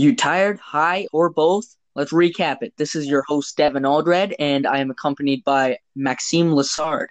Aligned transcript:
You 0.00 0.16
tired, 0.16 0.58
high, 0.60 1.08
or 1.12 1.28
both? 1.28 1.76
Let's 1.94 2.10
recap 2.10 2.62
it. 2.62 2.72
This 2.78 2.96
is 2.96 3.06
your 3.06 3.20
host, 3.20 3.54
Devin 3.58 3.84
Aldred, 3.84 4.34
and 4.38 4.66
I 4.66 4.78
am 4.78 4.90
accompanied 4.90 5.44
by 5.44 5.76
Maxime 5.94 6.52
Lessard. 6.52 7.08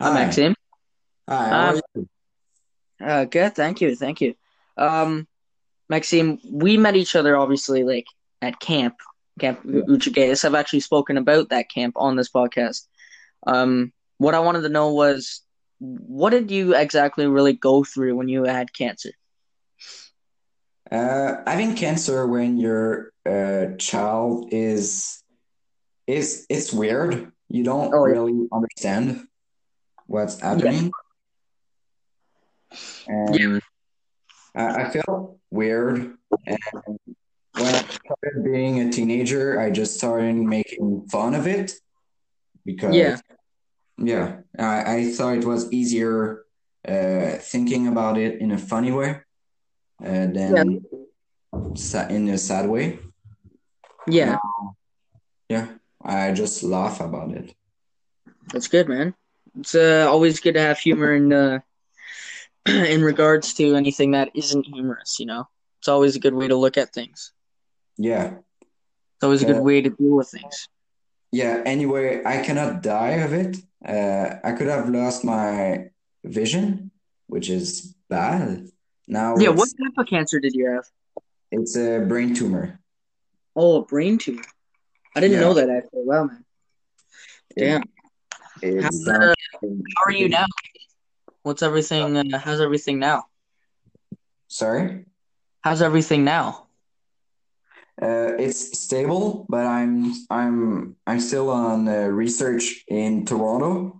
Hi, 0.00 0.08
Hi. 0.08 0.14
Maxime. 0.14 0.54
Hi, 1.28 1.48
how 1.50 1.68
Um, 1.68 1.74
are 1.74 1.82
you? 1.94 2.08
Uh, 2.98 3.24
good. 3.26 3.54
Thank 3.54 3.82
you. 3.82 3.94
Thank 3.94 4.22
you. 4.22 4.34
Um, 4.78 5.28
Maxime, 5.90 6.38
we 6.50 6.78
met 6.78 6.96
each 6.96 7.14
other 7.14 7.36
obviously 7.36 7.84
like 7.84 8.06
at 8.40 8.58
camp, 8.58 8.94
Camp 9.38 9.60
Yeah. 9.66 9.82
Oochigeas. 9.82 10.46
I've 10.46 10.54
actually 10.54 10.80
spoken 10.80 11.18
about 11.18 11.50
that 11.50 11.68
camp 11.68 11.94
on 11.98 12.16
this 12.16 12.30
podcast. 12.30 12.86
Um, 13.46 13.92
what 14.16 14.34
I 14.34 14.38
wanted 14.40 14.62
to 14.62 14.70
know 14.70 14.94
was, 14.94 15.42
what 15.78 16.30
did 16.30 16.50
you 16.50 16.74
exactly 16.74 17.26
really 17.26 17.52
go 17.52 17.84
through 17.84 18.16
when 18.16 18.30
you 18.30 18.44
had 18.44 18.72
cancer? 18.72 19.10
Uh, 20.90 21.42
having 21.46 21.74
cancer 21.74 22.26
when 22.26 22.56
your 22.56 23.12
uh, 23.26 23.76
child 23.78 24.48
is 24.52 25.22
is 26.06 26.46
it's 26.48 26.72
weird. 26.72 27.30
You 27.50 27.64
don't 27.64 27.92
Oh, 27.92 28.06
yeah. 28.06 28.14
really 28.14 28.48
understand 28.52 29.26
what's 30.06 30.40
happening, 30.40 30.90
and 33.06 33.60
I, 34.54 34.84
I 34.84 34.90
felt 34.90 35.38
weird. 35.50 36.16
And 36.46 36.98
when 37.52 37.74
I 37.74 37.82
started 38.04 38.44
being 38.44 38.80
a 38.80 38.90
teenager, 38.90 39.60
I 39.60 39.70
just 39.70 39.98
started 39.98 40.36
making 40.36 41.08
fun 41.10 41.34
of 41.34 41.46
it 41.46 41.72
because 42.64 42.94
Yeah. 42.96 43.16
yeah, 43.98 44.40
I, 44.58 44.96
I 44.96 45.12
thought 45.12 45.36
it 45.36 45.44
was 45.44 45.70
easier 45.72 46.44
uh, 46.86 47.36
thinking 47.40 47.88
about 47.88 48.16
it 48.16 48.40
in 48.40 48.52
a 48.52 48.58
funny 48.58 48.92
way 48.92 49.20
uh, 50.04 50.26
than 50.26 50.80
sa- 51.76 52.08
in 52.08 52.28
a 52.28 52.38
sad 52.38 52.68
way. 52.68 52.98
Yeah, 54.06 54.36
Yeah, 55.48 55.66
I 56.02 56.32
just 56.32 56.62
laugh 56.62 57.00
about 57.00 57.32
it. 57.32 57.54
that's 58.52 58.68
good, 58.68 58.88
man. 58.88 59.14
It's 59.58 59.74
uh, 59.74 60.06
always 60.08 60.40
good 60.40 60.54
to 60.54 60.60
have 60.60 60.78
humor 60.78 61.14
in 61.14 61.32
uh, 61.32 61.60
in 62.66 63.02
regards 63.02 63.54
to 63.54 63.74
anything 63.74 64.12
that 64.12 64.30
isn't 64.34 64.66
humorous. 64.66 65.18
You 65.18 65.26
know, 65.26 65.48
it's 65.80 65.88
always 65.88 66.16
a 66.16 66.20
good 66.20 66.34
way 66.34 66.48
to 66.48 66.56
look 66.56 66.76
at 66.76 66.92
things. 66.92 67.32
Yeah, 67.96 68.38
It's 69.16 69.24
always 69.24 69.42
a 69.42 69.46
good 69.46 69.58
Uh, 69.58 69.62
way 69.62 69.80
to 69.82 69.90
deal 69.90 70.16
with 70.16 70.28
things. 70.30 70.68
yeah. 71.32 71.62
Anyway, 71.64 72.22
I 72.24 72.42
cannot 72.42 72.82
die 72.82 73.16
of 73.26 73.32
it. 73.32 73.56
Uh, 73.86 74.36
I 74.44 74.52
could 74.52 74.68
have 74.68 74.88
lost 74.88 75.24
my 75.24 75.90
vision, 76.24 76.90
which 77.26 77.48
is 77.50 77.94
bad. 78.08 78.68
Now 79.08 79.36
Yeah, 79.38 79.48
what 79.50 79.68
type 79.70 79.96
of 79.96 80.06
cancer 80.06 80.38
did 80.38 80.54
you 80.54 80.70
have? 80.70 80.84
it's 81.50 81.76
a 81.76 82.04
brain 82.06 82.34
tumor. 82.34 82.78
Oh, 83.56 83.82
a 83.82 83.84
brain 83.84 84.18
tumor. 84.18 84.42
I 85.16 85.20
didn't 85.20 85.36
Yeah. 85.36 85.40
know 85.40 85.54
that 85.54 85.70
actually. 85.70 86.04
Wow, 86.04 86.24
man. 86.24 86.44
Damn. 87.56 87.82
It's 88.62 88.84
How's, 88.84 89.08
uh, 89.08 89.34
How 89.62 90.02
are 90.06 90.12
you 90.12 90.28
now? 90.28 90.44
What's 91.42 91.62
everything? 91.62 92.16
Uh, 92.16 92.38
how's 92.38 92.60
everything 92.60 92.98
now? 92.98 93.24
sorry. 94.48 95.04
How's 95.62 95.82
everything 95.82 96.24
now? 96.24 96.66
Uh, 98.00 98.32
it's 98.38 98.78
stable, 98.78 99.44
but 99.48 99.66
I'm 99.66 100.12
I'm 100.30 100.96
I'm 101.06 101.20
still 101.20 101.50
on 101.50 101.88
uh, 101.88 102.06
research 102.06 102.84
in 102.86 103.24
Toronto. 103.24 103.98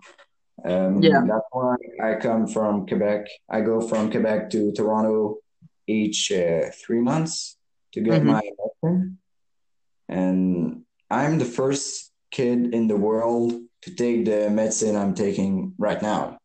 Um, 0.64 1.02
Yeah. 1.02 1.22
that's 1.26 1.46
why 1.52 1.76
I 2.02 2.14
come 2.16 2.46
from 2.46 2.86
Quebec. 2.86 3.26
I 3.48 3.60
go 3.60 3.80
from 3.80 4.10
Quebec 4.10 4.50
to 4.50 4.72
Toronto 4.72 5.38
each 5.86 6.32
uh, 6.32 6.70
three 6.72 7.00
months 7.00 7.56
to 7.92 8.00
get 8.00 8.22
Mhm. 8.22 8.26
my 8.26 8.42
medicine. 8.58 9.18
And 10.08 10.84
I'm 11.10 11.38
the 11.38 11.44
first 11.44 12.12
kid 12.30 12.74
in 12.74 12.88
the 12.88 12.96
world 12.96 13.52
to 13.82 13.94
take 13.94 14.24
the 14.24 14.50
medicine 14.50 14.96
I'm 14.96 15.14
taking 15.14 15.74
right 15.78 16.00
now. 16.02 16.38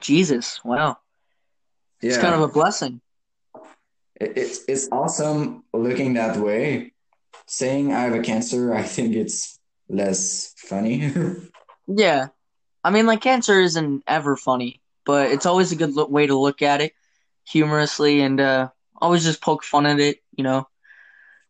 Jesus, 0.00 0.62
wow. 0.64 0.98
Yeah. 2.02 2.08
It's 2.10 2.18
kind 2.18 2.34
of 2.34 2.42
a 2.42 2.48
blessing. 2.48 3.00
it, 4.20 4.36
it's 4.36 4.64
it's 4.68 4.88
awesome 4.92 5.64
looking 5.72 6.14
that 6.14 6.36
way. 6.36 6.92
Saying 7.46 7.92
I 7.94 8.00
have 8.02 8.14
a 8.14 8.22
cancer, 8.22 8.74
I 8.74 8.82
think 8.82 9.14
it's 9.16 9.58
less 9.88 10.52
funny. 10.56 11.10
Yeah. 11.90 12.28
I 12.88 12.90
mean, 12.90 13.04
like, 13.04 13.20
cancer 13.20 13.60
isn't 13.60 14.02
ever 14.06 14.34
funny, 14.34 14.80
but 15.04 15.30
it's 15.30 15.44
always 15.44 15.72
a 15.72 15.76
good 15.76 15.92
lo- 15.92 16.06
way 16.06 16.26
to 16.26 16.38
look 16.38 16.62
at 16.62 16.80
it 16.80 16.94
humorously 17.46 18.22
and 18.22 18.40
uh, 18.40 18.70
always 18.96 19.24
just 19.24 19.42
poke 19.42 19.62
fun 19.62 19.84
at 19.84 20.00
it, 20.00 20.22
you 20.34 20.42
know, 20.42 20.66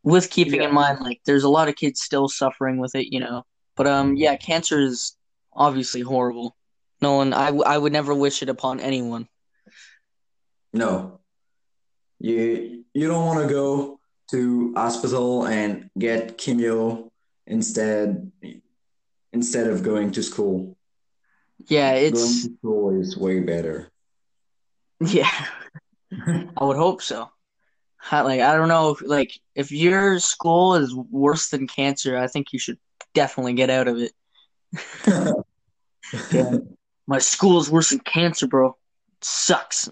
with 0.02 0.30
keeping 0.30 0.64
in 0.64 0.74
mind, 0.74 0.98
like, 0.98 1.20
there's 1.26 1.44
a 1.44 1.48
lot 1.48 1.68
of 1.68 1.76
kids 1.76 2.00
still 2.00 2.26
suffering 2.28 2.78
with 2.78 2.96
it, 2.96 3.12
you 3.12 3.20
know. 3.20 3.46
But, 3.76 3.86
um, 3.86 4.16
yeah, 4.16 4.34
cancer 4.34 4.80
is 4.80 5.16
obviously 5.52 6.00
horrible. 6.00 6.56
No 7.00 7.14
one, 7.14 7.32
I, 7.32 7.46
w- 7.46 7.62
I 7.64 7.78
would 7.78 7.92
never 7.92 8.12
wish 8.12 8.42
it 8.42 8.48
upon 8.48 8.80
anyone. 8.80 9.28
No, 10.72 11.20
you 12.18 12.84
you 12.94 13.06
don't 13.06 13.26
want 13.26 13.46
to 13.46 13.54
go 13.54 14.00
to 14.32 14.74
hospital 14.74 15.46
and 15.46 15.88
get 15.96 16.36
chemo 16.36 17.10
instead 17.46 18.32
instead 19.32 19.68
of 19.68 19.84
going 19.84 20.10
to 20.10 20.22
school. 20.24 20.77
Yeah, 21.66 21.92
it's, 21.92 22.44
to 22.44 22.50
school 22.54 23.00
is 23.00 23.16
way 23.16 23.40
better. 23.40 23.90
yeah, 25.00 25.30
I 26.26 26.64
would 26.64 26.76
hope 26.76 27.02
so. 27.02 27.30
How- 27.96 28.24
Like, 28.24 28.40
I 28.40 28.56
don't 28.56 28.68
know, 28.68 28.96
like, 29.04 29.32
if 29.54 29.72
your 29.72 30.18
school 30.20 30.76
is 30.76 30.94
worse 30.94 31.50
than 31.50 31.66
cancer, 31.66 32.16
I 32.16 32.26
think 32.28 32.52
you 32.52 32.58
should 32.58 32.78
definitely 33.14 33.54
get 33.54 33.70
out 33.70 33.88
of 33.88 33.98
it. 33.98 34.12
Yeah. 36.32 36.58
My 37.06 37.16
is 37.16 37.70
worse 37.70 37.90
than 37.90 38.00
cancer, 38.00 38.46
bro. 38.46 38.68
It 38.68 39.24
sucks. 39.24 39.88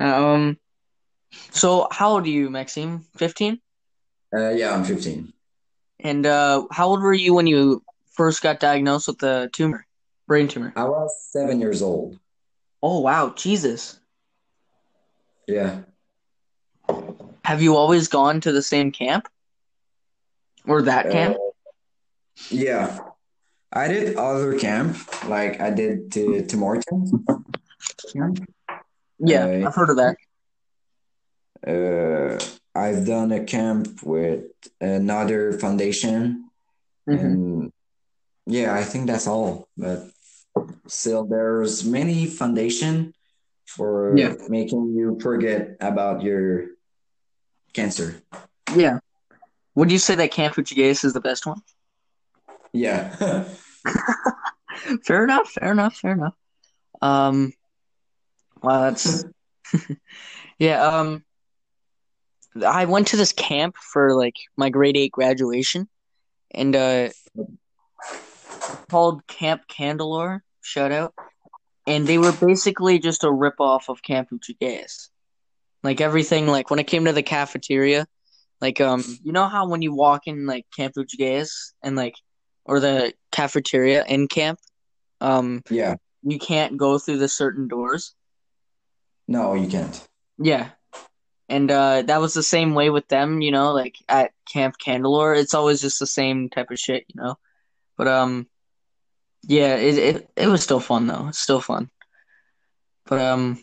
um, 0.00 0.58
so 1.50 1.86
how 1.90 2.10
old 2.12 2.26
are 2.26 2.30
you, 2.30 2.50
Maxime? 2.50 3.04
15? 3.16 3.60
Uh, 4.36 4.50
yeah, 4.50 4.74
I'm 4.74 4.84
15. 4.84 5.32
And 6.00 6.26
uh, 6.26 6.66
how 6.72 6.88
old 6.88 7.00
were 7.02 7.12
you 7.14 7.34
when 7.34 7.46
you 7.46 7.82
first 8.12 8.42
got 8.42 8.60
diagnosed 8.60 9.06
with 9.06 9.18
the 9.18 9.48
tumor, 9.52 9.86
brain 10.26 10.48
tumor? 10.48 10.72
I 10.76 10.84
was 10.84 11.10
seven 11.30 11.60
years 11.60 11.82
old. 11.82 12.18
Oh, 12.82 13.00
wow, 13.00 13.32
Jesus. 13.36 13.98
Yeah. 15.46 15.82
Have 17.44 17.62
you 17.62 17.76
always 17.76 18.08
gone 18.08 18.40
to 18.42 18.52
the 18.52 18.62
same 18.62 18.90
camp? 18.90 19.28
Or 20.66 20.82
that 20.82 21.06
Uh, 21.06 21.10
camp? 21.12 21.36
yeah. 22.50 22.98
I 23.72 23.88
did 23.88 24.16
other 24.16 24.58
camp, 24.58 24.96
like 25.28 25.60
I 25.60 25.70
did 25.70 26.12
to 26.12 26.46
to 26.46 26.56
Morton. 26.56 27.26
Yeah, 29.18 29.44
uh, 29.46 29.66
I've 29.68 29.74
heard 29.74 29.90
of 29.90 29.96
that. 29.96 30.16
Uh, 31.66 32.38
I've 32.74 33.04
done 33.04 33.32
a 33.32 33.44
camp 33.44 34.02
with 34.04 34.44
another 34.80 35.58
foundation, 35.58 36.50
Mhm. 37.08 37.20
and 37.20 37.72
yeah, 38.46 38.72
I 38.74 38.84
think 38.84 39.08
that's 39.08 39.26
all. 39.26 39.68
But 39.76 40.10
still, 40.86 41.24
there's 41.24 41.84
many 41.84 42.26
foundation 42.26 43.14
for 43.66 44.16
Yeah. 44.16 44.34
making 44.48 44.94
you 44.94 45.18
forget 45.20 45.76
about 45.80 46.22
your 46.22 46.66
cancer. 47.72 48.22
Yeah. 48.74 48.98
Would 49.74 49.90
you 49.90 49.98
say 49.98 50.14
that 50.14 50.30
Camp 50.30 50.54
Oochigeas 50.54 51.04
is 51.04 51.12
the 51.12 51.20
best 51.20 51.46
one? 51.46 51.60
Yeah. 52.72 53.44
Fair 55.04 55.22
enough, 55.24 55.50
fair 55.52 55.70
enough, 55.72 55.96
fair 55.96 56.12
enough. 56.12 56.34
Um, 57.00 57.52
well, 58.62 58.82
that's 58.82 59.24
yeah. 60.58 60.82
Um, 60.84 61.24
I 62.66 62.84
went 62.86 63.08
to 63.08 63.16
this 63.16 63.32
camp 63.32 63.76
for 63.76 64.16
like 64.16 64.34
my 64.56 64.70
grade 64.70 64.96
eight 64.96 65.12
graduation, 65.12 65.88
and 66.50 66.74
uh, 66.74 67.08
called 68.90 69.26
Camp 69.26 69.62
Kandalore. 69.68 70.40
Shout 70.64 70.92
out, 70.92 71.14
and 71.86 72.06
they 72.06 72.18
were 72.18 72.32
basically 72.32 72.98
just 72.98 73.22
a 73.22 73.30
rip 73.30 73.60
off 73.60 73.88
of 73.88 74.02
Camp 74.02 74.30
Oochigeas. 74.32 75.08
Like 75.82 76.00
everything, 76.00 76.46
like 76.46 76.70
when 76.70 76.78
it 76.78 76.86
came 76.86 77.04
to 77.04 77.12
the 77.12 77.22
cafeteria, 77.22 78.06
like 78.60 78.80
um, 78.80 79.04
you 79.22 79.32
know 79.32 79.46
how 79.46 79.68
when 79.68 79.82
you 79.82 79.92
walk 79.94 80.26
in 80.26 80.46
like 80.46 80.64
Camp 80.74 80.94
Oochigeas 80.96 81.50
and 81.82 81.96
like 81.96 82.14
or 82.64 82.80
the 82.80 83.12
cafeteria 83.30 84.04
in 84.06 84.26
camp, 84.26 84.58
um, 85.20 85.62
Yeah. 85.68 85.96
you 86.22 86.38
can't 86.38 86.78
go 86.78 86.98
through 86.98 87.18
the 87.18 87.28
certain 87.28 87.68
doors. 87.68 88.14
No, 89.28 89.52
you 89.52 89.68
can't. 89.68 90.08
Yeah. 90.38 90.70
And 91.50 91.70
uh, 91.70 92.02
that 92.02 92.22
was 92.22 92.32
the 92.32 92.42
same 92.42 92.74
way 92.74 92.88
with 92.88 93.06
them, 93.08 93.42
you 93.42 93.50
know, 93.50 93.74
like 93.74 93.96
at 94.08 94.30
Camp 94.50 94.76
Kandalore. 94.78 95.38
It's 95.38 95.52
always 95.52 95.82
just 95.82 95.98
the 95.98 96.06
same 96.06 96.48
type 96.48 96.70
of 96.70 96.78
shit, 96.78 97.04
you 97.08 97.20
know. 97.20 97.36
But 97.98 98.08
um, 98.08 98.46
yeah, 99.46 99.76
it 99.76 99.98
it, 99.98 100.30
it 100.36 100.46
was 100.48 100.62
still 100.62 100.80
fun 100.80 101.06
though. 101.06 101.28
It's 101.28 101.38
still 101.38 101.60
fun. 101.60 101.90
But 103.06 103.20
um, 103.20 103.58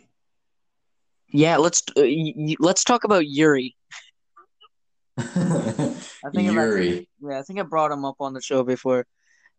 yeah, 1.30 1.58
let's 1.58 1.82
uh, 1.98 2.02
y- 2.02 2.34
y- 2.36 2.56
let's 2.60 2.84
talk 2.84 3.04
about 3.04 3.28
Yuri. 3.28 3.76
I 5.18 5.24
think 6.34 6.52
Yuri. 6.52 6.90
actually- 6.90 7.10
yeah, 7.22 7.40
I 7.40 7.44
think 7.44 7.60
I 7.60 7.64
brought 7.64 7.92
him 7.92 8.06
up 8.06 8.16
on 8.20 8.34
the 8.34 8.42
show 8.42 8.64
before. 8.64 9.06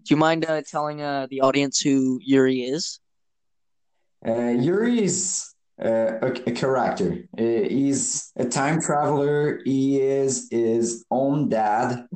Do 0.05 0.15
you 0.15 0.17
mind 0.17 0.45
uh, 0.45 0.63
telling 0.63 1.01
uh, 1.01 1.27
the 1.31 1.43
audience 1.43 1.79
who 1.81 2.19
Yuri 2.23 2.63
is? 2.63 2.99
Uh, 4.27 4.51
Yuri 4.51 5.03
is 5.05 5.55
uh, 5.83 6.19
a, 6.23 6.27
a 6.47 6.53
character. 6.53 7.25
Uh, 7.39 7.43
he's 7.43 8.33
a 8.37 8.45
time 8.45 8.81
traveler. 8.81 9.61
He 9.65 10.01
is 10.01 10.49
his 10.51 11.05
own 11.11 11.49
dad. 11.49 12.07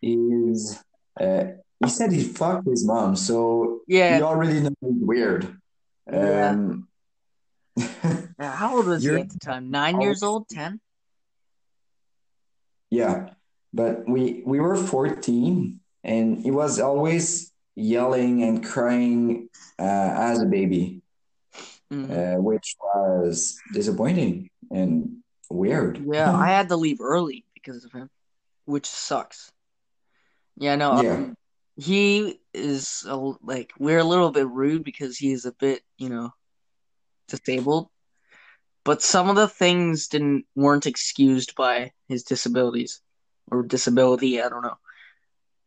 He's 0.00 0.78
uh, 1.20 1.44
he 1.84 1.88
said 1.90 2.12
he 2.12 2.24
fucked 2.24 2.66
his 2.66 2.84
mom, 2.84 3.14
so 3.16 3.80
Yeah. 3.86 4.18
you 4.18 4.24
already 4.24 4.60
know 4.60 4.70
he's 4.80 4.92
weird. 5.00 5.56
Um, 6.12 6.88
Yeah, 8.40 8.52
How 8.54 8.76
old 8.76 8.86
was 8.86 9.02
he 9.04 9.14
at 9.14 9.30
the 9.30 9.38
time? 9.38 9.70
Nine 9.70 10.00
years 10.00 10.22
old? 10.22 10.48
Ten? 10.48 10.80
yeah, 12.90 13.30
but 13.72 14.08
we 14.08 14.42
we 14.46 14.60
were 14.60 14.76
14, 14.76 15.80
and 16.04 16.38
he 16.40 16.50
was 16.50 16.78
always 16.80 17.52
yelling 17.74 18.42
and 18.42 18.64
crying 18.64 19.48
uh, 19.78 19.82
as 19.82 20.40
a 20.42 20.46
baby, 20.46 21.02
Mhm. 21.92 22.10
uh, 22.38 22.40
which 22.40 22.76
was 22.82 23.58
disappointing 23.72 24.50
and 24.70 25.18
weird. 25.50 25.98
Yeah, 26.04 26.32
I 26.34 26.48
had 26.58 26.68
to 26.70 26.76
leave 26.76 27.00
early 27.00 27.44
because 27.54 27.84
of 27.84 27.92
him, 27.92 28.08
which 28.64 28.86
sucks. 28.86 29.52
Yeah, 30.56 30.76
no, 30.76 31.02
Yeah. 31.02 31.12
um, 31.14 31.36
he 31.78 32.40
is 32.52 33.06
a, 33.08 33.16
like 33.16 33.72
we're 33.78 34.00
a 34.00 34.04
little 34.04 34.32
bit 34.32 34.48
rude 34.48 34.82
because 34.82 35.16
he's 35.16 35.44
a 35.44 35.52
bit, 35.52 35.82
you 35.96 36.08
know, 36.08 36.30
disabled. 37.28 37.88
But 38.84 39.00
some 39.00 39.30
of 39.30 39.36
the 39.36 39.48
things 39.48 40.08
didn't 40.08 40.44
weren't 40.56 40.86
excused 40.86 41.54
by 41.54 41.92
his 42.08 42.24
disabilities 42.24 43.00
or 43.50 43.62
disability, 43.62 44.42
I 44.42 44.48
don't 44.48 44.62
know. 44.62 44.78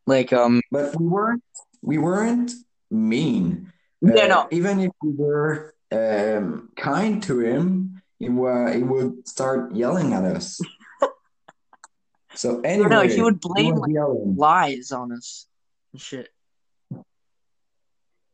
Like 0.06 0.34
um 0.34 0.62
But 0.70 1.00
we 1.00 1.08
weren't 1.08 1.44
we 1.82 1.98
weren't 1.98 2.52
mean. 2.90 3.72
Yeah, 4.02 4.24
Uh, 4.24 4.28
no. 4.28 4.48
Even 4.52 4.82
if 4.82 4.92
we 5.02 5.12
were 5.12 5.76
um, 5.94 6.70
kind 6.76 7.24
to 7.24 7.40
him, 7.40 8.02
he 8.20 8.28
wa 8.28 8.70
he 8.70 8.84
would 8.84 9.28
start 9.28 9.74
yelling 9.74 10.14
at 10.14 10.26
us. 10.26 10.60
So 12.34 12.62
anyway, 12.62 12.88
no, 12.88 13.02
he 13.02 13.22
would 13.22 13.42
blame 13.42 13.76
was 13.76 13.82
like 13.82 14.38
lies 14.38 14.94
on 14.94 15.12
us 15.12 15.48
and 15.92 16.02
shit. 16.02 16.30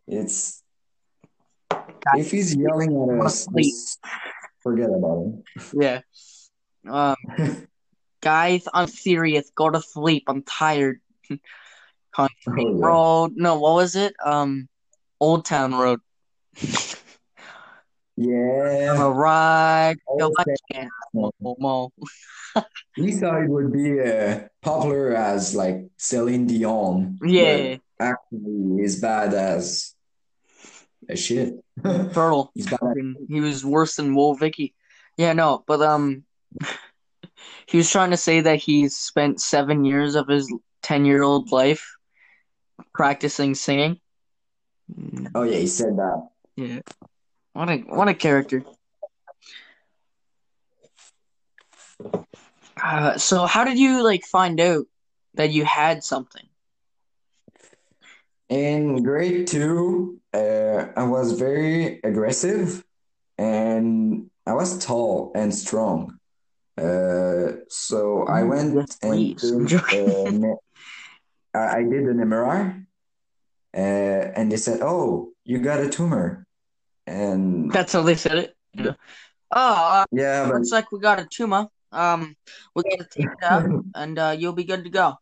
It's 0.08 0.64
if 2.16 2.32
he's 2.32 2.56
yelling 2.56 2.96
at 3.20 3.26
us, 3.26 3.48
forget 4.62 4.90
about 4.90 5.24
him. 5.24 5.44
Yeah. 5.82 6.02
Um 6.90 7.16
guys, 8.22 8.68
I'm 8.74 8.88
serious. 8.88 9.52
Go 9.56 9.70
to 9.70 9.82
sleep. 9.82 10.24
I'm 10.28 10.44
tired. 10.44 11.02
Country 12.16 12.66
Oh, 12.66 12.78
yeah. 12.80 12.86
Road. 12.86 13.34
No, 13.36 13.60
what 13.60 13.74
was 13.74 13.96
it? 13.96 14.14
Um 14.24 14.70
Old 15.20 15.46
Town 15.46 15.74
Road. 15.76 16.00
Yeah, 18.18 18.94
I'm 18.94 19.00
a 19.02 19.12
ride. 19.12 19.98
Old 20.08 20.20
Yo, 20.20 20.32
I 20.40 20.44
Town 20.44 20.56
can't. 20.72 20.92
Road. 21.14 21.34
Mo, 21.40 21.56
mo. 21.60 21.92
thought 22.56 23.44
it 23.44 23.50
would 23.50 23.72
be 23.72 24.02
uh, 24.02 24.48
popular 24.64 25.16
as 25.16 25.54
like 25.54 25.86
Celine 25.98 26.48
Dion. 26.48 27.20
Yeah. 27.24 27.78
actually, 28.00 28.82
he's 28.82 29.00
bad 29.00 29.36
as 29.36 29.94
a 31.08 31.16
shit. 31.16 31.54
Turtle. 31.84 32.52
He's 32.56 32.68
bad. 32.68 32.96
He 33.30 33.40
was 33.40 33.64
worse 33.64 33.98
than 33.98 34.16
Wool 34.16 34.34
Vicky. 34.34 34.74
Yeah, 35.18 35.34
no, 35.34 35.64
but 35.68 35.82
um 35.84 36.24
he 37.68 37.78
was 37.78 37.92
trying 37.92 38.12
to 38.12 38.18
say 38.18 38.42
that 38.42 38.58
he 38.58 38.90
spent 38.90 39.42
seven 39.42 39.86
years 39.86 40.16
of 40.16 40.28
his 40.28 40.52
ten 40.82 41.06
year 41.06 41.22
old 41.22 41.52
life 41.52 41.86
practicing 42.96 43.54
singing. 43.54 44.00
Oh 45.36 45.44
yeah, 45.44 45.58
he 45.58 45.68
said 45.68 45.98
that. 45.98 46.30
Yeah. 46.56 46.80
What 47.58 47.70
a 47.70 47.78
what 47.78 48.08
a 48.08 48.14
character. 48.14 48.64
Uh, 52.80 53.18
so 53.18 53.48
how 53.48 53.64
did 53.64 53.80
you 53.80 54.04
like 54.04 54.24
find 54.26 54.60
out 54.60 54.86
that 55.34 55.50
you 55.50 55.66
had 55.66 56.04
something? 56.04 56.46
In 58.50 59.02
grade 59.04 59.48
two, 59.48 60.22
uh, 60.34 60.86
I 60.96 61.04
was 61.04 61.40
very 61.40 62.00
aggressive 62.04 62.86
and 63.40 64.30
I 64.46 64.54
was 64.54 64.86
tall 64.86 65.32
and 65.36 65.54
strong. 65.54 66.20
Uh, 66.78 67.64
so 67.70 68.28
I 68.28 68.44
Mm, 68.44 68.50
went 68.50 68.96
and 69.02 69.36
please. 69.36 69.52
I'm 69.52 69.68
took, 69.68 69.92
uh, 69.92 70.56
I 71.56 71.78
I 71.80 71.84
did 71.84 72.04
an 72.04 72.20
MRI, 72.20 72.86
uh, 73.76 73.78
and 74.38 74.52
they 74.52 74.58
said, 74.58 74.82
"Oh, 74.82 75.34
you 75.44 75.60
got 75.60 75.82
a 75.82 75.90
tumor." 75.90 76.47
And 77.08 77.72
That's 77.72 77.94
how 77.94 78.02
they 78.02 78.16
said 78.16 78.38
it. 78.38 78.56
Yeah. 78.74 78.94
Oh, 79.50 80.02
uh, 80.02 80.06
yeah, 80.12 80.46
but 80.46 80.56
looks 80.56 80.72
like 80.72 80.92
we 80.92 81.00
got 81.00 81.20
a 81.20 81.26
tumor. 81.26 81.68
Um, 81.92 82.36
we 82.76 82.84
gotta 82.84 83.08
take 83.10 83.26
it 83.26 83.44
out, 83.44 83.64
and 83.96 84.20
uh, 84.20 84.36
you'll 84.38 84.52
be 84.54 84.66
good 84.66 84.84
to 84.84 84.90
go. 84.90 85.16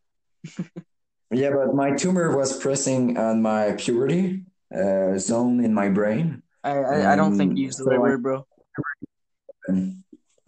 yeah, 1.30 1.50
but 1.50 1.74
my 1.74 1.92
tumor 1.92 2.36
was 2.36 2.58
pressing 2.58 3.16
on 3.16 3.40
my 3.40 3.72
puberty 3.78 4.42
uh, 4.74 5.16
zone 5.16 5.64
in 5.64 5.72
my 5.72 5.88
brain. 5.88 6.42
I 6.64 6.70
I, 6.70 7.12
I 7.12 7.16
don't 7.16 7.36
think 7.38 7.56
you 7.56 7.66
used 7.66 7.78
the 7.78 7.84
right 7.84 8.00
word, 8.00 8.22
bro. 8.22 8.46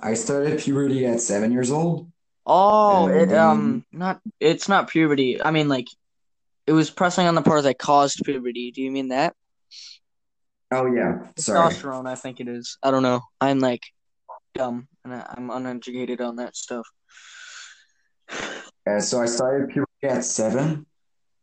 I 0.01 0.15
started 0.15 0.59
puberty 0.59 1.07
at 1.07 1.21
seven 1.21 1.53
years 1.53 1.71
old. 1.71 2.11
Oh, 2.47 3.07
it 3.09 3.33
um 3.33 3.85
not 3.93 4.21
it's 4.41 4.69
not 4.69 4.89
puberty. 4.89 5.41
I 5.43 5.53
mean 5.53 5.69
like 5.69 5.87
it 6.67 6.73
was 6.73 6.91
pressing 6.91 7.27
on 7.27 7.35
the 7.35 7.43
part 7.43 7.63
that 7.63 7.79
caused 7.79 8.25
puberty. 8.25 8.73
Do 8.73 8.83
you 8.83 8.91
mean 8.91 9.09
that? 9.09 9.35
Oh 10.71 10.87
yeah, 10.93 11.27
sorry. 11.37 11.73
Testosterone, 11.75 12.07
I 12.07 12.15
think 12.15 12.41
it 12.41 12.49
is. 12.49 12.77
I 12.83 12.91
don't 12.91 13.03
know. 13.03 13.23
I'm 13.41 13.59
like 13.59 13.83
dumb 14.55 14.89
and 15.05 15.15
I, 15.15 15.35
I'm 15.37 15.51
uneducated 15.51 16.21
on 16.21 16.37
that 16.37 16.57
stuff. 16.57 16.87
Uh, 18.87 19.01
so 19.01 19.21
I 19.21 19.27
started 19.27 19.69
puberty 19.69 19.89
at 20.05 20.25
seven, 20.25 20.87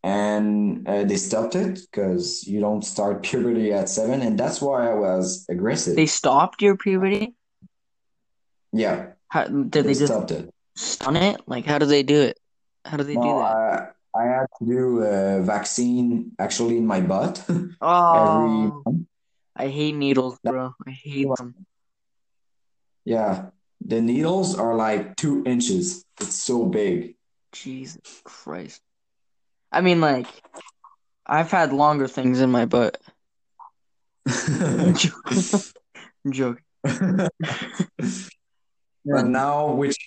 and 0.04 0.88
uh, 0.88 1.04
they 1.04 1.16
stopped 1.16 1.56
it 1.56 1.80
because 1.92 2.46
you 2.48 2.60
don't 2.60 2.84
start 2.84 3.24
puberty 3.24 3.72
at 3.74 3.90
seven, 3.90 4.22
and 4.22 4.38
that's 4.38 4.62
why 4.62 4.90
I 4.90 4.94
was 4.94 5.46
aggressive. 5.50 5.96
They 5.96 6.06
stopped 6.06 6.62
your 6.62 6.78
puberty? 6.78 7.36
Yeah, 8.74 9.14
How, 9.30 9.46
did 9.46 9.72
they 9.72 9.82
they 9.82 9.94
just 9.94 10.08
stopped 10.08 10.32
it. 10.32 10.50
stun 10.76 11.16
it? 11.16 11.42
Like 11.48 11.66
how 11.66 11.78
do 11.78 11.86
they 11.86 12.04
do 12.04 12.22
it? 12.22 12.40
How 12.84 12.98
do 12.98 13.04
they 13.04 13.16
do 13.16 13.22
that? 13.22 13.26
I 13.26 13.88
I 14.16 14.24
had 14.24 14.46
to 14.60 14.66
do 14.66 15.00
a 15.04 15.42
vaccine 15.42 16.32
actually 16.40 16.78
in 16.78 16.86
my 16.88 17.02
butt 17.02 17.44
Oh. 17.82 18.84
I 19.56 19.68
hate 19.68 19.96
needles, 19.96 20.38
bro. 20.44 20.74
I 20.86 20.92
hate 20.92 21.28
them. 21.38 21.66
Yeah, 23.06 23.50
the 23.82 24.02
needles 24.02 24.58
are 24.58 24.76
like 24.76 25.16
two 25.16 25.44
inches. 25.46 26.04
It's 26.20 26.36
so 26.36 26.66
big. 26.66 27.16
Jesus 27.52 28.22
Christ. 28.24 28.82
I 29.72 29.82
mean 29.82 30.02
like 30.02 30.28
I've 31.26 31.52
had 31.52 31.74
longer 31.74 32.08
things 32.08 32.42
in 32.42 32.52
my 32.52 32.66
butt. 32.66 33.00
I'm 34.28 34.96
joking. 36.32 36.64
But 39.06 39.28
now, 39.28 39.72
which 39.74 39.98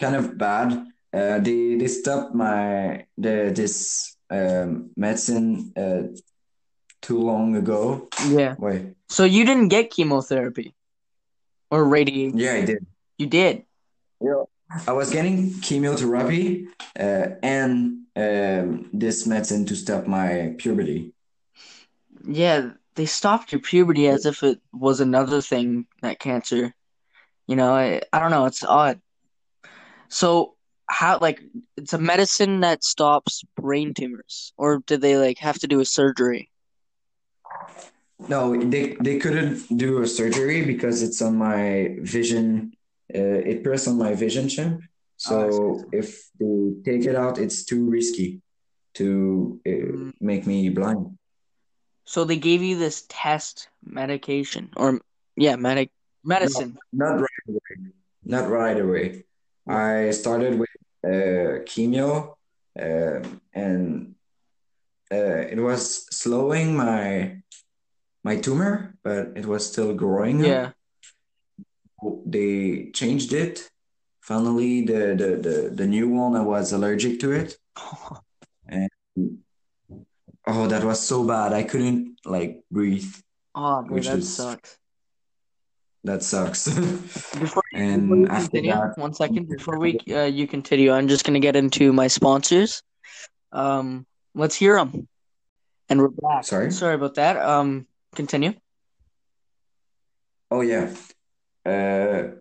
kind 0.00 0.16
of 0.16 0.38
bad, 0.38 0.72
uh, 1.12 1.38
they 1.40 1.76
they 1.76 1.86
stopped 1.86 2.34
my 2.34 3.04
the 3.18 3.52
this 3.54 4.16
um, 4.30 4.90
medicine 4.96 5.72
uh, 5.76 6.08
too 7.02 7.18
long 7.18 7.56
ago. 7.56 8.08
Yeah. 8.28 8.54
Wait, 8.58 8.94
So 9.08 9.24
you 9.24 9.44
didn't 9.44 9.68
get 9.68 9.90
chemotherapy 9.90 10.74
or 11.70 11.84
radiation? 11.84 12.38
yeah, 12.38 12.54
I 12.54 12.64
did. 12.64 12.86
You 13.18 13.26
did. 13.26 13.64
Yeah. 14.20 14.44
I 14.86 14.92
was 14.92 15.10
getting 15.10 15.58
chemotherapy 15.60 16.68
uh, 16.98 17.28
and 17.42 18.02
um, 18.16 18.90
this 18.92 19.26
medicine 19.26 19.64
to 19.66 19.76
stop 19.76 20.06
my 20.06 20.54
puberty. 20.58 21.12
Yeah, 22.26 22.72
they 22.94 23.06
stopped 23.06 23.52
your 23.52 23.60
puberty 23.60 24.08
as 24.08 24.26
if 24.26 24.42
it 24.42 24.60
was 24.72 25.00
another 25.00 25.40
thing, 25.40 25.86
that 26.02 26.18
cancer. 26.18 26.74
You 27.46 27.56
know, 27.56 27.72
I, 27.72 28.02
I 28.12 28.18
don't 28.18 28.30
know, 28.30 28.44
it's 28.44 28.62
odd. 28.62 29.00
So 30.08 30.54
how 30.86 31.18
like 31.20 31.42
it's 31.76 31.92
a 31.92 31.98
medicine 31.98 32.60
that 32.60 32.82
stops 32.82 33.44
brain 33.56 33.94
tumors, 33.94 34.52
or 34.56 34.82
did 34.86 35.00
they 35.00 35.16
like 35.16 35.38
have 35.38 35.58
to 35.60 35.68
do 35.68 35.80
a 35.80 35.84
surgery? 35.84 36.50
No, 38.28 38.56
they 38.58 38.96
they 39.00 39.18
couldn't 39.18 39.62
do 39.76 40.02
a 40.02 40.06
surgery 40.06 40.64
because 40.64 41.02
it's 41.02 41.22
on 41.22 41.36
my 41.38 41.96
vision. 42.00 42.72
Uh, 43.14 43.40
it 43.52 43.62
pressed 43.62 43.86
on 43.88 43.96
my 43.96 44.14
vision 44.14 44.48
chip. 44.48 44.72
Oh, 44.74 44.82
So 45.16 45.84
if 45.92 46.28
they 46.38 46.72
take 46.84 47.04
it 47.06 47.14
out, 47.14 47.38
it's 47.38 47.64
too 47.64 47.88
risky 47.88 48.42
to 48.94 49.60
uh, 49.66 49.70
Mm. 49.70 50.12
make 50.20 50.46
me 50.46 50.68
blind. 50.68 51.16
So 52.04 52.24
they 52.24 52.38
gave 52.38 52.62
you 52.62 52.76
this 52.78 53.06
test 53.08 53.68
medication, 53.84 54.70
or 54.76 55.00
yeah, 55.36 55.56
medic 55.56 55.90
medicine. 56.24 56.76
Not 56.92 57.20
right 57.20 57.44
away. 57.48 57.92
Not 58.24 58.48
right 58.50 58.78
away. 58.80 59.24
I 59.68 60.10
started 60.10 60.58
with 60.58 60.74
uh, 61.04 61.62
chemo, 61.68 62.34
uh, 62.78 63.20
and 63.54 64.14
uh, 65.12 65.46
it 65.52 65.58
was 65.58 66.06
slowing 66.14 66.76
my 66.76 67.40
my 68.24 68.36
tumor, 68.36 68.96
but 69.02 69.32
it 69.36 69.46
was 69.46 69.66
still 69.66 69.94
growing 69.94 70.40
up. 70.42 70.46
Yeah. 70.46 70.70
They 72.26 72.90
changed 72.94 73.32
it. 73.32 73.70
Finally, 74.20 74.84
the 74.84 75.14
the 75.16 75.30
the, 75.36 75.70
the 75.74 75.86
new 75.86 76.08
one, 76.08 76.36
I 76.36 76.42
was 76.42 76.72
allergic 76.72 77.18
to 77.20 77.32
it, 77.32 77.56
and 78.68 78.90
oh, 80.46 80.66
that 80.68 80.84
was 80.84 81.00
so 81.00 81.24
bad. 81.24 81.52
I 81.52 81.62
couldn't 81.64 82.18
like 82.24 82.62
breathe. 82.70 83.10
Oh, 83.54 83.82
dude, 83.82 83.90
Which 83.90 84.06
that 84.06 84.18
is- 84.18 84.34
sucks. 84.36 84.76
That 86.04 86.22
sucks. 86.22 86.68
Before, 87.38 87.62
And 87.74 88.08
before 88.08 88.36
continue, 88.38 88.70
that- 88.72 88.96
one 88.96 89.12
second 89.14 89.48
before 89.48 89.78
we 89.80 89.98
uh, 90.10 90.24
you 90.24 90.46
continue, 90.46 90.92
I'm 90.92 91.08
just 91.08 91.24
gonna 91.24 91.40
get 91.40 91.56
into 91.56 91.92
my 91.92 92.06
sponsors. 92.06 92.82
Um, 93.50 94.06
let's 94.38 94.54
hear 94.54 94.76
them, 94.76 95.08
and 95.88 96.00
we're 96.00 96.08
back. 96.08 96.44
Sorry? 96.44 96.70
sorry 96.70 96.94
about 96.94 97.16
that. 97.16 97.36
Um, 97.36 97.86
continue. 98.14 98.54
Oh 100.50 100.62
yeah. 100.62 100.94
Uh, 101.66 102.38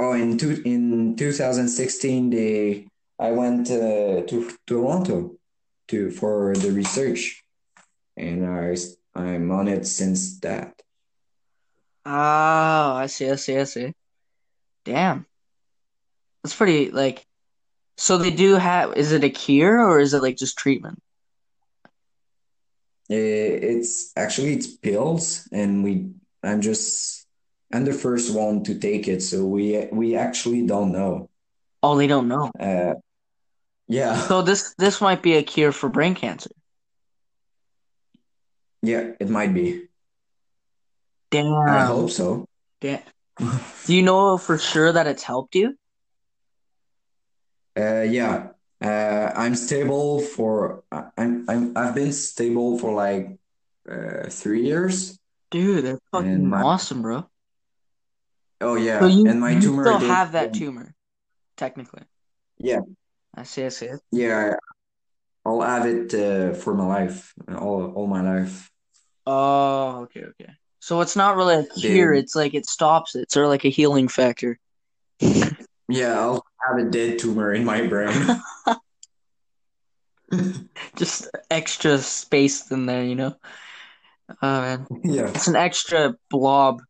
oh, 0.00 0.12
in 0.12 0.36
two 0.36 0.60
in 0.64 1.16
2016, 1.16 2.30
they 2.30 2.86
I 3.18 3.30
went 3.30 3.70
uh, 3.70 4.22
to 4.26 4.50
Toronto 4.66 5.36
to 5.88 6.10
for 6.10 6.54
the 6.54 6.72
research, 6.72 7.42
and 8.16 8.44
I 8.44 8.76
I'm 9.14 9.50
on 9.50 9.68
it 9.68 9.86
since 9.86 10.38
that. 10.40 10.82
Ah, 12.04 12.96
I 12.96 13.06
see, 13.06 13.30
I 13.30 13.36
see, 13.36 13.58
I 13.58 13.64
see. 13.64 13.92
Damn, 14.84 15.26
that's 16.42 16.56
pretty 16.56 16.90
like. 16.90 17.24
So 17.98 18.16
they 18.16 18.30
do 18.30 18.54
have. 18.54 18.96
Is 18.96 19.10
it 19.10 19.24
a 19.24 19.28
cure 19.30 19.76
or 19.82 19.98
is 19.98 20.14
it 20.14 20.22
like 20.22 20.36
just 20.36 20.56
treatment? 20.56 21.02
Eh, 23.10 23.58
It's 23.74 24.12
actually 24.16 24.54
it's 24.54 24.68
pills, 24.76 25.48
and 25.50 25.82
we 25.82 26.10
I'm 26.42 26.60
just 26.60 27.26
I'm 27.72 27.84
the 27.84 27.92
first 27.92 28.32
one 28.34 28.62
to 28.64 28.78
take 28.78 29.08
it, 29.08 29.20
so 29.20 29.44
we 29.44 29.88
we 29.90 30.14
actually 30.14 30.64
don't 30.64 30.92
know. 30.92 31.28
Oh, 31.82 31.96
they 31.98 32.06
don't 32.06 32.28
know. 32.28 32.50
Uh, 32.58 32.94
yeah, 33.88 34.14
So 34.28 34.42
this 34.42 34.74
this 34.78 35.00
might 35.00 35.22
be 35.22 35.34
a 35.34 35.42
cure 35.42 35.72
for 35.72 35.88
brain 35.88 36.14
cancer. 36.14 36.50
yeah, 38.82 39.10
it 39.18 39.28
might 39.28 39.52
be. 39.54 39.88
Damn. 41.30 41.52
I 41.68 41.84
hope 41.84 42.10
so. 42.10 42.46
Damn. 42.80 43.02
Do 43.86 43.94
you 43.94 44.02
know 44.02 44.38
for 44.38 44.56
sure 44.58 44.92
that 44.92 45.06
it's 45.06 45.22
helped 45.22 45.54
you? 45.56 45.74
Uh, 47.78 48.02
yeah, 48.02 48.48
uh, 48.82 49.32
I'm 49.36 49.54
stable 49.54 50.20
for 50.20 50.82
I'm 50.90 51.44
I'm 51.48 51.76
I've 51.76 51.94
been 51.94 52.12
stable 52.12 52.78
for 52.78 52.92
like 52.92 53.38
uh, 53.88 54.28
three 54.28 54.64
years. 54.66 55.18
Dude, 55.50 55.84
that's 55.84 56.00
fucking 56.12 56.46
my- 56.46 56.62
awesome, 56.62 57.02
bro. 57.02 57.28
Oh 58.60 58.74
yeah, 58.74 59.06
you, 59.06 59.28
and 59.28 59.40
my 59.40 59.52
you 59.52 59.60
tumor 59.60 59.84
still 59.84 60.00
did- 60.00 60.10
have 60.10 60.32
that 60.32 60.52
tumor, 60.54 60.94
technically. 61.56 62.02
Yeah. 62.58 62.80
I 63.34 63.44
see, 63.44 63.64
I 63.64 63.68
see. 63.68 63.90
Yeah, 64.10 64.56
I'll 65.46 65.60
have 65.60 65.86
it 65.86 66.12
uh, 66.12 66.54
for 66.54 66.74
my 66.74 66.86
life, 66.86 67.32
all 67.48 67.92
all 67.94 68.06
my 68.08 68.22
life. 68.22 68.68
Oh, 69.26 70.00
okay, 70.04 70.24
okay. 70.24 70.50
So 70.80 71.00
it's 71.02 71.14
not 71.14 71.36
really 71.36 71.54
a 71.56 71.66
cure, 71.80 72.14
Dude. 72.14 72.24
it's 72.24 72.34
like 72.34 72.54
it 72.54 72.66
stops 72.66 73.14
it. 73.14 73.20
It's 73.22 73.34
sort 73.34 73.44
of 73.44 73.50
like 73.50 73.64
a 73.64 73.70
healing 73.70 74.08
factor. 74.08 74.58
Yeah, 75.90 76.20
I'll 76.20 76.44
have 76.68 76.78
a 76.78 76.90
dead 76.90 77.18
tumor 77.18 77.52
in 77.52 77.64
my 77.64 77.86
brain. 77.86 78.12
Just 80.96 81.28
extra 81.50 81.98
space 81.98 82.70
in 82.70 82.86
there, 82.86 83.04
you 83.04 83.14
know? 83.14 83.34
Oh 84.42 84.60
man. 84.60 84.86
Yeah. 85.04 85.28
It's 85.28 85.48
an 85.48 85.56
extra 85.56 86.14
blob. 86.30 86.82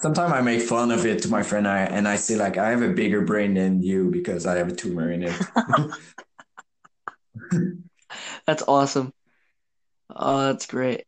Sometimes 0.00 0.32
I 0.32 0.40
make 0.40 0.62
fun 0.62 0.90
of 0.90 1.06
it 1.06 1.22
to 1.22 1.28
my 1.28 1.42
friend, 1.42 1.66
I, 1.68 1.80
and 1.80 2.06
I 2.06 2.16
say 2.16 2.36
like 2.36 2.58
I 2.58 2.70
have 2.70 2.82
a 2.82 2.90
bigger 2.90 3.22
brain 3.22 3.54
than 3.54 3.82
you 3.82 4.10
because 4.10 4.46
I 4.46 4.56
have 4.56 4.68
a 4.68 4.74
tumor 4.74 5.10
in 5.10 5.22
it. 5.22 5.34
That's 8.46 8.62
awesome. 8.68 9.12
Oh, 10.14 10.46
that's 10.46 10.66
great. 10.66 11.06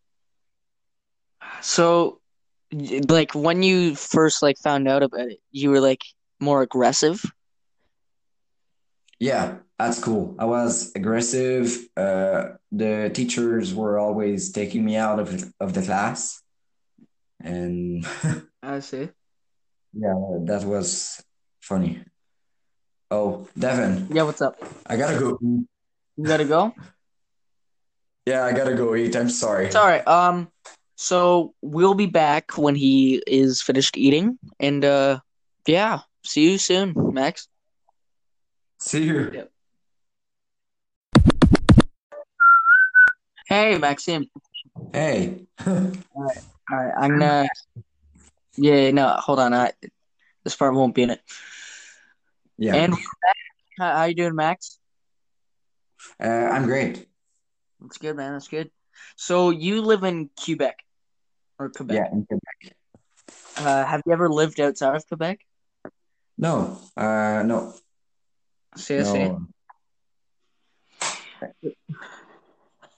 So, 1.61 2.21
like 2.73 3.35
when 3.35 3.63
you 3.63 3.95
first 3.95 4.43
like 4.43 4.57
found 4.59 4.89
out 4.89 5.03
about 5.03 5.29
it, 5.29 5.39
you 5.53 5.71
were 5.71 5.81
like 5.81 6.01
more 6.41 6.63
aggressive. 6.63 7.23
Yeah, 9.19 9.59
that's 9.79 9.99
cool. 10.03 10.37
I 10.39 10.45
was 10.45 10.93
aggressive. 10.95 11.75
Uh, 11.97 12.57
the 12.71 13.11
teachers 13.15 13.75
were 13.75 13.99
always 13.99 14.53
taking 14.53 14.85
me 14.85 14.97
out 14.97 15.19
of 15.21 15.53
of 15.61 15.73
the 15.73 15.83
class, 15.83 16.43
and 17.41 18.05
I 18.63 18.81
see. 18.81 19.09
yeah, 19.95 20.15
that 20.45 20.65
was 20.65 21.23
funny. 21.61 22.05
Oh, 23.11 23.49
Devin, 23.57 24.09
Yeah, 24.11 24.25
what's 24.25 24.43
up? 24.43 24.59
I 24.87 24.97
gotta 24.97 25.19
go. 25.19 25.39
You 25.41 26.25
gotta 26.25 26.45
go? 26.45 26.75
Yeah, 28.27 28.45
I 28.45 28.51
gotta 28.51 28.75
go 28.75 28.97
eat. 28.97 29.15
I'm 29.15 29.31
sorry. 29.31 29.67
It's 29.67 29.77
all 29.77 29.87
right. 29.87 30.03
Um, 30.05 30.51
so 30.97 31.55
we'll 31.63 31.95
be 31.95 32.07
back 32.07 32.59
when 32.59 32.75
he 32.75 33.23
is 33.25 33.63
finished 33.63 33.97
eating, 33.97 34.37
and 34.59 34.85
uh, 34.85 35.21
yeah, 35.65 36.01
see 36.27 36.51
you 36.53 36.59
soon, 36.59 36.95
Max. 36.97 37.49
See 38.79 39.05
you. 39.05 39.31
Yep. 39.33 39.51
Hey, 43.47 43.79
Maxim. 43.79 44.27
Hey. 44.93 45.47
All 45.67 45.93
right, 46.71 46.93
I'm 46.99 47.19
gonna. 47.19 47.49
Yeah, 48.57 48.91
no, 48.91 49.09
hold 49.19 49.39
on. 49.39 49.55
I 49.55 49.73
this 50.45 50.57
part 50.57 50.75
won't 50.75 50.95
be 50.95 51.03
in 51.03 51.11
it. 51.11 51.21
Yeah. 52.59 52.75
And 52.75 52.95
how, 53.79 53.97
how 53.97 54.05
you 54.05 54.15
doing, 54.15 54.35
Max? 54.35 54.79
Uh, 56.23 56.27
I'm 56.27 56.65
great. 56.65 57.07
That's 57.81 57.99
good, 57.99 58.17
man. 58.17 58.33
That's 58.33 58.49
good. 58.49 58.71
So 59.17 59.51
you 59.51 59.83
live 59.83 60.03
in 60.05 60.31
Quebec 60.43 60.77
or 61.59 61.69
Quebec? 61.71 61.97
Yeah. 61.97 62.13
in 62.13 62.27
Quebec. 62.27 62.77
Uh, 63.59 63.85
have 63.85 64.03
you 64.07 64.13
ever 64.13 64.29
lived 64.29 64.61
outside 64.61 64.97
of 64.97 65.07
Quebec? 65.07 65.41
No. 66.39 66.79
Uh, 66.97 67.43
no. 67.45 67.75
See, 68.77 68.99
I 68.99 69.03
see. 69.03 69.31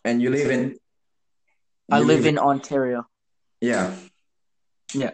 And 0.05 0.23
you 0.23 0.31
live 0.31 0.51
in? 0.51 0.77
I 1.91 1.99
you 1.99 2.05
live 2.05 2.27
in 2.27 2.39
Ontario. 2.39 3.07
Yeah. 3.61 3.95
Yeah. 4.95 5.13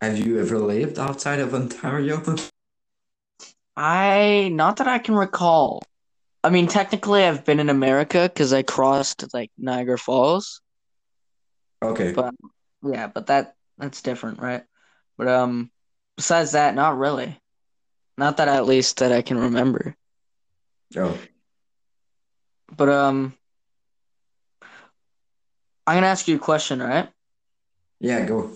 Have 0.00 0.18
you 0.18 0.38
ever 0.38 0.58
lived 0.58 0.98
outside 0.98 1.40
of 1.40 1.54
Ontario? 1.54 2.22
I 3.76 4.50
not 4.52 4.76
that 4.76 4.88
I 4.88 4.98
can 4.98 5.14
recall. 5.14 5.82
I 6.42 6.50
mean, 6.50 6.66
technically, 6.66 7.24
I've 7.24 7.44
been 7.44 7.60
in 7.60 7.68
America 7.68 8.30
because 8.32 8.52
I 8.52 8.62
crossed 8.62 9.24
like 9.34 9.50
Niagara 9.58 9.98
Falls. 9.98 10.60
Okay. 11.82 12.12
But 12.12 12.34
yeah, 12.82 13.08
but 13.08 13.26
that 13.26 13.54
that's 13.78 14.02
different, 14.02 14.38
right? 14.38 14.62
But 15.18 15.28
um, 15.28 15.70
besides 16.16 16.52
that, 16.52 16.74
not 16.74 16.98
really. 16.98 17.38
Not 18.18 18.38
that 18.38 18.48
at 18.48 18.66
least 18.66 18.98
that 18.98 19.12
I 19.12 19.22
can 19.22 19.38
remember. 19.38 19.94
Oh. 20.96 21.18
But 22.74 22.88
um, 22.88 23.34
I'm 25.86 25.96
gonna 25.96 26.06
ask 26.06 26.26
you 26.26 26.36
a 26.36 26.40
question, 26.40 26.80
all 26.80 26.88
right? 26.88 27.08
Yeah, 28.00 28.24
go. 28.26 28.50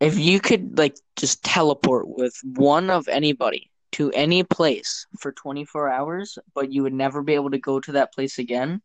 If 0.00 0.18
you 0.18 0.40
could 0.40 0.78
like 0.78 0.96
just 1.16 1.42
teleport 1.42 2.08
with 2.08 2.34
one 2.44 2.90
of 2.90 3.08
anybody 3.08 3.70
to 3.92 4.12
any 4.12 4.44
place 4.44 5.06
for 5.18 5.32
24 5.32 5.88
hours, 5.88 6.38
but 6.54 6.72
you 6.72 6.82
would 6.82 6.92
never 6.92 7.22
be 7.22 7.34
able 7.34 7.50
to 7.50 7.58
go 7.58 7.80
to 7.80 7.92
that 7.92 8.12
place 8.12 8.38
again 8.38 8.80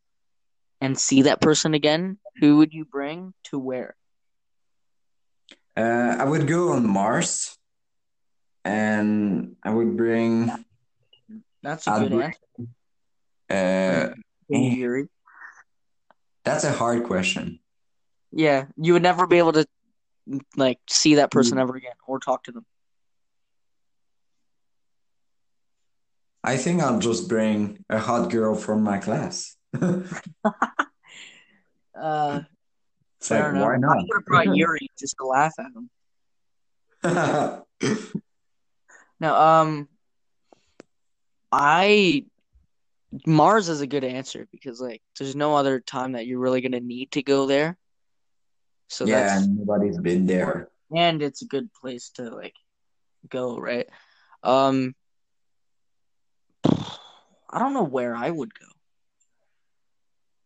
and 0.81 0.97
see 0.97 1.23
that 1.23 1.41
person 1.41 1.73
again, 1.73 2.17
who 2.39 2.57
would 2.57 2.73
you 2.73 2.85
bring 2.85 3.33
to 3.45 3.59
where? 3.59 3.95
Uh, 5.77 6.15
I 6.19 6.23
would 6.23 6.47
go 6.47 6.73
on 6.73 6.87
Mars 6.87 7.57
and 8.65 9.55
I 9.63 9.69
would 9.71 9.95
bring 9.97 10.49
That's 11.61 11.87
a 11.87 11.91
I'd 11.91 12.09
good 12.09 12.21
answer. 12.21 12.39
uh 13.49 14.13
that's 16.45 16.63
a 16.65 16.71
hard 16.71 17.03
question. 17.05 17.59
Yeah, 18.31 18.65
you 18.77 18.93
would 18.93 19.03
never 19.03 19.27
be 19.27 19.37
able 19.37 19.53
to 19.53 19.65
like 20.57 20.79
see 20.89 21.15
that 21.15 21.31
person 21.31 21.57
Mm. 21.57 21.61
ever 21.61 21.75
again 21.75 21.95
or 22.07 22.19
talk 22.19 22.43
to 22.45 22.51
them. 22.51 22.65
I 26.43 26.57
think 26.57 26.81
I'll 26.81 26.99
just 26.99 27.29
bring 27.29 27.85
a 27.89 27.99
hot 27.99 28.29
girl 28.29 28.55
from 28.55 28.83
my 28.83 28.97
class. 28.99 29.55
Uh, 31.95 32.41
It's 33.19 33.29
fair 33.29 33.53
like, 33.53 33.53
enough. 33.53 33.67
why 33.67 33.75
I 33.75 33.77
not? 33.77 33.97
would 33.97 34.07
have 34.15 34.25
brought 34.25 34.55
Yuri 34.57 34.89
just 34.99 35.15
to 35.19 35.25
laugh 35.27 35.53
at 35.59 35.67
him. 35.75 35.89
No, 39.23 39.33
um, 39.33 39.87
I 41.49 42.25
Mars 43.25 43.69
is 43.69 43.79
a 43.79 43.87
good 43.87 44.03
answer 44.03 44.49
because 44.51 44.81
like 44.81 45.01
there's 45.17 45.33
no 45.33 45.55
other 45.55 45.79
time 45.79 46.11
that 46.11 46.27
you're 46.27 46.41
really 46.41 46.59
gonna 46.59 46.81
need 46.81 47.13
to 47.13 47.23
go 47.23 47.47
there. 47.47 47.77
So 48.89 49.05
yeah, 49.05 49.35
that's, 49.35 49.47
nobody's 49.47 49.97
been 49.97 50.25
there. 50.25 50.67
and 50.93 51.21
it's 51.21 51.41
a 51.41 51.45
good 51.45 51.69
place 51.71 52.09
to 52.15 52.31
like 52.31 52.53
go, 53.29 53.57
right? 53.57 53.87
Um, 54.43 54.93
I 56.65 57.59
don't 57.59 57.73
know 57.73 57.83
where 57.83 58.13
I 58.13 58.29
would 58.29 58.53
go. 58.53 58.65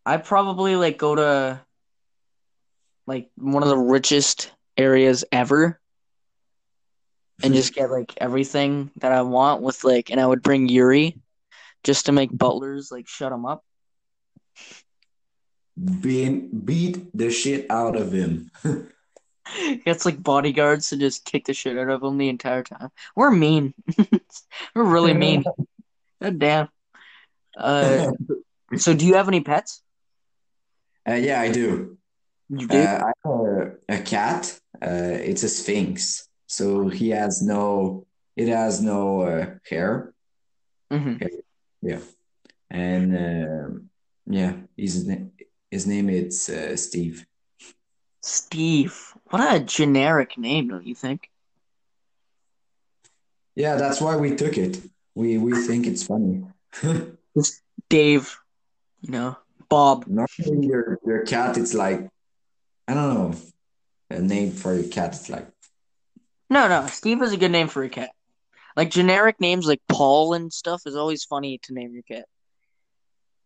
I'd 0.05 0.23
probably 0.23 0.75
like 0.75 0.99
go 0.99 1.15
to 1.15 1.61
like 3.07 3.31
one 3.37 3.63
of 3.63 3.69
the 3.69 3.77
richest 3.77 4.51
areas 4.77 5.25
ever 5.31 5.79
and 7.43 7.53
just 7.53 7.73
get 7.73 7.91
like 7.91 8.13
everything 8.17 8.91
that 8.97 9.11
I 9.11 9.21
want 9.21 9.61
with 9.61 9.83
like, 9.83 10.09
and 10.09 10.19
I 10.19 10.25
would 10.25 10.41
bring 10.41 10.67
Yuri 10.69 11.19
just 11.83 12.07
to 12.07 12.11
make 12.11 12.35
butlers 12.35 12.91
like 12.91 13.07
shut 13.07 13.31
him 13.31 13.45
up. 13.45 13.63
Being 16.01 16.49
beat 16.49 17.15
the 17.15 17.29
shit 17.29 17.67
out 17.69 17.95
of 17.95 18.11
him. 18.11 18.51
It's 19.59 20.05
like 20.05 20.21
bodyguards 20.21 20.89
to 20.89 20.97
just 20.97 21.23
kick 21.23 21.45
the 21.45 21.53
shit 21.53 21.77
out 21.77 21.89
of 21.89 22.03
him 22.03 22.17
the 22.17 22.27
entire 22.27 22.63
time. 22.63 22.89
We're 23.15 23.31
mean. 23.31 23.73
We're 24.75 24.83
really 24.83 25.13
mean. 25.13 25.45
God 26.21 26.37
damn. 26.37 26.67
Uh, 27.57 28.11
so 28.77 28.93
do 28.93 29.05
you 29.07 29.13
have 29.13 29.29
any 29.29 29.39
pets? 29.39 29.81
Uh, 31.07 31.13
yeah, 31.13 31.39
I 31.39 31.49
do. 31.49 31.97
You 32.49 32.65
Uh, 32.65 32.67
do? 32.67 32.77
I 32.77 33.11
have 33.23 33.33
a, 33.33 33.71
a 33.87 33.99
cat. 33.99 34.59
Uh, 34.81 35.15
it's 35.15 35.43
a 35.43 35.49
sphynx. 35.49 36.27
So 36.47 36.87
he 36.87 37.09
has 37.09 37.41
no, 37.41 38.05
it 38.35 38.47
has 38.47 38.81
no 38.81 39.21
uh, 39.21 39.55
hair. 39.69 40.13
hmm 40.89 41.15
Yeah. 41.81 41.99
And 42.69 43.15
um 43.17 43.89
yeah, 44.29 44.53
his 44.75 45.05
name, 45.05 45.31
his 45.71 45.87
name 45.87 46.09
is 46.09 46.49
uh, 46.49 46.75
Steve. 46.75 47.25
Steve. 48.21 49.13
What 49.29 49.55
a 49.55 49.59
generic 49.59 50.37
name, 50.37 50.67
don't 50.69 50.85
you 50.85 50.95
think? 50.95 51.29
Yeah, 53.55 53.75
that's 53.75 54.01
why 54.01 54.15
we 54.17 54.35
took 54.35 54.57
it. 54.57 54.81
We 55.15 55.37
we 55.37 55.53
think 55.65 55.87
it's 55.87 56.05
funny. 56.05 56.43
Just 57.37 57.61
Dave, 57.89 58.37
you 59.01 59.11
know, 59.11 59.37
Bob. 59.69 60.05
Normally 60.07 60.67
your 60.67 60.99
your 61.05 61.21
cat 61.25 61.57
it's 61.57 61.73
like 61.73 62.09
I 62.87 62.93
don't 62.93 63.13
know. 63.13 63.33
A 64.09 64.19
name 64.19 64.51
for 64.51 64.73
your 64.73 64.87
cat 64.89 65.15
it's 65.15 65.29
like 65.29 65.47
No, 66.49 66.67
no, 66.67 66.87
Steve 66.87 67.21
is 67.21 67.33
a 67.33 67.37
good 67.37 67.51
name 67.51 67.67
for 67.67 67.83
a 67.83 67.89
cat. 67.89 68.11
Like 68.75 68.89
generic 68.89 69.41
names 69.41 69.65
like 69.67 69.81
Paul 69.89 70.33
and 70.33 70.51
stuff 70.53 70.83
is 70.85 70.95
always 70.95 71.23
funny 71.23 71.59
to 71.63 71.73
name 71.73 71.93
your 71.93 72.03
cat. 72.03 72.25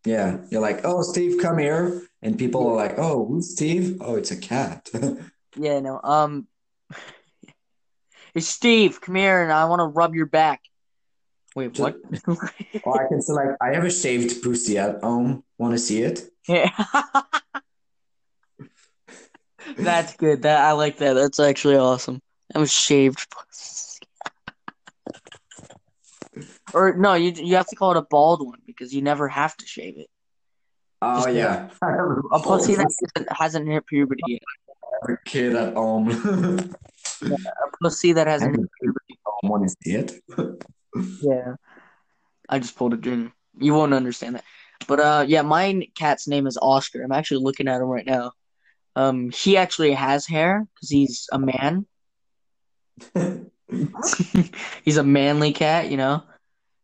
yeah, 0.04 0.38
you're 0.50 0.60
like, 0.60 0.84
"Oh, 0.84 1.02
Steve, 1.02 1.40
come 1.40 1.58
here." 1.58 2.02
And 2.20 2.38
people 2.38 2.66
are 2.68 2.76
like, 2.76 2.98
"Oh, 2.98 3.24
who's 3.26 3.50
Steve?" 3.52 3.98
"Oh, 4.00 4.16
it's 4.16 4.30
a 4.30 4.36
cat." 4.36 4.88
Yeah, 5.54 5.80
no. 5.80 6.00
Um, 6.02 6.46
hey 8.34 8.40
Steve, 8.40 9.02
come 9.02 9.16
here, 9.16 9.42
and 9.42 9.52
I 9.52 9.66
want 9.66 9.80
to 9.80 9.84
rub 9.84 10.14
your 10.14 10.24
back. 10.24 10.62
Wait, 11.54 11.78
what? 11.78 11.96
Or 12.84 13.04
I 13.04 13.08
can 13.08 13.20
say 13.20 13.34
like, 13.34 13.48
"I 13.60 13.74
have 13.74 13.84
a 13.84 13.90
shaved 13.90 14.42
pussy 14.42 14.78
at 14.78 15.02
home. 15.02 15.44
Want 15.58 15.74
to 15.74 15.78
see 15.78 16.02
it?" 16.02 16.22
yeah. 16.48 16.70
That's 19.76 20.16
good. 20.16 20.42
That 20.42 20.64
I 20.64 20.72
like 20.72 20.96
that. 20.98 21.12
That's 21.14 21.38
actually 21.38 21.76
awesome. 21.76 22.20
Was 22.54 22.72
shaved. 22.72 23.26
Or 26.74 26.94
no, 26.96 27.12
you 27.12 27.32
you 27.32 27.56
have 27.56 27.66
to 27.66 27.76
call 27.76 27.90
it 27.90 27.96
a 27.98 28.02
bald 28.02 28.44
one 28.46 28.60
because 28.66 28.94
you 28.94 29.02
never 29.02 29.28
have 29.28 29.54
to 29.58 29.66
shave 29.66 29.98
it. 29.98 30.08
Oh 31.02 31.24
Just- 31.24 31.34
yeah. 31.36 31.68
A 32.32 32.40
pussy 32.40 32.74
that 32.74 32.86
hasn't, 32.86 33.32
hasn't 33.32 33.68
hit 33.68 33.86
puberty 33.86 34.22
yet. 34.26 34.40
a 35.10 35.16
kid 35.26 35.54
at 35.54 35.74
home. 35.74 36.08
A 37.22 37.76
pussy 37.82 38.12
that 38.14 38.26
hasn't 38.26 38.56
hit 38.56 38.70
puberty. 38.80 39.18
Want 39.42 39.68
to 39.68 39.76
see 39.82 39.92
it? 39.96 40.12
Yeah. 41.22 41.54
I 42.48 42.58
just 42.58 42.76
pulled 42.76 42.92
a 42.94 42.96
Junior. 42.98 43.32
You 43.58 43.72
won't 43.74 43.94
understand 43.94 44.36
that. 44.36 44.44
But 44.88 45.00
uh 45.00 45.24
yeah, 45.28 45.42
my 45.42 45.86
cat's 45.94 46.26
name 46.28 46.46
is 46.46 46.58
Oscar. 46.60 47.02
I'm 47.02 47.12
actually 47.12 47.42
looking 47.44 47.68
at 47.68 47.80
him 47.80 47.88
right 47.88 48.06
now. 48.06 48.32
Um 48.96 49.30
he 49.30 49.56
actually 49.58 49.92
has 49.92 50.26
hair 50.26 50.66
because 50.74 50.88
he's 50.90 51.28
a 51.32 51.38
man. 51.38 51.86
he's 54.84 54.96
a 54.96 55.02
manly 55.02 55.52
cat, 55.52 55.90
you 55.90 55.96
know. 55.96 56.22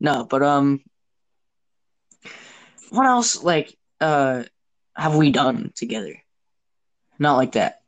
No, 0.01 0.25
but 0.25 0.43
um 0.43 0.83
what 2.91 3.07
else 3.07 3.43
like 3.43 3.77
uh 4.01 4.45
have 4.97 5.17
we 5.17 5.31
done 5.31 5.73
together? 5.75 6.15
Not 7.19 7.37
like 7.37 7.53
that. 7.53 7.83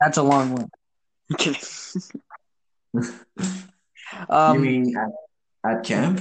That's 0.00 0.18
a 0.18 0.22
long 0.22 0.54
one. 0.54 0.70
Um 4.28 4.56
You 4.56 4.60
mean 4.60 4.96
at, 4.96 5.70
at 5.70 5.84
camp? 5.84 6.20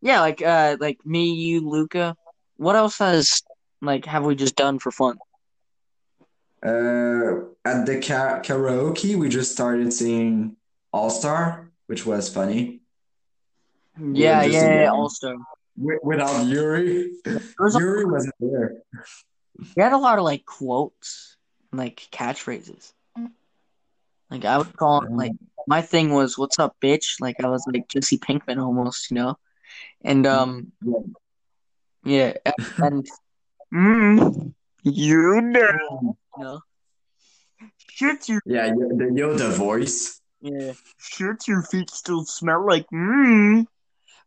Yeah, 0.00 0.20
like 0.20 0.42
uh 0.42 0.76
like 0.80 1.04
me, 1.04 1.32
you, 1.34 1.68
Luca. 1.68 2.16
What 2.56 2.76
else 2.76 2.98
has 2.98 3.42
like 3.82 4.04
have 4.06 4.24
we 4.24 4.34
just 4.34 4.56
done 4.56 4.78
for 4.78 4.90
fun? 4.90 5.18
Uh, 6.62 7.46
at 7.64 7.86
the 7.86 8.02
ka 8.06 8.40
karaoke, 8.42 9.16
we 9.16 9.28
just 9.28 9.52
started 9.52 9.92
singing 9.92 10.56
All 10.92 11.10
Star, 11.10 11.70
which 11.86 12.04
was 12.04 12.32
funny. 12.32 12.80
Yeah, 13.98 14.42
just 14.42 14.54
yeah, 14.54 14.82
yeah. 14.82 14.90
All 14.90 15.08
Star. 15.08 15.36
Without 15.76 16.44
Yuri, 16.44 17.12
was 17.58 17.74
a, 17.74 17.78
Yuri 17.78 18.04
wasn't 18.04 18.34
there. 18.40 18.82
we 19.76 19.82
had 19.82 19.92
a 19.92 19.98
lot 19.98 20.18
of 20.18 20.24
like 20.24 20.44
quotes, 20.44 21.36
like 21.72 22.06
catchphrases. 22.12 22.92
Like 24.30 24.44
I 24.44 24.58
would 24.58 24.76
call 24.76 25.04
it 25.04 25.10
like 25.10 25.32
my 25.66 25.82
thing 25.82 26.12
was 26.12 26.38
"What's 26.38 26.58
up, 26.58 26.76
bitch?" 26.82 27.20
Like 27.20 27.42
I 27.42 27.48
was 27.48 27.64
like 27.66 27.88
Jesse 27.88 28.18
Pinkman 28.18 28.62
almost, 28.62 29.10
you 29.10 29.16
know. 29.16 29.38
And 30.02 30.26
um, 30.26 30.72
yeah, 32.04 32.34
and 32.78 33.08
mm, 33.72 34.52
you 34.82 35.40
know, 35.40 36.16
know, 36.38 36.60
shit 37.90 38.28
your 38.28 38.40
Yeah, 38.46 38.68
y- 38.68 38.74
the 38.96 39.04
Yoda 39.04 39.52
voice. 39.56 40.20
yeah, 40.40 40.72
shit 40.98 41.46
your 41.48 41.62
feet 41.62 41.90
still 41.90 42.24
smell 42.24 42.66
like 42.66 42.86
mmm. 42.92 43.66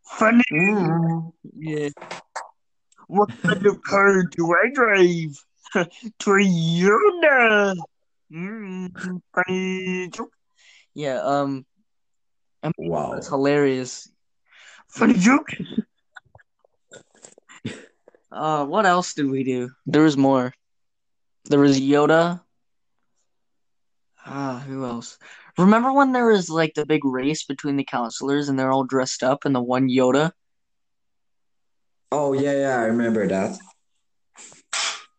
Funny. 0.04 0.42
Mm. 0.52 1.32
Yeah. 1.56 1.88
What 3.06 3.30
kind 3.42 3.66
of 3.66 3.82
car 3.82 4.22
do 4.24 4.52
I 4.54 4.70
drive? 4.72 5.44
Toyota. 6.20 7.74
Mm, 8.32 9.20
funny 9.34 10.08
joke. 10.10 10.32
Yeah, 10.94 11.20
um, 11.22 11.64
Wow. 12.78 13.14
that's 13.14 13.28
hilarious. 13.28 14.08
Funny 14.88 15.14
joke. 15.14 15.48
Uh, 18.30 18.64
what 18.66 18.84
else 18.86 19.14
did 19.14 19.28
we 19.30 19.44
do? 19.44 19.70
There 19.86 20.02
was 20.02 20.16
more. 20.16 20.52
There 21.46 21.60
was 21.60 21.78
Yoda. 21.80 22.40
Ah, 24.26 24.62
who 24.66 24.84
else? 24.84 25.18
Remember 25.58 25.92
when 25.92 26.12
there 26.12 26.26
was 26.26 26.48
like 26.48 26.74
the 26.74 26.86
big 26.86 27.04
race 27.04 27.44
between 27.44 27.76
the 27.76 27.84
counselors 27.84 28.48
and 28.48 28.58
they're 28.58 28.72
all 28.72 28.84
dressed 28.84 29.22
up 29.22 29.44
and 29.44 29.54
the 29.54 29.60
one 29.62 29.88
Yoda? 29.88 30.32
Oh 32.10 32.32
yeah, 32.32 32.52
yeah, 32.52 32.76
I 32.78 32.84
remember 32.86 33.26
that. 33.28 33.58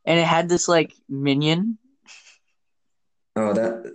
And 0.05 0.19
it 0.19 0.25
had 0.25 0.49
this 0.49 0.67
like 0.67 0.93
minion. 1.07 1.77
Oh, 3.35 3.53
that. 3.53 3.93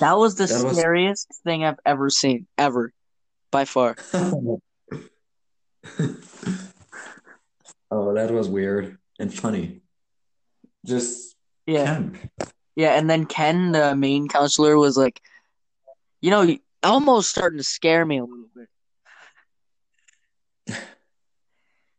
That 0.00 0.16
was 0.18 0.36
the 0.36 0.46
That 0.46 0.64
was- 0.64 0.76
scariest 0.78 1.28
thing 1.44 1.64
I've 1.64 1.80
ever 1.84 2.10
seen, 2.10 2.46
ever, 2.56 2.92
by 3.50 3.64
far. 3.64 3.96
Oh, 7.90 8.12
that 8.14 8.30
was 8.30 8.48
weird 8.50 8.98
and 9.18 9.32
funny. 9.32 9.80
Just 10.84 11.34
Yeah, 11.68 11.84
camp. 11.84 12.16
yeah. 12.76 12.98
And 12.98 13.08
then 13.10 13.26
Ken, 13.26 13.72
the 13.72 13.94
main 13.94 14.26
counselor, 14.26 14.76
was 14.78 14.96
like, 14.96 15.20
you 16.22 16.30
know, 16.30 16.56
almost 16.82 17.28
starting 17.28 17.58
to 17.58 17.62
scare 17.62 18.06
me 18.06 18.18
a 18.18 18.24
little 18.24 18.48
bit. 20.66 20.78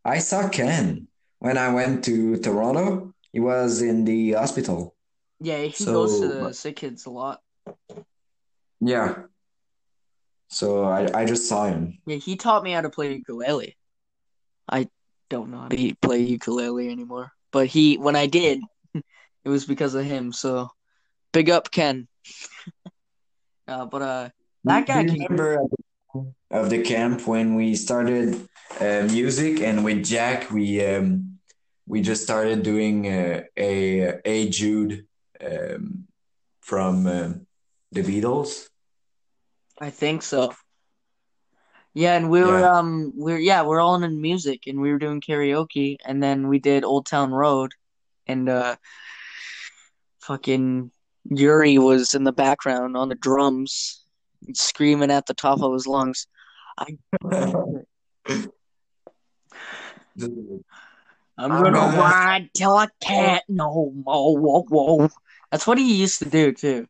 I 0.04 0.18
saw 0.20 0.50
Ken 0.50 1.08
when 1.38 1.58
I 1.58 1.72
went 1.72 2.04
to 2.06 2.38
Toronto. 2.38 3.14
He 3.32 3.40
was 3.40 3.84
in 3.84 4.06
the 4.06 4.32
hospital. 4.32 4.96
Yeah, 5.40 5.60
he 5.60 5.86
goes 5.86 6.20
to 6.20 6.28
So- 6.30 6.44
the 6.48 6.54
sick 6.54 6.78
kids 6.78 7.06
a 7.06 7.12
lot. 7.12 7.42
Yeah. 8.82 9.24
So 10.48 10.84
I, 10.86 11.08
I 11.14 11.26
just 11.26 11.48
saw 11.48 11.68
him. 11.68 12.00
Yeah, 12.08 12.16
he 12.16 12.36
taught 12.36 12.64
me 12.64 12.72
how 12.72 12.82
to 12.82 12.90
play 12.90 13.14
ukulele. 13.14 13.78
I 14.68 14.90
don't 15.30 15.52
know 15.52 15.60
how 15.60 15.68
to 15.68 15.96
play 16.02 16.22
ukulele 16.22 16.90
anymore, 16.90 17.32
but 17.52 17.68
he, 17.68 17.98
when 18.00 18.16
I 18.16 18.26
did, 18.26 18.62
it 19.44 19.50
was 19.50 19.66
because 19.66 19.96
of 19.96 20.06
him. 20.06 20.32
So, 20.32 20.70
big 21.32 21.50
up 21.50 21.72
Ken. 21.72 22.08
uh, 23.68 23.86
but 23.86 24.02
uh, 24.02 24.30
that 24.66 24.88
guy 24.88 25.04
Do 25.04 25.14
remember 25.14 25.62
of 26.52 26.70
the 26.70 26.82
camp 26.82 27.28
when 27.28 27.56
we 27.56 27.76
started 27.76 28.48
uh, 28.80 29.08
music, 29.12 29.62
and 29.62 29.84
with 29.84 30.04
Jack, 30.06 30.52
we 30.52 30.84
um, 30.86 31.40
we 31.88 32.02
just 32.02 32.24
started 32.24 32.64
doing 32.64 33.08
uh, 33.08 33.44
a 33.58 34.20
a 34.26 34.50
Jude 34.50 35.06
um, 35.42 36.08
from 36.62 37.08
uh, 37.08 37.34
the 37.92 38.02
Beatles. 38.04 38.68
I 39.80 39.90
think 39.90 40.24
so. 40.24 40.54
Yeah, 41.94 42.16
and 42.16 42.30
we 42.30 42.42
were 42.42 42.60
Yeah. 42.60 42.78
um 42.78 43.14
we're 43.16 43.40
yeah, 43.40 43.64
we're 43.64 43.80
all 43.80 44.02
in 44.02 44.22
music 44.22 44.68
and 44.68 44.80
we 44.80 44.92
were 44.92 45.00
doing 45.00 45.22
karaoke 45.22 45.98
and 46.06 46.22
then 46.22 46.48
we 46.48 46.60
did 46.60 46.84
Old 46.84 47.06
Town 47.06 47.32
Road 47.32 47.74
and 48.28 48.48
uh 48.48 48.76
fucking 50.30 50.92
Yuri 51.26 51.80
was 51.80 52.14
in 52.14 52.24
the 52.24 52.32
background 52.32 52.96
on 52.96 53.10
the 53.10 53.16
drums 53.16 54.06
screaming 54.54 55.10
at 55.10 55.26
the 55.26 55.34
top 55.34 55.60
of 55.64 55.74
his 55.74 55.88
lungs. 55.88 56.28
I'm 56.78 57.00
I'm 61.38 61.64
gonna 61.64 61.80
ride 61.80 62.50
till 62.54 62.76
I 62.76 62.88
can't 63.02 63.44
no 63.50 63.92
more. 64.06 64.38
Whoa, 64.38 64.66
whoa. 64.70 65.10
That's 65.52 65.66
what 65.66 65.80
he 65.80 65.96
used 65.96 66.20
to 66.20 66.30
do 66.30 66.52
too. 66.54 66.88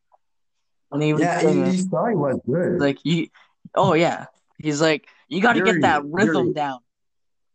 When 0.90 1.00
he 1.02 1.14
was 1.14 1.22
yeah, 1.22 1.40
singing. 1.40 1.66
he, 1.72 1.78
he 1.78 1.88
was 1.88 2.42
good. 2.46 2.80
like 2.82 3.00
you 3.06 3.28
oh 3.74 3.94
yeah. 3.94 4.26
He's 4.58 4.82
like, 4.82 5.08
you 5.30 5.42
gotta 5.42 5.62
get 5.62 5.82
that 5.82 6.04
rhythm 6.04 6.48
Yuri. 6.48 6.54
down. 6.54 6.80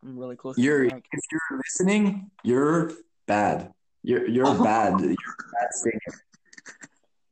I'm 0.02 0.18
really 0.18 0.36
close 0.36 0.56
to 0.56 0.62
Yuri, 0.62 0.88
the 0.88 0.96
if 0.96 1.20
you're 1.30 1.58
listening, 1.58 2.30
you're 2.42 2.90
bad. 3.26 3.74
You're 4.04 4.28
you're 4.28 4.62
bad. 4.62 5.00
You're 5.00 5.10
a 5.10 5.50
bad 5.52 5.72
singer. 5.72 6.20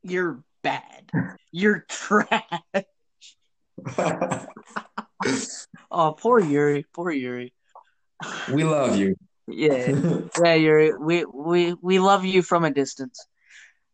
You're 0.01 0.43
bad. 0.63 1.37
You're 1.51 1.85
trash. 1.87 2.49
Oh, 5.89 6.13
poor 6.19 6.39
Yuri. 6.39 6.85
Poor 6.93 7.11
Yuri. 7.11 7.53
we 8.51 8.63
love 8.63 8.97
you. 8.97 9.15
Yeah, 9.47 9.93
yeah, 10.43 10.53
Yuri. 10.55 10.93
We 10.99 11.23
we 11.25 11.73
we 11.81 11.99
love 11.99 12.25
you 12.25 12.41
from 12.41 12.65
a 12.65 12.71
distance. 12.71 13.25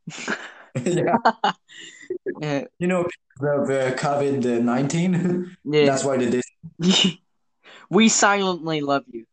yeah. 0.83 1.17
Yeah, 2.41 2.63
You 2.79 2.87
know, 2.87 3.01
uh, 3.41 3.93
COVID 3.93 4.63
nineteen. 4.63 5.55
yeah. 5.63 5.85
That's 5.85 6.03
why 6.03 6.17
they 6.17 6.29
did. 6.29 6.43
we 7.89 8.09
silently 8.09 8.81
love 8.81 9.03
you 9.11 9.25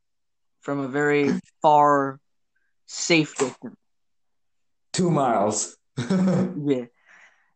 from 0.61 0.81
a 0.81 0.89
very 0.89 1.41
far, 1.63 2.21
safe 2.87 3.35
distance. 3.37 3.77
Two 4.93 5.11
miles. 5.11 5.77
Yeah, 6.59 6.85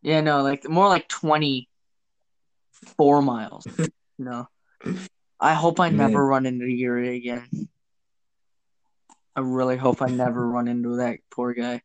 yeah. 0.01 0.21
No, 0.21 0.41
like 0.41 0.67
more 0.69 0.87
like 0.87 1.07
twenty 1.07 1.67
four 2.97 3.21
miles. 3.21 3.67
No, 4.17 4.47
I 5.39 5.53
hope 5.53 5.79
I 5.79 5.89
Man. 5.89 5.97
never 5.97 6.25
run 6.25 6.45
into 6.45 6.65
Yuri 6.67 7.15
again. 7.17 7.47
I 9.35 9.41
really 9.41 9.77
hope 9.77 10.01
I 10.01 10.07
never 10.07 10.47
run 10.47 10.67
into 10.67 10.97
that 10.97 11.19
poor 11.31 11.53
guy. 11.53 11.81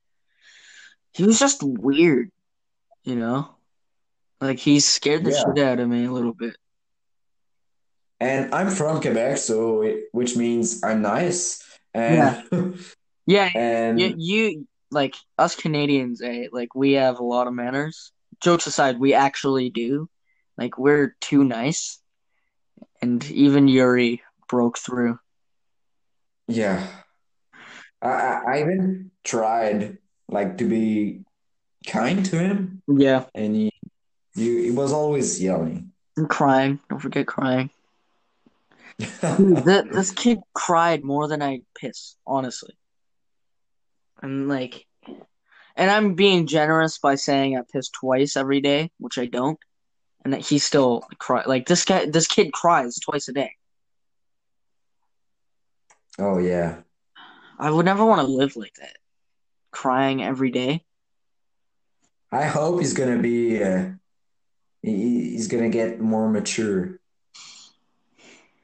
He 1.12 1.24
was 1.24 1.38
just 1.38 1.62
weird, 1.62 2.30
you 3.04 3.16
know? 3.16 3.54
Like 4.40 4.58
he 4.58 4.80
scared 4.80 5.24
the 5.24 5.30
Yeah. 5.30 5.42
shit 5.54 5.64
out 5.64 5.80
of 5.80 5.88
me 5.88 6.04
a 6.04 6.12
little 6.12 6.34
bit. 6.34 6.56
and 8.20 8.54
I'm 8.54 8.70
from 8.70 9.00
Quebec, 9.00 9.38
so 9.38 9.82
it, 9.82 10.04
which 10.12 10.36
means 10.36 10.82
I'm 10.82 11.02
nice. 11.02 11.62
And 11.94 12.16
Yeah, 12.16 12.42
and 13.28 14.00
you, 14.00 14.14
you 14.16 14.68
like 14.90 15.14
us 15.38 15.54
Canadians, 15.56 16.22
eh? 16.22 16.46
Like 16.52 16.74
we 16.74 16.92
have 16.92 17.18
a 17.18 17.24
lot 17.24 17.46
of 17.46 17.54
manners. 17.54 18.12
Jokes 18.40 18.66
aside, 18.66 18.98
we 19.00 19.14
actually 19.14 19.70
do. 19.70 20.08
Like 20.58 20.78
we're 20.78 21.16
too 21.20 21.44
nice. 21.44 22.00
And 23.02 23.24
even 23.30 23.68
Yuri 23.68 24.22
broke 24.48 24.78
through. 24.78 25.18
yeah, 26.48 26.86
I, 28.00 28.08
I 28.08 28.40
I 28.48 28.60
even 28.60 29.10
tried 29.24 29.98
like 30.28 30.58
to 30.58 30.68
be 30.68 31.24
kind 31.86 32.24
to 32.26 32.38
him, 32.38 32.82
Yeah. 32.88 33.24
and 33.34 33.54
he 33.54 33.72
he, 34.34 34.64
he 34.64 34.70
was 34.70 34.92
always 34.92 35.42
yelling. 35.42 35.92
And 36.16 36.28
crying. 36.28 36.78
Don't 36.88 37.00
forget 37.00 37.26
crying. 37.26 37.70
Dude, 38.98 39.64
th- 39.64 39.84
this 39.92 40.10
kid 40.10 40.38
cried 40.54 41.04
more 41.04 41.28
than 41.28 41.42
I 41.42 41.60
piss, 41.78 42.16
honestly. 42.26 42.74
And 44.22 44.48
like, 44.48 44.86
and 45.76 45.90
I'm 45.90 46.14
being 46.14 46.46
generous 46.46 46.98
by 46.98 47.16
saying 47.16 47.56
I 47.56 47.62
piss 47.70 47.90
twice 47.90 48.36
every 48.36 48.60
day, 48.60 48.90
which 48.98 49.18
I 49.18 49.26
don't, 49.26 49.58
and 50.24 50.32
that 50.32 50.40
he 50.40 50.58
still 50.58 51.02
cry. 51.18 51.44
Like 51.46 51.66
this 51.66 51.84
guy, 51.84 52.06
this 52.06 52.26
kid 52.26 52.52
cries 52.52 52.98
twice 52.98 53.28
a 53.28 53.32
day. 53.32 53.52
Oh 56.18 56.38
yeah. 56.38 56.78
I 57.58 57.70
would 57.70 57.84
never 57.84 58.04
want 58.04 58.20
to 58.20 58.26
live 58.26 58.56
like 58.56 58.74
that, 58.80 58.96
crying 59.70 60.22
every 60.22 60.50
day. 60.50 60.84
I 62.32 62.44
hope 62.44 62.80
he's 62.80 62.92
gonna 62.92 63.18
be 63.18 63.62
uh, 63.62 63.90
he, 64.82 65.30
he's 65.30 65.48
gonna 65.48 65.68
get 65.68 66.00
more 66.00 66.28
mature. 66.28 67.00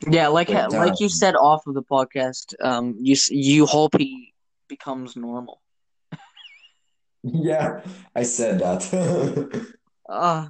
Yeah, 0.09 0.29
like 0.29 0.49
like 0.49 0.99
you 0.99 1.09
said 1.09 1.37
off 1.37 1.67
of 1.67 1.75
the 1.75 1.83
podcast, 1.83 2.55
um, 2.61 2.97
you 2.99 3.17
you 3.31 3.67
hope 3.67 3.97
he 3.99 4.32
becomes 4.73 5.17
normal. 5.17 5.61
Yeah, 7.25 7.83
I 8.17 8.25
said 8.25 8.59
that. 8.59 8.83
Uh, 10.09 10.49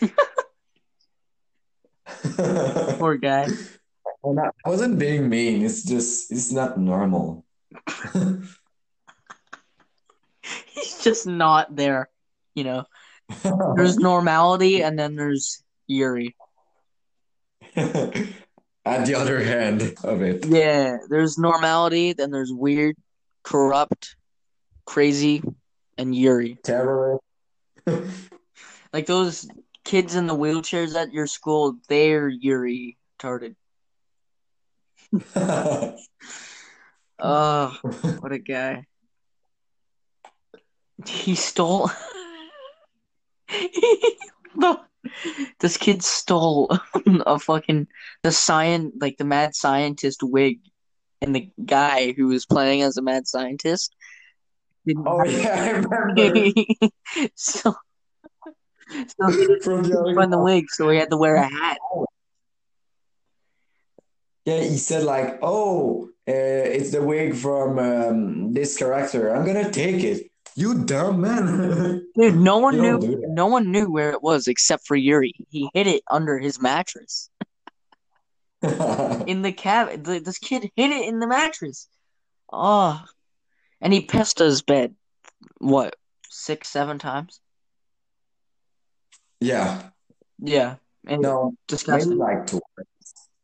poor 2.96 3.18
guy. 3.18 3.48
I 4.24 4.50
wasn't 4.64 4.98
being 4.98 5.28
mean. 5.28 5.62
It's 5.62 5.82
just 5.84 6.32
it's 6.32 6.50
not 6.50 6.80
normal. 6.80 7.44
He's 10.72 11.04
just 11.04 11.26
not 11.26 11.76
there, 11.76 12.08
you 12.54 12.64
know. 12.64 12.84
There's 13.76 13.98
normality, 13.98 14.82
and 14.82 14.98
then 14.98 15.14
there's 15.14 15.62
Yuri. 15.86 16.34
At 18.86 19.06
the 19.06 19.14
other 19.14 19.42
hand 19.42 19.94
of 20.04 20.20
it. 20.20 20.44
Yeah, 20.46 20.98
there's 21.08 21.38
normality, 21.38 22.12
then 22.12 22.30
there's 22.30 22.52
weird, 22.52 22.96
corrupt, 23.42 24.16
crazy, 24.84 25.42
and 25.96 26.14
Yuri. 26.14 26.58
Terrorist. 26.62 27.22
Like 28.92 29.06
those 29.06 29.48
kids 29.82 30.14
in 30.14 30.28
the 30.28 30.36
wheelchairs 30.36 30.94
at 30.94 31.12
your 31.12 31.26
school, 31.26 31.78
they're 31.88 32.28
Yuri 32.28 32.96
retarded. 33.20 33.56
Oh, 37.16 37.76
what 38.20 38.32
a 38.32 38.38
guy. 38.38 38.86
He 41.06 41.34
stole. 41.34 41.90
No. 44.56 44.80
This 45.60 45.76
kid 45.76 46.02
stole 46.02 46.76
a 47.26 47.38
fucking 47.38 47.88
the 48.22 48.32
science 48.32 48.94
like 49.00 49.16
the 49.16 49.24
mad 49.24 49.54
scientist 49.54 50.22
wig, 50.22 50.60
and 51.20 51.34
the 51.34 51.50
guy 51.64 52.12
who 52.12 52.28
was 52.28 52.46
playing 52.46 52.82
as 52.82 52.96
a 52.96 53.02
mad 53.02 53.26
scientist 53.26 53.94
didn't 54.86 55.06
Oh 55.06 55.24
yeah, 55.24 55.54
I 55.58 55.70
remember. 55.70 56.50
so, 57.34 57.74
so 58.88 59.28
he 59.28 59.46
didn't 59.46 59.62
From 59.62 59.82
the 59.82 60.26
the 60.30 60.38
wig, 60.38 60.66
so 60.70 60.88
he 60.90 60.98
had 60.98 61.10
to 61.10 61.16
wear 61.16 61.36
a 61.36 61.46
hat. 61.46 61.78
Yeah, 64.44 64.60
he 64.60 64.76
said 64.76 65.04
like, 65.04 65.38
"Oh, 65.40 66.10
uh, 66.28 66.32
it's 66.32 66.90
the 66.90 67.02
wig 67.02 67.34
from 67.34 67.78
um, 67.78 68.52
this 68.52 68.76
character. 68.76 69.34
I'm 69.34 69.46
gonna 69.46 69.70
take 69.70 70.04
it." 70.04 70.30
You 70.56 70.84
dumb 70.84 71.20
man. 71.20 72.06
Dude, 72.16 72.36
no 72.36 72.58
one 72.58 72.76
knew. 72.76 72.82
don't 72.92 73.00
do 73.00 73.20
that. 73.20 73.28
No 73.30 73.46
one 73.46 73.70
knew 73.72 73.90
where 73.90 74.10
it 74.10 74.22
was 74.22 74.46
except 74.46 74.86
for 74.86 74.94
Yuri. 74.94 75.32
He 75.50 75.68
hid 75.74 75.86
it 75.88 76.02
under 76.10 76.38
his 76.38 76.60
mattress 76.60 77.28
in 78.62 79.42
the 79.42 79.52
cabin. 79.52 80.04
th- 80.04 80.22
This 80.22 80.38
kid 80.38 80.70
hid 80.76 80.90
it 80.90 81.08
in 81.08 81.18
the 81.18 81.26
mattress. 81.26 81.88
Oh, 82.52 83.02
and 83.80 83.92
he 83.92 84.00
pissed 84.02 84.38
his 84.38 84.62
bed. 84.62 84.94
What, 85.58 85.96
six, 86.30 86.68
seven 86.68 86.98
times? 86.98 87.40
Yeah. 89.40 89.82
Yeah, 90.38 90.76
and 91.06 91.22
No, 91.22 91.46
maybe 91.50 91.56
disgusting. 91.68 92.18
like 92.18 92.46
twice. 92.46 92.62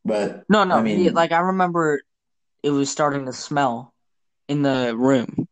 But 0.05 0.45
No, 0.49 0.65
no. 0.65 0.77
I 0.77 0.83
mean, 0.83 1.13
like 1.13 1.33
I 1.33 1.41
remember, 1.41 2.03
it 2.63 2.71
was 2.71 2.91
starting 2.91 3.27
to 3.27 3.33
smell 3.33 3.93
in 4.49 4.63
the 4.63 4.95
room 4.97 5.49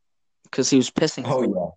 because 0.50 0.70
he 0.70 0.76
was 0.76 0.90
pissing. 0.90 1.24
oh 1.26 1.42
yeah. 1.42 1.70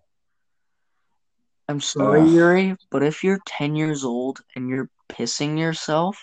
I'm 1.68 1.80
sorry, 1.80 2.22
Ugh. 2.22 2.28
Yuri, 2.28 2.76
but 2.90 3.02
if 3.02 3.22
you're 3.22 3.40
10 3.46 3.76
years 3.76 4.04
old 4.04 4.40
and 4.56 4.68
you're 4.68 4.90
pissing 5.08 5.58
yourself, 5.58 6.18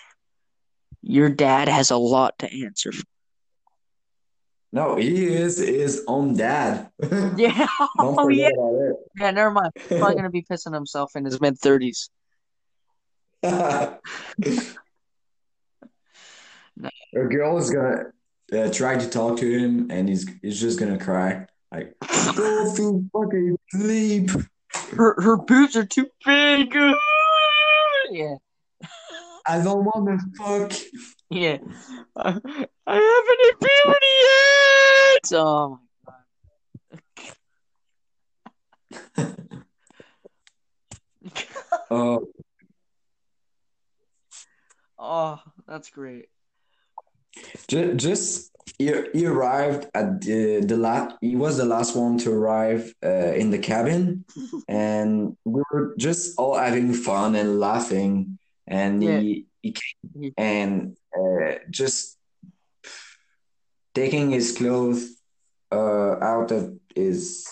your 1.02 1.30
dad 1.30 1.68
has 1.68 1.90
a 1.90 1.96
lot 1.96 2.38
to 2.40 2.52
answer 2.52 2.92
for. 2.92 3.02
No, 4.72 4.94
he 4.96 5.26
is 5.26 5.58
his 5.58 6.04
own 6.06 6.36
dad. 6.36 6.90
Yeah. 7.36 7.66
Oh, 7.98 8.28
yeah. 8.28 8.50
Yeah, 9.18 9.30
never 9.30 9.50
mind. 9.50 9.72
He's 9.74 9.98
probably 9.98 10.14
going 10.14 10.24
to 10.24 10.30
be 10.30 10.42
pissing 10.50 10.74
himself 10.74 11.16
in 11.16 11.24
his 11.24 11.40
mid 11.40 11.58
30s. 11.58 12.10
A 13.42 13.98
girl 17.12 17.58
is 17.58 17.70
gonna 17.70 18.12
uh, 18.52 18.70
try 18.70 18.96
to 18.96 19.08
talk 19.08 19.38
to 19.38 19.50
him, 19.50 19.90
and 19.90 20.08
he's 20.08 20.28
he's 20.42 20.60
just 20.60 20.78
gonna 20.78 20.98
cry. 20.98 21.46
Like, 21.72 21.94
go 22.34 22.74
to 22.76 23.08
fucking 23.12 23.56
sleep. 23.70 24.30
Her 24.96 25.14
her 25.20 25.36
boobs 25.36 25.76
are 25.76 25.86
too 25.86 26.06
big. 26.24 26.74
yeah. 28.10 28.34
I 29.46 29.62
don't 29.62 29.84
want 29.84 30.08
to 30.08 30.18
fuck. 30.36 30.72
Yeah. 31.30 31.58
I, 32.16 32.40
I 32.86 32.94
haven't 32.94 33.60
puberty 33.60 34.14
yet. 34.22 35.32
Oh 35.40 35.78
my 36.06 36.18
god. 39.16 39.36
Oh, 41.92 42.28
oh, 44.98 45.40
that's 45.66 45.90
great. 45.90 46.26
just, 47.68 47.96
just 47.96 48.50
he, 48.80 48.86
he 49.12 49.26
arrived 49.26 49.82
at 50.00 50.08
the 50.22 50.60
the 50.70 50.76
last. 50.86 51.16
He 51.20 51.36
was 51.36 51.54
the 51.58 51.66
last 51.74 51.94
one 52.04 52.16
to 52.24 52.28
arrive 52.32 52.82
uh, 53.04 53.32
in 53.42 53.50
the 53.50 53.58
cabin, 53.58 54.24
and 54.68 55.36
we 55.44 55.60
were 55.70 55.94
just 55.98 56.38
all 56.38 56.56
having 56.56 56.94
fun 56.94 57.36
and 57.36 57.60
laughing. 57.60 58.38
And 58.66 59.02
Yeah. 59.04 59.20
he 59.20 59.46
he 59.62 59.70
came 59.80 60.32
and 60.38 60.96
uh, 61.18 61.54
just 61.68 62.16
taking 63.94 64.30
his 64.30 64.56
clothes 64.56 65.00
uh, 65.70 66.12
out 66.32 66.50
of 66.50 66.62
his 66.94 67.46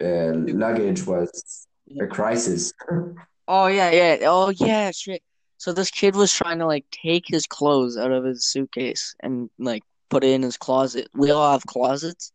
uh, 0.00 0.32
luggage 0.64 1.04
was 1.06 1.66
a 2.00 2.06
crisis. 2.06 2.72
Oh 3.48 3.66
yeah, 3.66 3.90
yeah. 3.90 4.16
Oh 4.22 4.50
yeah, 4.50 4.90
shit. 4.92 5.22
So 5.58 5.72
this 5.72 5.90
kid 5.90 6.14
was 6.14 6.32
trying 6.32 6.58
to 6.60 6.66
like 6.66 6.84
take 6.90 7.24
his 7.26 7.46
clothes 7.46 7.96
out 7.96 8.12
of 8.12 8.24
his 8.24 8.44
suitcase 8.46 9.14
and 9.20 9.50
like 9.58 9.82
put 10.08 10.24
it 10.24 10.30
in 10.30 10.42
his 10.42 10.56
closet. 10.56 11.08
We 11.14 11.30
all 11.30 11.52
have 11.52 11.66
closets, 11.66 12.32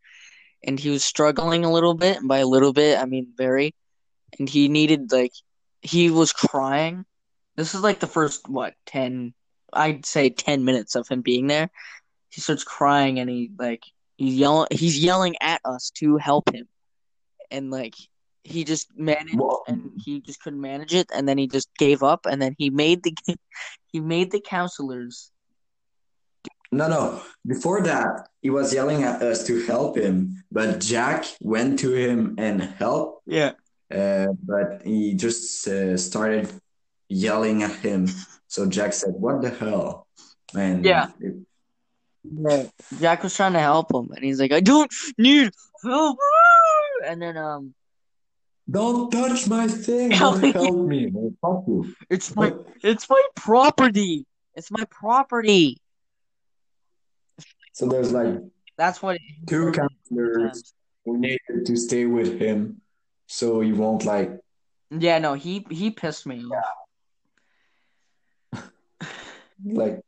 and 0.63 0.79
he 0.79 0.89
was 0.89 1.03
struggling 1.03 1.65
a 1.65 1.71
little 1.71 1.93
bit, 1.93 2.17
and 2.17 2.27
by 2.27 2.39
a 2.39 2.47
little 2.47 2.73
bit, 2.73 2.99
I 2.99 3.05
mean 3.05 3.33
very. 3.35 3.73
And 4.39 4.47
he 4.47 4.69
needed 4.69 5.11
like 5.11 5.33
he 5.81 6.09
was 6.09 6.31
crying. 6.31 7.05
This 7.55 7.75
is 7.75 7.81
like 7.81 7.99
the 7.99 8.07
first 8.07 8.47
what, 8.47 8.75
10 8.85 9.33
I'd 9.73 10.05
say 10.05 10.29
10 10.29 10.65
minutes 10.65 10.95
of 10.95 11.07
him 11.07 11.21
being 11.21 11.47
there. 11.47 11.69
He 12.29 12.41
starts 12.41 12.63
crying 12.63 13.19
and 13.19 13.29
he 13.29 13.51
like 13.57 13.83
he's 14.17 14.35
yelling 14.35 14.67
he's 14.71 15.03
yelling 15.03 15.35
at 15.41 15.61
us 15.65 15.91
to 15.95 16.17
help 16.17 16.53
him. 16.53 16.67
And 17.49 17.71
like 17.71 17.95
he 18.43 18.63
just 18.63 18.87
managed 18.97 19.37
Well, 19.37 19.63
and 19.67 19.91
he 20.03 20.21
just 20.21 20.41
couldn't 20.41 20.61
manage 20.61 20.93
it 20.93 21.09
and 21.13 21.27
then 21.27 21.37
he 21.37 21.47
just 21.47 21.69
gave 21.77 22.03
up 22.03 22.25
and 22.25 22.41
then 22.41 22.55
he 22.57 22.69
made 22.69 23.03
the 23.03 23.15
he 23.91 23.99
made 23.99 24.31
the 24.31 24.41
counselors 24.41 25.31
no, 26.71 26.87
no. 26.87 27.21
Before 27.45 27.81
that, 27.83 28.27
he 28.41 28.49
was 28.49 28.73
yelling 28.73 29.03
at 29.03 29.21
us 29.21 29.45
to 29.47 29.61
help 29.65 29.97
him, 29.97 30.43
but 30.51 30.79
Jack 30.79 31.25
went 31.41 31.79
to 31.79 31.93
him 31.93 32.35
and 32.37 32.61
helped. 32.61 33.23
yeah 33.27 33.51
Uh, 33.91 34.31
but 34.51 34.81
he 34.87 35.13
just 35.15 35.67
uh, 35.67 35.97
started 35.97 36.47
yelling 37.09 37.61
at 37.63 37.75
him. 37.83 38.07
So 38.47 38.65
Jack 38.65 38.93
said, 38.93 39.13
"What 39.19 39.41
the 39.41 39.49
hell, 39.51 40.07
man?" 40.53 40.83
Yeah. 40.83 41.07
It- 41.19 41.43
yeah 42.23 42.69
Jack 43.01 43.23
was 43.23 43.33
trying 43.35 43.53
to 43.53 43.59
help 43.59 43.89
him 43.91 44.11
and 44.13 44.23
he's 44.23 44.39
like 44.39 44.53
I 44.53 44.61
don't 44.61 44.93
need 45.17 45.49
help 45.83 46.17
and 47.03 47.17
then 47.19 47.35
um 47.35 47.73
Don't 48.69 49.09
touch 49.11 49.47
my 49.49 49.65
thing. 49.67 50.11
Help 50.11 50.37
Don't 50.39 50.43
me. 50.45 50.51
help 50.61 50.77
me. 50.87 51.01
man. 51.09 51.35
Fuck 51.41 51.63
you. 51.67 51.95
it's 52.13 52.29
my 52.35 52.53
it's 52.83 53.09
my 53.09 53.23
property 53.35 54.27
it's 54.53 54.69
my 54.69 54.85
property 55.01 55.80
So 57.71 57.87
there's 57.87 58.11
like 58.11 58.35
that's 58.77 59.01
what 59.01 59.19
two 59.47 59.71
counselors 59.71 60.73
who 61.05 61.17
needed 61.17 61.65
to 61.65 61.75
stay 61.77 62.05
with 62.05 62.39
him, 62.39 62.81
so 63.27 63.61
he 63.61 63.73
won't 63.73 64.05
like. 64.05 64.39
yeah 64.91 65.19
no 65.19 65.33
he 65.35 65.65
he 65.69 65.89
pissed 65.89 66.27
me 66.27 66.43
off 68.53 68.61
like 69.63 70.01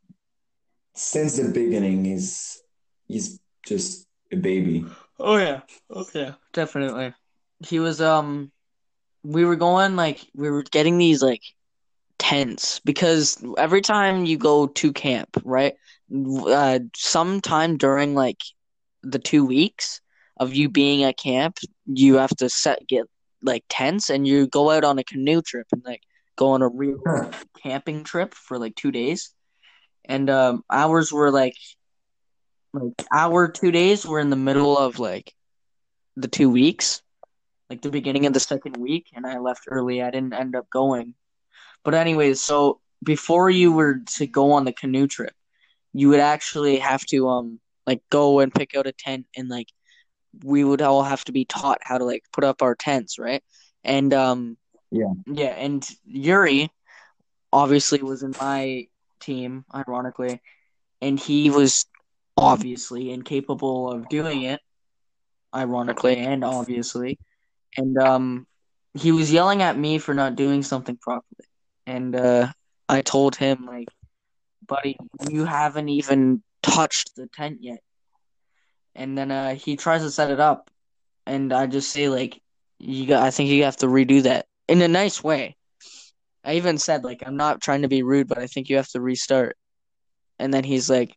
since 0.93 1.38
the 1.38 1.49
beginning 1.49 2.04
he's 2.04 2.62
he's 3.08 3.39
just 3.65 4.06
a 4.32 4.36
baby 4.36 4.86
Oh 5.19 5.38
yeah. 5.38 5.62
Oh 5.89 6.06
yeah. 6.13 6.34
Definitely. 6.52 7.13
He 7.65 7.80
was 7.80 8.02
um 8.02 8.52
we 9.23 9.45
were 9.45 9.56
going 9.56 9.95
like 9.95 10.26
we 10.36 10.49
were 10.49 10.63
getting 10.63 10.97
these 10.97 11.21
like 11.21 11.41
tents 12.17 12.80
because 12.82 13.43
every 13.58 13.82
time 13.82 14.26
you 14.26 14.38
go 14.38 14.67
to 14.67 14.91
camp, 14.91 15.41
right? 15.45 15.76
Uh 16.13 16.80
sometime 16.95 17.78
during 17.78 18.13
like 18.13 18.41
the 19.02 19.19
2 19.19 19.45
weeks 19.45 20.02
of 20.38 20.54
you 20.54 20.69
being 20.69 21.04
at 21.04 21.17
camp, 21.17 21.58
you 21.86 22.15
have 22.15 22.36
to 22.38 22.49
set 22.49 22.88
get 22.88 23.06
like 23.41 23.63
tents 23.69 24.10
and 24.10 24.28
you 24.28 24.47
go 24.47 24.69
out 24.69 24.84
on 24.84 24.99
a 24.99 25.04
canoe 25.04 25.41
trip 25.41 25.67
and 25.71 25.84
like 25.86 26.02
go 26.36 26.52
on 26.52 26.62
a 26.62 26.67
real 26.67 26.99
camping 27.62 28.04
trip 28.04 28.34
for 28.34 28.58
like 28.60 28.76
2 28.76 28.91
days. 28.91 29.34
And 30.06 30.30
um 30.30 30.63
ours 30.69 31.12
were 31.12 31.32
like 31.32 31.56
like 32.73 33.06
our 33.12 33.47
2 33.47 33.71
days 33.71 34.06
were 34.06 34.19
in 34.19 34.30
the 34.30 34.36
middle 34.36 34.78
of 34.78 34.99
like 34.99 35.34
the 36.15 36.28
two 36.28 36.49
weeks, 36.49 37.02
like 37.69 37.82
the 37.82 37.89
beginning 37.89 38.26
of 38.26 38.34
the 38.34 38.39
second 38.39 38.78
week, 38.78 39.08
and 39.15 39.26
I 39.26 39.39
left 39.39 39.63
early. 39.67 40.02
I 40.02 40.12
didn't 40.12 40.34
end 40.34 40.56
up 40.56 40.69
going. 40.69 41.15
But 41.84 41.95
anyways, 41.95 42.41
so 42.41 42.80
before 43.04 43.49
you 43.49 43.71
were 43.71 44.02
to 44.17 44.28
go 44.28 44.52
on 44.54 44.65
the 44.65 44.73
canoe 44.73 45.08
trip, 45.08 45.34
you 45.94 46.10
would 46.10 46.20
actually 46.20 46.80
have 46.80 47.06
to 47.06 47.28
um 47.30 47.60
like 47.86 48.02
go 48.10 48.40
and 48.40 48.54
pick 48.54 48.76
out 48.76 48.88
a 48.88 48.92
tent 48.94 49.26
and 49.36 49.50
like 49.50 49.68
we 50.44 50.64
would 50.64 50.82
all 50.82 51.04
have 51.04 51.24
to 51.26 51.32
be 51.32 51.46
taught 51.46 51.80
how 51.82 51.98
to 51.98 52.06
like 52.06 52.24
put 52.34 52.44
up 52.44 52.62
our 52.62 52.76
tents, 52.76 53.20
right? 53.20 53.44
And 53.84 54.14
um 54.14 54.58
Yeah. 54.92 55.14
yeah, 55.28 55.54
and 55.58 55.88
Yuri 56.06 56.70
obviously 57.52 58.02
was 58.02 58.24
in 58.24 58.34
my 58.40 58.88
team, 59.20 59.66
ironically, 59.74 60.42
and 61.02 61.20
he 61.20 61.50
was 61.50 61.86
obviously 62.36 63.12
incapable 63.12 63.92
of 63.92 64.10
doing 64.10 64.44
it 64.44 64.60
ironically 65.56 66.18
and 66.18 66.44
obviously. 66.44 67.20
And 67.78 67.98
um 67.98 68.48
he 68.96 69.12
was 69.12 69.32
yelling 69.32 69.62
at 69.62 69.78
me 69.78 69.98
for 69.98 70.14
not 70.14 70.36
doing 70.36 70.64
something 70.64 70.98
properly. 70.98 71.46
And 71.86 72.16
uh 72.16 72.52
I 72.90 73.02
told 73.02 73.36
him 73.36 73.66
like, 73.66 73.88
buddy, 74.67 74.97
you 75.30 75.45
haven't 75.45 75.89
even 75.89 76.43
touched 76.62 77.15
the 77.15 77.28
tent 77.28 77.60
yet. 77.62 77.80
And 78.95 79.17
then 79.17 79.32
uh 79.32 79.56
he 79.56 79.76
tries 79.76 80.02
to 80.02 80.12
set 80.12 80.32
it 80.32 80.39
up 80.39 80.69
and 81.26 81.54
I 81.54 81.67
just 81.67 81.91
say 81.91 82.10
like 82.10 82.41
you 82.80 83.08
got 83.08 83.23
I 83.23 83.32
think 83.32 83.49
you 83.49 83.63
have 83.63 83.78
to 83.78 83.88
redo 83.88 84.23
that 84.23 84.45
in 84.67 84.82
a 84.82 84.88
nice 84.88 85.23
way. 85.23 85.56
I 86.43 86.56
even 86.56 86.78
said 86.78 87.04
like 87.04 87.23
I'm 87.26 87.38
not 87.38 87.62
trying 87.62 87.84
to 87.84 87.88
be 87.88 88.04
rude, 88.04 88.28
but 88.28 88.38
I 88.38 88.47
think 88.47 88.69
you 88.69 88.78
have 88.78 88.89
to 88.89 89.02
restart. 89.02 89.58
And 90.39 90.54
then 90.54 90.63
he's 90.63 90.89
like, 90.89 91.15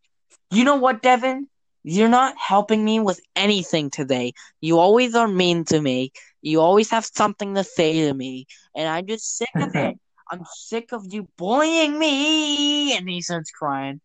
"You 0.50 0.64
know 0.64 0.76
what, 0.76 1.02
Devin? 1.02 1.48
You're 1.82 2.08
not 2.08 2.36
helping 2.36 2.84
me 2.84 3.00
with 3.00 3.20
anything 3.34 3.90
today. 3.90 4.32
You 4.60 4.78
always 4.78 5.14
are 5.14 5.28
mean 5.28 5.64
to 5.66 5.80
me. 5.80 6.12
You 6.42 6.60
always 6.60 6.90
have 6.90 7.04
something 7.06 7.54
to 7.54 7.64
say 7.64 8.08
to 8.08 8.14
me, 8.14 8.46
and 8.74 8.88
I'm 8.88 9.06
just 9.06 9.36
sick 9.36 9.48
of 9.56 9.74
it. 9.74 9.96
I'm 10.30 10.42
sick 10.54 10.92
of 10.92 11.04
you 11.12 11.28
bullying 11.36 11.98
me." 11.98 12.96
And 12.96 13.08
he 13.08 13.22
starts 13.22 13.50
crying. 13.50 14.00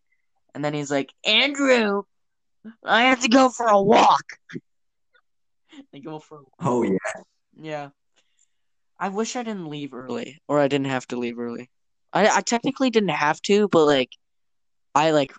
And 0.53 0.63
then 0.63 0.73
he's 0.73 0.91
like, 0.91 1.13
"Andrew, 1.25 2.03
I 2.85 3.03
have 3.03 3.21
to 3.21 3.29
go 3.29 3.49
for 3.49 3.67
a 3.67 3.81
walk." 3.81 4.25
they 5.93 5.99
go 5.99 6.19
for 6.19 6.39
a 6.39 6.43
oh 6.59 6.83
yeah 6.83 7.21
yeah. 7.55 7.89
I 8.99 9.09
wish 9.09 9.35
I 9.35 9.43
didn't 9.43 9.67
leave 9.69 9.93
early, 9.93 10.39
or 10.47 10.59
I 10.59 10.67
didn't 10.67 10.87
have 10.87 11.07
to 11.07 11.17
leave 11.17 11.39
early. 11.39 11.69
I 12.13 12.27
I 12.27 12.41
technically 12.41 12.89
didn't 12.89 13.09
have 13.09 13.41
to, 13.43 13.67
but 13.69 13.85
like, 13.85 14.11
I 14.95 15.11
like, 15.11 15.33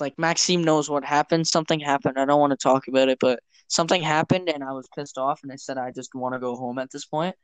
like 0.00 0.18
Maxime 0.18 0.62
knows 0.64 0.90
what 0.90 1.04
happened. 1.04 1.46
Something 1.46 1.80
happened. 1.80 2.18
I 2.18 2.24
don't 2.26 2.40
want 2.40 2.52
to 2.52 2.56
talk 2.56 2.88
about 2.88 3.08
it, 3.08 3.18
but 3.20 3.40
something 3.68 4.02
happened, 4.02 4.48
and 4.50 4.62
I 4.62 4.72
was 4.72 4.88
pissed 4.94 5.18
off, 5.18 5.40
and 5.42 5.52
I 5.52 5.56
said 5.56 5.78
I 5.78 5.90
just 5.92 6.14
want 6.14 6.34
to 6.34 6.38
go 6.40 6.54
home 6.56 6.78
at 6.78 6.90
this 6.90 7.06
point. 7.06 7.34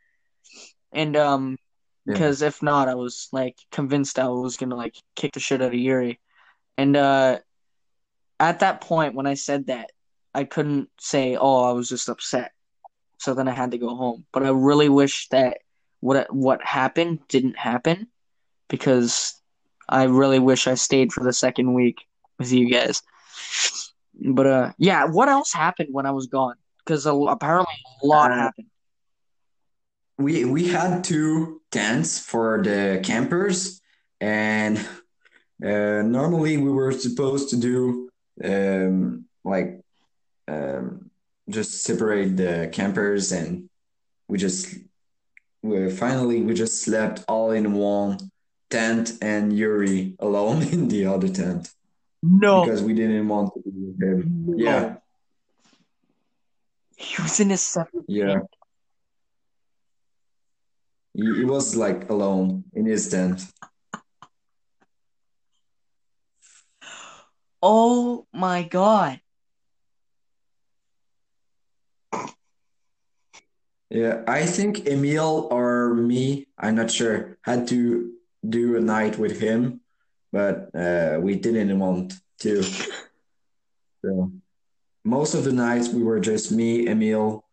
And 0.93 1.17
um, 1.17 1.57
Yeah. 2.05 2.15
because 2.15 2.43
if 2.43 2.63
not, 2.63 2.89
I 2.89 2.95
was 2.95 3.29
like 3.33 3.57
convinced 3.71 4.19
I 4.19 4.29
was 4.29 4.57
gonna 4.57 4.77
like 4.77 4.97
kick 5.15 5.33
the 5.33 5.41
shit 5.41 5.63
out 5.63 5.69
of 5.69 5.75
Yuri. 5.75 6.19
And 6.77 6.97
uh, 6.97 7.39
at 8.41 8.61
that 8.61 8.81
point, 8.81 9.15
when 9.15 9.27
I 9.27 9.35
said 9.35 9.67
that, 9.67 9.91
I 10.35 10.45
couldn't 10.45 10.89
say, 10.99 11.37
"Oh, 11.37 11.63
I 11.63 11.73
was 11.73 11.89
just 11.89 12.09
upset." 12.09 12.53
So 13.19 13.35
then 13.35 13.47
I 13.47 13.53
had 13.53 13.71
to 13.71 13.79
go 13.79 13.95
home. 13.95 14.25
But 14.33 14.43
I 14.45 14.49
really 14.51 14.89
wish 14.89 15.29
that 15.29 15.59
what 16.01 16.33
what 16.35 16.63
happened 16.65 17.21
didn't 17.29 17.57
happen 17.59 18.09
because 18.69 19.35
I 19.89 20.05
really 20.05 20.41
wish 20.41 20.67
I 20.67 20.75
stayed 20.75 21.13
for 21.13 21.23
the 21.23 21.33
second 21.33 21.73
week 21.75 21.99
with 22.39 22.51
you 22.53 22.69
guys. 22.69 23.03
But 24.21 24.47
uh, 24.47 24.73
yeah. 24.79 25.05
What 25.05 25.29
else 25.29 25.53
happened 25.53 25.91
when 25.93 26.07
I 26.07 26.11
was 26.11 26.27
gone? 26.27 26.57
Because 26.85 27.07
apparently 27.07 27.75
a 28.03 28.07
lot 28.07 28.33
Uh, 28.33 28.37
happened. 28.37 28.67
we 30.19 30.45
we 30.45 30.67
had 30.69 31.05
to 31.05 31.61
tents 31.73 32.19
for 32.19 32.63
the 32.63 33.01
campers, 33.03 33.81
and 34.21 34.79
uh, 35.65 36.03
normally 36.03 36.57
we 36.59 36.71
were 36.71 36.93
supposed 36.93 37.51
to 37.51 37.57
do 37.57 38.11
um, 38.45 39.25
like 39.43 39.81
um, 40.47 41.11
just 41.49 41.83
separate 41.83 42.37
the 42.37 42.69
campers, 42.73 43.33
and 43.33 43.69
we 44.29 44.39
just 44.39 44.75
we 45.63 45.91
finally 45.91 46.43
we 46.43 46.55
just 46.55 46.83
slept 46.83 47.25
all 47.27 47.51
in 47.51 47.73
one 47.73 48.19
tent, 48.71 49.13
and 49.21 49.57
Yuri 49.57 50.15
alone 50.19 50.63
in 50.75 50.89
the 50.89 51.07
other 51.07 51.29
tent 51.29 51.71
No, 52.23 52.65
because 52.65 52.83
we 52.83 52.95
didn't 52.95 53.29
want 53.29 53.55
to 53.55 53.61
be 53.61 53.71
with 53.71 54.03
him. 54.03 54.45
No. 54.47 54.57
Yeah, 54.57 54.97
he 56.97 57.23
was 57.23 57.41
in 57.41 57.51
his 57.51 57.63
separate 57.63 58.05
yeah. 58.09 58.35
tent. 58.35 58.57
He, 61.15 61.23
he 61.23 61.45
was 61.45 61.77
like 61.77 62.09
alone 62.11 62.65
in 62.73 62.87
his 62.87 63.09
tent. 63.09 63.43
Oh 67.63 68.27
my 68.33 68.65
god. 68.65 69.21
Yeah, 73.91 74.23
I 74.27 74.47
think 74.47 74.87
Emil 74.89 75.49
or 75.51 75.95
me, 75.95 76.47
I'm 76.57 76.77
not 76.77 76.91
sure, 76.91 77.37
had 77.43 77.69
to 77.69 78.13
do 78.49 78.77
a 78.77 78.81
night 78.81 79.19
with 79.19 79.39
him, 79.39 79.83
but 80.33 80.75
uh, 80.75 81.19
we 81.21 81.37
didn't 81.37 81.79
want 81.79 82.15
to. 82.39 82.63
So 84.03 84.33
most 85.05 85.35
of 85.35 85.45
the 85.45 85.53
nights 85.53 85.91
we 85.91 86.03
were 86.03 86.21
just 86.21 86.51
me, 86.51 86.89
Emil, 86.89 87.45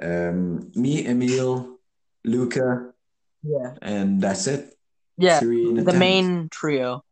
um, 0.00 0.70
me, 0.76 1.04
Emil, 1.04 1.78
Luca, 2.24 2.91
Yeah. 3.42 3.74
and 3.82 4.20
that's 4.20 4.46
it. 4.46 4.74
Yeah. 5.18 5.40
Three 5.40 5.80
The 5.80 5.92
main 5.92 6.48
trio. 6.50 7.04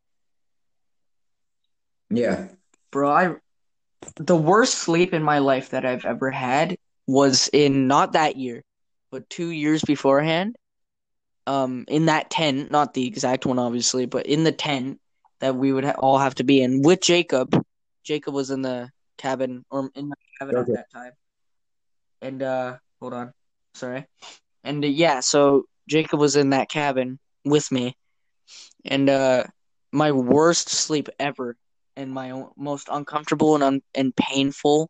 Yeah. 2.11 2.49
Bro, 2.91 3.11
I 3.11 3.35
the 4.17 4.37
worst 4.37 4.75
sleep 4.75 5.13
in 5.13 5.23
my 5.23 5.39
life 5.39 5.71
that 5.71 5.85
I've 5.85 6.05
ever 6.05 6.31
had 6.31 6.77
was 7.07 7.49
in 7.53 7.87
not 7.87 8.13
that 8.15 8.37
year, 8.37 8.65
but 9.11 9.29
two 9.29 9.51
years 9.51 9.83
beforehand. 9.83 10.57
Um, 11.47 11.85
in 11.89 12.07
that 12.07 12.31
tent, 12.31 12.71
not 12.71 12.95
the 12.95 13.07
exact 13.07 13.45
one, 13.45 13.59
obviously, 13.59 14.07
but 14.07 14.27
in 14.27 14.45
the 14.45 14.53
tent 14.53 15.01
that 15.41 15.57
we 15.57 15.73
would 15.73 15.85
ha- 15.85 15.95
all 15.99 16.19
have 16.19 16.35
to 16.37 16.45
be 16.45 16.63
in 16.63 16.83
with 16.83 17.01
Jacob. 17.01 17.61
Jacob 18.05 18.35
was 18.35 18.51
in 18.51 18.63
the 18.63 18.91
cabin 19.19 19.65
or 19.71 19.91
in 19.95 20.09
my 20.09 20.15
cabin 20.39 20.57
Okay. 20.57 20.73
at 20.73 20.77
that 20.77 20.91
time. 20.93 21.13
And 22.23 22.43
uh, 22.43 22.77
hold 23.01 23.15
on, 23.15 23.33
sorry. 23.75 24.07
And 24.63 24.85
uh, 24.85 24.89
yeah, 24.89 25.21
so 25.21 25.65
Jacob 25.91 26.21
was 26.21 26.37
in 26.37 26.51
that 26.51 26.71
cabin 26.71 27.19
with 27.45 27.71
me, 27.73 27.97
and 28.85 29.11
uh, 29.11 29.45
my 29.93 30.13
worst 30.13 30.69
sleep 30.69 31.09
ever 31.19 31.57
and 31.97 32.13
my 32.13 32.45
most 32.57 32.89
uncomfortable 32.91 33.57
and 33.57 33.65
un- 33.65 33.83
and 33.95 34.15
painful 34.15 34.89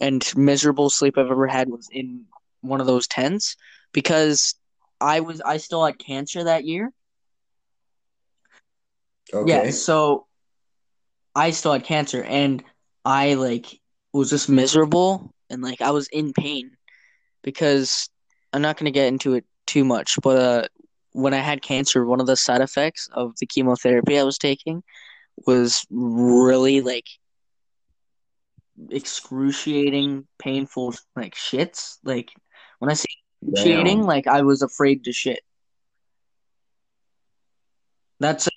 and 0.00 0.24
miserable 0.36 0.90
sleep 0.90 1.18
I've 1.18 1.30
ever 1.30 1.46
had 1.46 1.68
was 1.68 1.88
in 1.92 2.24
one 2.62 2.80
of 2.80 2.86
those 2.86 3.06
tents 3.06 3.56
because 3.92 4.54
I 5.00 5.20
was 5.20 5.40
I 5.40 5.58
still 5.58 5.84
had 5.84 5.98
cancer 5.98 6.44
that 6.44 6.64
year. 6.64 6.90
Okay. 9.32 9.66
Yeah, 9.66 9.70
so 9.70 10.26
I 11.34 11.50
still 11.50 11.72
had 11.72 11.84
cancer 11.84 12.22
and 12.22 12.64
I 13.04 13.34
like 13.34 13.66
was 14.12 14.30
just 14.30 14.48
miserable 14.48 15.34
and 15.50 15.62
like 15.62 15.82
I 15.82 15.90
was 15.90 16.08
in 16.08 16.32
pain 16.32 16.70
because 17.42 18.08
I'm 18.52 18.62
not 18.62 18.76
gonna 18.76 18.90
get 18.90 19.08
into 19.08 19.34
it 19.34 19.44
too 19.68 19.84
much, 19.84 20.16
but 20.22 20.36
uh 20.36 20.68
when 21.12 21.34
I 21.34 21.38
had 21.38 21.62
cancer, 21.62 22.04
one 22.04 22.20
of 22.20 22.26
the 22.26 22.36
side 22.36 22.60
effects 22.60 23.08
of 23.12 23.34
the 23.40 23.46
chemotherapy 23.46 24.18
I 24.18 24.24
was 24.24 24.38
taking 24.38 24.82
was 25.46 25.84
really 25.90 26.80
like 26.80 27.06
excruciating, 28.90 30.26
painful 30.38 30.94
like 31.16 31.34
shits. 31.34 31.98
Like 32.04 32.30
when 32.78 32.90
I 32.90 32.94
say 32.94 33.06
excruciating, 33.42 33.98
Damn. 33.98 34.06
like 34.06 34.26
I 34.26 34.42
was 34.42 34.62
afraid 34.62 35.04
to 35.04 35.12
shit. 35.12 35.40
That's 38.20 38.48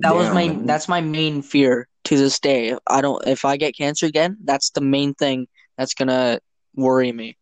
that 0.00 0.14
was 0.14 0.32
my 0.32 0.58
that's 0.62 0.88
my 0.88 1.00
main 1.00 1.42
fear 1.42 1.88
to 2.04 2.16
this 2.16 2.38
day. 2.38 2.76
I 2.86 3.00
don't 3.00 3.26
if 3.26 3.44
I 3.44 3.56
get 3.56 3.76
cancer 3.76 4.06
again, 4.06 4.36
that's 4.44 4.70
the 4.70 4.80
main 4.80 5.14
thing 5.14 5.46
that's 5.76 5.94
gonna 5.94 6.40
worry 6.74 7.12
me. 7.12 7.36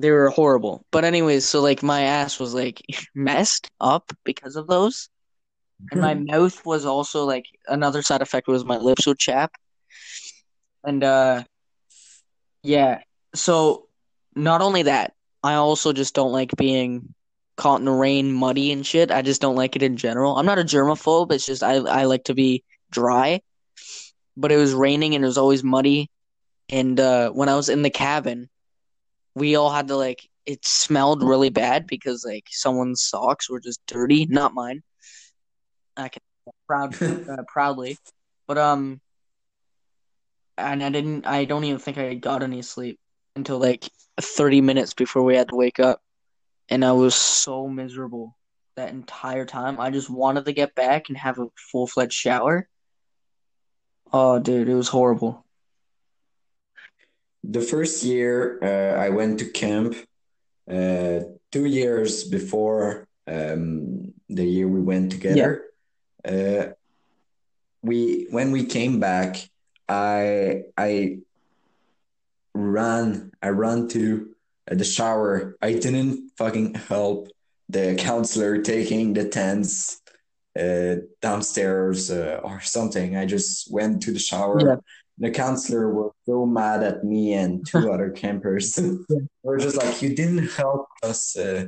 They 0.00 0.10
were 0.10 0.30
horrible. 0.30 0.84
But 0.90 1.04
anyways, 1.04 1.46
so 1.46 1.60
like 1.60 1.82
my 1.82 2.02
ass 2.02 2.40
was 2.40 2.54
like 2.54 2.82
messed 3.14 3.70
up 3.80 4.12
because 4.24 4.56
of 4.56 4.66
those. 4.66 5.08
And 5.90 6.00
my 6.00 6.14
mouth 6.14 6.64
was 6.66 6.84
also 6.84 7.24
like 7.24 7.46
another 7.66 8.02
side 8.02 8.22
effect 8.22 8.48
was 8.48 8.64
my 8.64 8.76
lips 8.76 9.06
would 9.06 9.18
chap. 9.18 9.52
And 10.84 11.02
uh 11.02 11.44
yeah. 12.62 13.00
So 13.34 13.88
not 14.34 14.60
only 14.60 14.82
that, 14.82 15.14
I 15.42 15.54
also 15.54 15.92
just 15.92 16.14
don't 16.14 16.32
like 16.32 16.54
being 16.56 17.14
caught 17.56 17.80
in 17.80 17.86
the 17.86 17.92
rain, 17.92 18.32
muddy 18.32 18.72
and 18.72 18.86
shit. 18.86 19.10
I 19.10 19.22
just 19.22 19.40
don't 19.40 19.56
like 19.56 19.76
it 19.76 19.82
in 19.82 19.96
general. 19.96 20.36
I'm 20.36 20.46
not 20.46 20.58
a 20.58 20.64
germaphobe, 20.64 21.32
it's 21.32 21.46
just 21.46 21.62
I 21.62 21.76
I 21.76 22.04
like 22.04 22.24
to 22.24 22.34
be 22.34 22.62
dry. 22.90 23.40
But 24.36 24.52
it 24.52 24.56
was 24.56 24.72
raining 24.74 25.14
and 25.14 25.24
it 25.24 25.26
was 25.26 25.38
always 25.38 25.64
muddy. 25.64 26.10
And 26.68 26.98
uh 27.00 27.30
when 27.30 27.48
I 27.48 27.56
was 27.56 27.68
in 27.68 27.82
the 27.82 27.90
cabin, 27.90 28.48
we 29.34 29.56
all 29.56 29.70
had 29.70 29.88
to 29.88 29.96
like 29.96 30.28
it 30.46 30.64
smelled 30.64 31.22
really 31.22 31.50
bad 31.50 31.86
because 31.86 32.24
like 32.24 32.46
someone's 32.50 33.02
socks 33.02 33.48
were 33.48 33.60
just 33.60 33.80
dirty, 33.86 34.26
not 34.26 34.54
mine. 34.54 34.82
I 35.96 36.08
can 36.08 36.22
proud 36.66 37.00
uh, 37.02 37.44
proudly, 37.46 37.98
but 38.46 38.58
um, 38.58 39.00
and 40.56 40.82
I 40.82 40.90
didn't. 40.90 41.26
I 41.26 41.44
don't 41.44 41.64
even 41.64 41.78
think 41.78 41.98
I 41.98 42.14
got 42.14 42.42
any 42.42 42.62
sleep 42.62 42.98
until 43.36 43.58
like 43.58 43.88
thirty 44.20 44.60
minutes 44.60 44.94
before 44.94 45.22
we 45.22 45.36
had 45.36 45.48
to 45.48 45.56
wake 45.56 45.80
up, 45.80 46.00
and 46.68 46.84
I 46.84 46.92
was 46.92 47.14
so 47.14 47.68
miserable 47.68 48.36
that 48.76 48.90
entire 48.90 49.44
time. 49.44 49.78
I 49.80 49.90
just 49.90 50.10
wanted 50.10 50.46
to 50.46 50.52
get 50.52 50.74
back 50.74 51.08
and 51.08 51.18
have 51.18 51.38
a 51.38 51.46
full 51.70 51.86
fledged 51.86 52.14
shower. 52.14 52.68
Oh, 54.12 54.38
dude, 54.38 54.68
it 54.68 54.74
was 54.74 54.88
horrible. 54.88 55.44
The 57.42 57.60
first 57.60 58.02
year 58.04 58.58
uh, 58.62 59.00
I 59.00 59.08
went 59.08 59.38
to 59.38 59.50
camp, 59.50 59.94
uh, 60.70 61.20
two 61.50 61.64
years 61.64 62.24
before 62.24 63.08
um, 63.26 64.12
the 64.28 64.44
year 64.44 64.68
we 64.68 64.80
went 64.80 65.12
together. 65.12 65.64
Uh, 66.24 66.74
we 67.82 68.26
when 68.30 68.52
we 68.52 68.64
came 68.66 69.00
back, 69.00 69.36
I 69.88 70.64
I 70.76 71.18
ran 72.54 73.32
I 73.42 73.48
ran 73.48 73.88
to 73.88 74.34
uh, 74.70 74.74
the 74.74 74.84
shower. 74.84 75.56
I 75.62 75.72
didn't 75.72 76.32
fucking 76.36 76.74
help 76.74 77.28
the 77.68 77.94
counselor 77.96 78.60
taking 78.62 79.14
the 79.14 79.28
tents 79.28 80.00
uh, 80.58 80.96
downstairs 81.22 82.10
uh, 82.10 82.40
or 82.42 82.60
something. 82.60 83.16
I 83.16 83.24
just 83.24 83.72
went 83.72 84.02
to 84.02 84.12
the 84.12 84.18
shower. 84.18 84.60
Yeah. 84.60 84.76
The 85.20 85.30
counselor 85.30 85.92
was 85.92 86.12
so 86.26 86.46
mad 86.46 86.82
at 86.82 87.04
me 87.04 87.34
and 87.34 87.66
two 87.66 87.92
other 87.92 88.10
campers. 88.10 88.78
We're 89.42 89.58
just 89.58 89.76
like, 89.76 90.02
you 90.02 90.14
didn't 90.14 90.48
help 90.48 90.86
us. 91.02 91.36
Uh, 91.36 91.66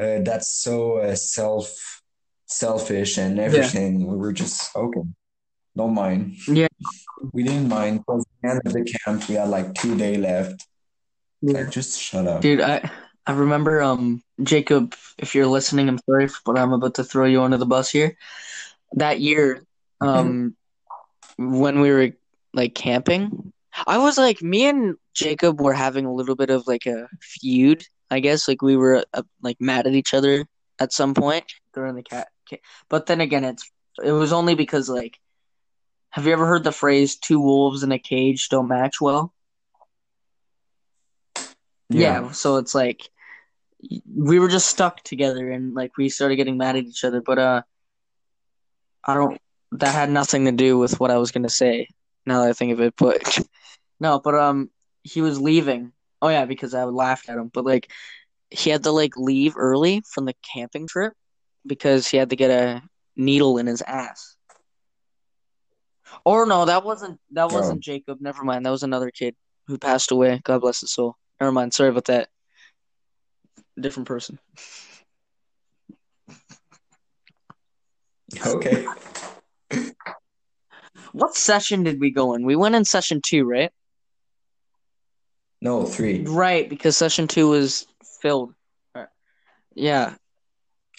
uh, 0.00 0.20
that's 0.22 0.48
so 0.48 0.98
uh, 0.98 1.14
self 1.14 2.00
selfish 2.46 3.18
and 3.18 3.38
everything. 3.38 4.06
We 4.06 4.16
were 4.16 4.32
just 4.32 4.74
okay. 4.74 5.02
Don't 5.76 5.94
mind. 5.94 6.36
Yeah. 6.48 6.68
We 7.32 7.42
didn't 7.42 7.68
mind. 7.68 8.04
Towards 8.06 8.26
the 8.42 8.48
end 8.48 8.62
of 8.64 8.72
the 8.72 8.84
camp, 8.84 9.28
we 9.28 9.36
had 9.36 9.48
like 9.48 9.74
two 9.74 9.96
day 9.96 10.16
left. 10.16 10.66
Like, 11.42 11.70
just 11.70 12.00
shut 12.00 12.26
up. 12.26 12.40
Dude, 12.40 12.60
I 12.60 12.90
I 13.26 13.32
remember 13.32 13.82
um 13.82 14.22
Jacob, 14.42 14.94
if 15.18 15.34
you're 15.34 15.46
listening, 15.46 15.88
I'm 15.88 16.00
sorry, 16.06 16.28
but 16.44 16.58
I'm 16.58 16.72
about 16.72 16.94
to 16.94 17.04
throw 17.04 17.26
you 17.26 17.42
under 17.42 17.56
the 17.56 17.66
bus 17.66 17.90
here. 17.90 18.16
That 18.94 19.20
year, 19.20 19.62
um, 20.00 20.56
when 21.36 21.80
we 21.80 21.90
were 21.90 22.12
like 22.52 22.74
camping, 22.74 23.52
I 23.86 23.98
was 23.98 24.18
like, 24.18 24.42
me 24.42 24.68
and 24.68 24.96
Jacob 25.14 25.60
were 25.60 25.72
having 25.72 26.06
a 26.06 26.12
little 26.12 26.36
bit 26.36 26.50
of 26.50 26.66
like 26.66 26.86
a 26.86 27.08
feud, 27.20 27.84
I 28.10 28.20
guess. 28.20 28.48
Like 28.48 28.62
we 28.62 28.76
were 28.76 29.04
uh, 29.14 29.22
like 29.42 29.60
mad 29.60 29.86
at 29.86 29.94
each 29.94 30.14
other 30.14 30.46
at 30.78 30.92
some 30.92 31.14
point 31.14 31.44
during 31.74 31.94
the 31.94 32.02
cat. 32.02 32.28
But 32.88 33.06
then 33.06 33.20
again, 33.20 33.44
it's 33.44 33.70
it 34.02 34.12
was 34.12 34.32
only 34.32 34.54
because 34.54 34.88
like, 34.88 35.18
have 36.10 36.26
you 36.26 36.32
ever 36.32 36.46
heard 36.46 36.64
the 36.64 36.72
phrase 36.72 37.16
"two 37.16 37.40
wolves 37.40 37.82
in 37.82 37.92
a 37.92 37.98
cage 37.98 38.48
don't 38.48 38.68
match 38.68 39.00
well"? 39.00 39.32
Yeah, 41.88 42.32
so 42.32 42.56
it's 42.56 42.74
like 42.74 43.08
we 44.14 44.38
were 44.38 44.48
just 44.48 44.68
stuck 44.68 45.02
together 45.04 45.50
and 45.50 45.74
like 45.74 45.96
we 45.96 46.08
started 46.08 46.36
getting 46.36 46.58
mad 46.58 46.76
at 46.76 46.84
each 46.84 47.04
other, 47.04 47.20
but 47.20 47.38
uh 47.38 47.62
I 49.04 49.14
don't 49.14 49.40
that 49.72 49.94
had 49.94 50.10
nothing 50.10 50.46
to 50.46 50.52
do 50.52 50.76
with 50.76 50.98
what 50.98 51.12
I 51.12 51.18
was 51.18 51.30
gonna 51.30 51.48
say 51.48 51.86
now 52.26 52.42
that 52.42 52.50
I 52.50 52.52
think 52.52 52.72
of 52.72 52.80
it, 52.80 52.94
but 52.96 53.38
no, 54.00 54.20
but 54.20 54.34
um 54.34 54.70
he 55.02 55.20
was 55.22 55.40
leaving. 55.40 55.92
Oh 56.22 56.28
yeah, 56.28 56.44
because 56.44 56.74
I 56.74 56.84
would 56.84 56.94
laughed 56.94 57.28
at 57.28 57.36
him. 57.38 57.50
But 57.52 57.64
like 57.64 57.90
he 58.50 58.70
had 58.70 58.82
to 58.84 58.90
like 58.92 59.16
leave 59.16 59.54
early 59.56 60.02
from 60.12 60.24
the 60.26 60.34
camping 60.54 60.86
trip 60.86 61.14
because 61.66 62.06
he 62.08 62.16
had 62.16 62.30
to 62.30 62.36
get 62.36 62.50
a 62.50 62.82
needle 63.16 63.58
in 63.58 63.66
his 63.66 63.82
ass. 63.82 64.36
Or 66.24 66.44
no, 66.46 66.64
that 66.64 66.84
wasn't 66.84 67.18
that 67.32 67.50
wasn't 67.50 67.78
Oh. 67.78 67.80
Jacob. 67.80 68.20
Never 68.20 68.44
mind. 68.44 68.66
That 68.66 68.70
was 68.70 68.82
another 68.82 69.10
kid 69.10 69.34
who 69.66 69.78
passed 69.78 70.10
away. 70.10 70.40
God 70.44 70.60
bless 70.60 70.80
his 70.80 70.92
soul. 70.92 71.16
Never 71.40 71.52
mind. 71.52 71.72
Sorry 71.72 71.88
about 71.90 72.06
that. 72.06 72.28
Different 73.78 74.06
person. 74.08 74.38
Okay. 78.46 78.86
What 81.12 81.34
session 81.34 81.82
did 81.82 82.00
we 82.00 82.10
go 82.10 82.34
in? 82.34 82.44
We 82.44 82.56
went 82.56 82.74
in 82.74 82.84
session 82.84 83.20
two, 83.22 83.44
right? 83.44 83.72
No, 85.60 85.84
three. 85.84 86.24
Right, 86.24 86.68
because 86.68 86.96
session 86.96 87.28
two 87.28 87.48
was 87.48 87.86
filled. 88.20 88.54
Right. 88.94 89.08
Yeah. 89.74 90.14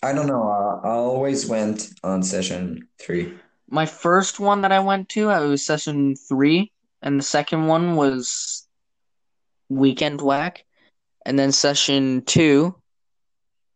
I 0.04 0.14
don't 0.14 0.28
know. 0.28 0.44
I, 0.44 0.88
I 0.88 0.92
always 0.92 1.48
went 1.48 1.94
on 2.04 2.24
session 2.24 2.88
three. 3.00 3.34
My 3.70 3.86
first 3.86 4.40
one 4.40 4.62
that 4.62 4.72
I 4.72 4.80
went 4.80 5.10
to, 5.10 5.30
it 5.30 5.48
was 5.48 5.66
session 5.66 6.16
three, 6.16 6.72
and 7.02 7.20
the 7.20 7.24
second 7.24 7.68
one 7.68 7.96
was 7.96 8.68
weekend 9.70 10.22
whack, 10.22 10.66
and 11.26 11.40
then 11.40 11.52
session 11.52 12.24
two, 12.26 12.76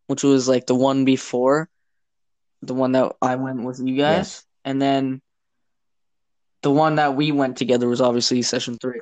which 0.06 0.22
was 0.22 0.48
like 0.48 0.66
the 0.66 0.74
one 0.74 1.04
before, 1.04 1.68
the 2.62 2.74
one 2.74 2.92
that 2.92 3.12
I 3.22 3.36
went 3.36 3.62
with 3.62 3.80
you 3.80 3.96
guys, 3.96 4.44
and 4.64 4.82
then 4.82 5.22
the 6.66 6.70
one 6.72 6.96
that 6.96 7.14
we 7.14 7.30
went 7.30 7.56
together 7.56 7.86
was 7.88 8.00
obviously 8.00 8.42
session 8.42 8.76
three. 8.80 9.00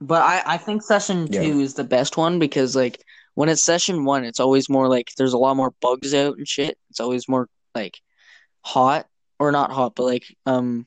But 0.00 0.22
I, 0.22 0.54
I 0.54 0.58
think 0.58 0.80
session 0.84 1.26
Yeah. 1.28 1.40
two 1.40 1.58
is 1.58 1.74
the 1.74 1.82
best 1.82 2.16
one 2.16 2.38
because 2.38 2.76
like 2.76 3.02
when 3.34 3.48
it's 3.48 3.64
session 3.64 4.04
one, 4.04 4.24
it's 4.24 4.38
always 4.38 4.68
more 4.68 4.86
like 4.88 5.10
there's 5.18 5.32
a 5.32 5.38
lot 5.38 5.56
more 5.56 5.74
bugs 5.80 6.14
out 6.14 6.36
and 6.38 6.46
shit. 6.46 6.78
It's 6.90 7.00
always 7.00 7.28
more 7.28 7.48
like 7.74 7.98
hot 8.60 9.08
or 9.40 9.50
not 9.50 9.72
hot, 9.72 9.96
but 9.96 10.04
like 10.04 10.22
um 10.46 10.86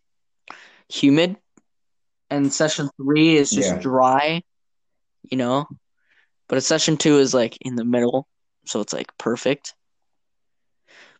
humid. 0.87 1.35
And 2.29 2.53
session 2.53 2.89
three 2.95 3.35
is 3.35 3.51
just 3.51 3.71
Yeah. 3.71 3.81
dry, 3.81 4.43
you 5.29 5.37
know. 5.37 5.65
But 6.47 6.57
a 6.57 6.61
session 6.61 6.95
two 6.95 7.19
is 7.19 7.33
like 7.33 7.57
in 7.59 7.75
the 7.75 7.83
middle, 7.83 8.29
so 8.65 8.79
it's 8.79 8.93
like 8.93 9.11
perfect. 9.17 9.75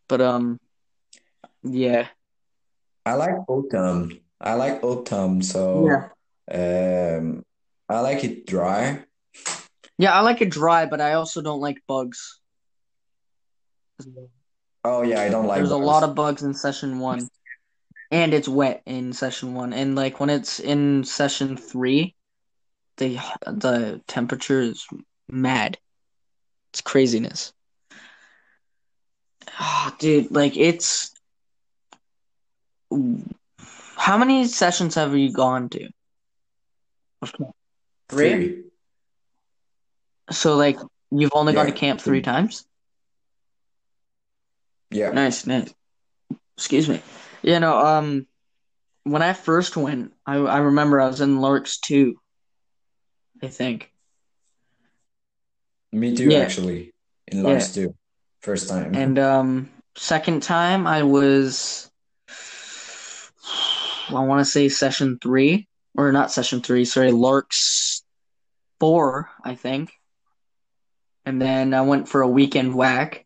But 0.08 0.22
um, 0.22 0.58
yeah, 1.62 2.08
I 3.04 3.12
like 3.14 3.36
autumn. 3.48 4.18
I 4.40 4.54
like 4.54 4.82
autumn, 4.84 5.42
so 5.42 5.86
yeah. 5.86 7.18
um, 7.18 7.44
I 7.88 8.00
like 8.00 8.24
it 8.24 8.46
dry. 8.46 9.02
yeah. 9.98 10.12
I 10.12 10.20
like 10.20 10.42
it 10.42 10.50
dry, 10.50 10.86
but 10.86 11.00
I 11.00 11.14
also 11.14 11.40
don't 11.42 11.60
like 11.60 11.78
bugs. 11.86 12.40
Oh 14.84 15.02
yeah, 15.02 15.20
I 15.20 15.28
don't 15.30 15.46
like 15.46 15.58
There's 15.58 15.70
a 15.70 15.76
lot 15.76 16.02
of 16.02 16.14
bugs 16.14 16.42
in 16.42 16.54
session 16.54 16.98
one, 16.98 17.28
and 18.10 18.34
it's 18.34 18.48
wet 18.48 18.82
in 18.86 19.12
session 19.12 19.54
one. 19.54 19.72
And 19.72 19.94
like 19.96 20.20
when 20.20 20.30
it's 20.30 20.60
in 20.60 21.02
session 21.04 21.56
three, 21.56 22.14
the 22.98 23.18
the 23.46 24.02
temperature 24.06 24.60
is 24.60 24.86
mad. 25.28 25.78
It's 26.70 26.82
craziness. 26.82 27.52
Ah, 29.58 29.94
dude, 29.98 30.30
like 30.30 30.56
it's. 30.56 31.12
How 33.96 34.18
many 34.18 34.46
sessions 34.46 34.94
have 34.94 35.16
you 35.16 35.32
gone 35.32 35.68
to? 35.70 35.88
Okay. 37.24 37.44
Three. 38.08 38.30
Three. 38.30 38.62
So 40.30 40.56
like 40.56 40.78
you've 41.10 41.32
only 41.34 41.54
gone 41.54 41.66
to 41.66 41.72
camp 41.72 42.00
three 42.00 42.18
three. 42.18 42.22
times? 42.22 42.64
Yeah. 44.90 45.10
Nice, 45.10 45.46
nice. 45.46 45.72
Excuse 46.56 46.88
me. 46.88 47.02
You 47.42 47.58
know, 47.58 47.78
um 47.78 48.26
when 49.04 49.22
I 49.22 49.32
first 49.32 49.76
went, 49.76 50.12
I 50.26 50.36
I 50.36 50.58
remember 50.58 51.00
I 51.00 51.06
was 51.06 51.20
in 51.20 51.40
Larks 51.40 51.78
2, 51.78 52.14
I 53.42 53.48
think. 53.48 53.90
Me 55.92 56.14
too, 56.14 56.30
Yeah. 56.30 56.40
actually. 56.40 56.92
In 57.28 57.42
Larks 57.42 57.72
too. 57.74 57.94
First 58.40 58.68
time. 58.68 58.94
And 58.94 59.18
um 59.18 59.70
second 59.96 60.42
time 60.42 60.86
I 60.86 61.02
was 61.02 61.90
I 64.08 64.20
want 64.24 64.40
to 64.40 64.44
say 64.50 64.68
session 64.68 65.18
3 65.22 65.66
or 65.96 66.12
not 66.12 66.30
session 66.30 66.60
3, 66.60 66.84
sorry, 66.84 67.10
Larks 67.10 68.02
4, 68.80 69.30
I 69.44 69.54
think. 69.54 69.90
And 71.24 71.40
then 71.42 71.74
I 71.74 71.80
went 71.82 72.08
for 72.08 72.22
a 72.22 72.28
weekend 72.28 72.74
whack. 72.74 73.24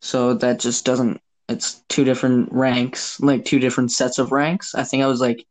So 0.00 0.34
that 0.34 0.60
just 0.60 0.84
doesn't 0.84 1.20
it's 1.48 1.82
two 1.90 2.04
different 2.04 2.50
ranks, 2.52 3.20
like 3.20 3.44
two 3.44 3.58
different 3.58 3.92
sets 3.92 4.18
of 4.18 4.32
ranks. 4.32 4.74
I 4.74 4.84
think 4.84 5.02
I 5.02 5.06
was 5.06 5.20
like 5.20 5.46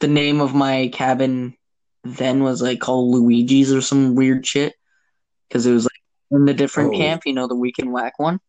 the 0.00 0.08
name 0.08 0.40
of 0.40 0.54
my 0.54 0.88
cabin 0.92 1.56
then 2.04 2.42
was 2.42 2.62
like 2.62 2.80
called 2.80 3.14
Luigi's 3.14 3.72
or 3.72 3.80
some 3.80 4.14
weird 4.16 4.44
shit 4.46 4.74
because 5.48 5.66
it 5.66 5.72
was 5.72 5.84
like 5.84 5.92
in 6.32 6.46
the 6.46 6.54
different 6.54 6.94
Oh. 6.94 6.98
camp, 6.98 7.22
you 7.26 7.32
know, 7.32 7.46
the 7.46 7.54
weekend 7.54 7.92
whack 7.92 8.18
one. 8.18 8.40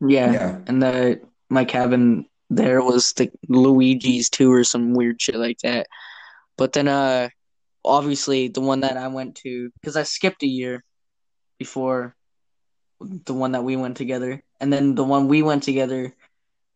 Yeah, 0.00 0.32
Yeah. 0.32 0.58
and 0.66 0.82
the 0.82 1.20
my 1.48 1.64
cabin 1.64 2.26
there 2.50 2.82
was 2.82 3.12
the 3.12 3.30
Luigi's 3.48 4.28
too 4.28 4.52
or 4.52 4.64
some 4.64 4.92
weird 4.92 5.22
shit 5.22 5.36
like 5.36 5.58
that. 5.60 5.86
But 6.58 6.72
then 6.72 6.88
uh 6.88 7.28
obviously 7.84 8.48
the 8.48 8.60
one 8.60 8.80
that 8.80 8.96
I 8.96 9.08
went 9.08 9.36
to 9.36 9.70
because 9.80 9.96
I 9.96 10.02
skipped 10.02 10.42
a 10.42 10.46
year 10.46 10.84
before 11.58 12.14
the 13.00 13.32
one 13.32 13.52
that 13.52 13.64
we 13.64 13.76
went 13.76 13.96
together. 13.96 14.42
And 14.60 14.70
then 14.72 14.94
the 14.94 15.04
one 15.04 15.28
we 15.28 15.42
went 15.42 15.62
together 15.62 16.14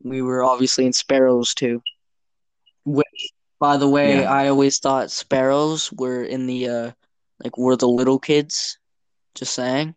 we 0.03 0.23
were 0.23 0.45
obviously 0.45 0.87
in 0.87 0.93
Sparrows 0.93 1.55
too. 1.55 1.83
Which 2.85 3.33
by 3.59 3.77
the 3.77 3.89
way, 3.89 4.21
Yeah. 4.21 4.31
I 4.33 4.49
always 4.49 4.79
thought 4.79 5.11
Sparrows 5.11 5.91
were 5.93 6.23
in 6.23 6.47
the 6.47 6.69
uh 6.69 6.91
like 7.43 7.59
were 7.59 7.77
the 7.77 7.89
little 7.89 8.21
kids. 8.21 8.79
Just 9.35 9.55
saying. 9.55 9.97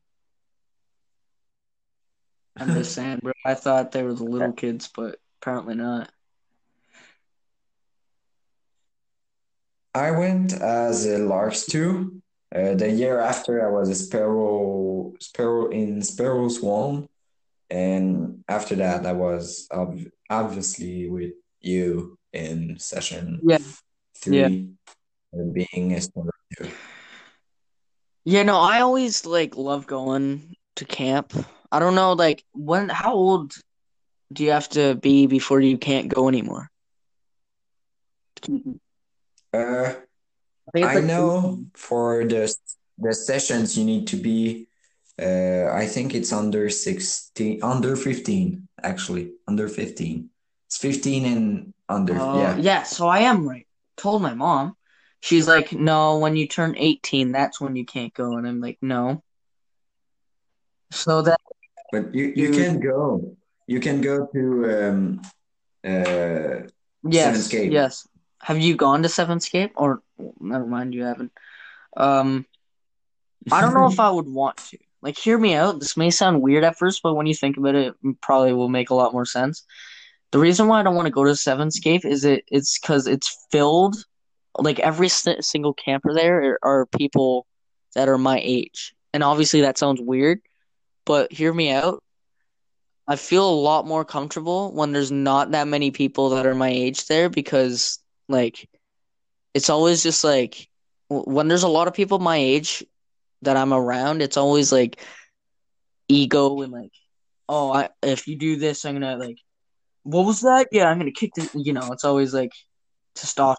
I'm 2.58 2.74
just 2.74 2.94
saying, 2.96 3.20
bro. 3.22 3.34
I 3.46 3.54
thought 3.54 3.92
they 3.92 4.02
were 4.02 4.16
the 4.16 4.24
little 4.24 4.54
kids, 4.54 4.90
but 4.94 5.20
apparently 5.42 5.76
not. 5.76 6.10
I 9.94 10.12
went 10.12 10.54
as 10.54 11.06
a 11.06 11.18
Larks 11.18 11.66
too. 11.66 12.22
Uh, 12.54 12.76
the 12.76 12.90
year 12.90 13.20
after, 13.20 13.68
I 13.68 13.72
was 13.72 13.90
a 13.90 13.96
Sparrow, 13.96 15.14
Sparrow 15.20 15.70
in 15.70 16.02
Sparrow's 16.02 16.62
one, 16.62 17.08
and 17.70 18.44
after 18.48 18.76
that, 18.76 19.06
I 19.06 19.14
was 19.14 19.68
ob 19.72 20.00
obviously 20.30 21.10
with 21.10 21.34
you 21.60 22.18
in 22.32 22.78
session 22.80 23.42
Yeah. 23.44 23.58
three, 24.16 24.70
uh, 25.34 25.44
being 25.52 25.94
a 25.94 26.02
Sparrow 26.02 26.30
too. 26.56 26.70
Yeah, 28.24 28.44
no, 28.44 28.60
I 28.60 28.82
always 28.82 29.26
like 29.26 29.58
love 29.58 29.88
going 29.88 30.56
to 30.76 30.86
camp. 30.86 31.34
I 31.72 31.80
don't 31.80 31.96
know, 31.96 32.14
like 32.14 32.44
when 32.54 32.88
how 32.90 33.14
old 33.14 33.54
do 34.32 34.44
you 34.44 34.52
have 34.52 34.70
to 34.70 34.96
be 34.96 35.28
before 35.28 35.60
you 35.62 35.78
can't 35.78 36.08
go 36.10 36.28
anymore? 36.28 36.70
Uh, 39.54 39.58
I 39.58 40.72
think 40.72 40.86
it's 40.86 40.86
I 40.86 40.96
like 40.96 41.04
know 41.06 41.66
for 41.74 42.26
the 42.26 42.54
the 42.98 43.14
sessions 43.14 43.78
you 43.78 43.86
need 43.86 44.08
to 44.08 44.18
be. 44.18 44.68
Uh, 45.20 45.72
I 45.74 45.88
think 45.88 46.14
it's 46.14 46.32
under 46.32 46.70
16, 46.70 47.64
under 47.64 47.96
15, 47.96 48.68
actually, 48.84 49.32
under 49.48 49.68
15. 49.68 50.30
It's 50.68 50.78
15 50.78 51.26
and 51.26 51.74
under. 51.90 52.14
Oh, 52.20 52.40
Yeah. 52.40 52.58
yeah, 52.58 52.84
so 52.84 53.08
I 53.08 53.20
am 53.20 53.48
right. 53.48 53.66
Told 53.96 54.22
my 54.22 54.36
mom. 54.36 54.76
She's 55.20 55.48
like, 55.48 55.74
"No, 55.74 56.20
when 56.20 56.36
you 56.36 56.48
turn 56.48 56.76
18, 56.78 57.32
that's 57.32 57.60
when 57.60 57.76
you 57.76 57.86
can't 57.86 58.14
go." 58.14 58.38
And 58.38 58.48
I'm 58.48 58.62
like, 58.62 58.78
"No." 58.82 59.24
So 60.92 61.24
that 61.24 61.40
But 61.92 62.14
you 62.14 62.26
you 62.36 62.50
You- 62.50 62.54
can 62.54 62.80
go. 62.80 63.36
You 63.68 63.80
can 63.80 64.02
go 64.02 64.28
to 64.34 64.88
um 64.88 65.22
uh 65.86 66.68
yes, 67.04 67.48
Seventhscape. 67.48 67.72
yes. 67.72 68.08
Have 68.42 68.60
you 68.60 68.76
gone 68.76 69.04
to 69.04 69.10
Sevenscape? 69.10 69.72
or 69.76 70.02
never 70.40 70.66
mind, 70.66 70.94
you 70.94 71.04
haven't. 71.04 71.32
Um 71.96 72.46
I 73.52 73.62
don't 73.62 73.74
know 73.74 73.88
if 73.88 74.00
I 74.08 74.10
would 74.10 74.28
want 74.28 74.58
to. 74.70 74.78
Like, 75.02 75.18
hear 75.18 75.38
me 75.38 75.54
out. 75.54 75.80
This 75.80 75.96
may 75.96 76.10
sound 76.10 76.42
weird 76.42 76.64
at 76.64 76.78
first, 76.78 77.02
but 77.04 77.14
when 77.14 77.28
you 77.28 77.36
think 77.36 77.56
about 77.56 77.76
it, 77.76 77.94
it 78.04 78.22
probably 78.22 78.52
will 78.54 78.68
make 78.68 78.90
a 78.90 78.96
lot 78.96 79.14
more 79.14 79.26
sense. 79.26 79.64
The 80.32 80.40
reason 80.40 80.68
why 80.68 80.80
I 80.80 80.84
don't 80.84 80.96
want 80.96 81.06
to 81.06 81.12
go 81.12 81.24
to 81.24 81.32
Sevenscape 81.32 82.04
is 82.04 82.26
it 82.26 82.44
it's 82.48 82.80
because 82.80 83.08
it's 83.08 83.46
filled. 83.52 83.96
Like 84.58 84.80
every 84.80 85.08
si- 85.08 85.42
single 85.42 85.74
camper 85.74 86.14
there 86.14 86.58
are 86.64 86.88
people 86.88 87.46
that 87.96 88.10
are 88.10 88.18
my 88.18 88.42
age, 88.44 88.94
and 89.14 89.24
obviously 89.24 89.62
that 89.62 89.78
sounds 89.78 90.02
weird, 90.02 90.42
but 91.06 91.32
hear 91.32 91.54
me 91.54 91.72
out. 91.72 92.04
I 93.08 93.16
feel 93.16 93.50
a 93.50 93.62
lot 93.62 93.88
more 93.88 94.04
comfortable 94.04 94.74
when 94.74 94.92
there's 94.92 95.12
not 95.12 95.52
that 95.52 95.68
many 95.68 95.92
people 95.92 96.30
that 96.32 96.46
are 96.46 96.56
my 96.56 96.70
age 96.70 97.08
there 97.08 97.30
because 97.30 98.00
like 98.28 98.70
it's 99.54 99.70
always 99.70 100.04
just 100.04 100.24
like 100.24 100.68
when 101.10 101.48
there's 101.48 101.64
a 101.64 101.70
lot 101.70 101.88
of 101.88 101.94
people 101.94 102.20
my 102.20 102.38
age 102.38 102.84
that 103.44 103.56
I'm 103.56 103.74
around, 103.74 104.22
it's 104.22 104.36
always 104.36 104.72
like 104.72 105.00
ego 106.10 106.62
and 106.62 106.74
like, 106.74 106.92
oh, 107.48 107.72
I, 107.72 107.90
if 108.04 108.28
you 108.28 108.38
do 108.38 108.58
this, 108.58 108.84
I'm 108.84 108.96
gonna 108.96 109.16
like, 109.16 109.38
what 110.04 110.26
was 110.26 110.42
that? 110.42 110.68
Yeah, 110.72 110.90
I'm 110.90 110.98
gonna 110.98 111.12
kick 111.12 111.32
the, 111.36 111.50
you 111.56 111.72
know, 111.72 111.92
it's 111.94 112.04
always 112.04 112.34
like 112.34 112.52
to 113.16 113.26
testosterone. 113.26 113.56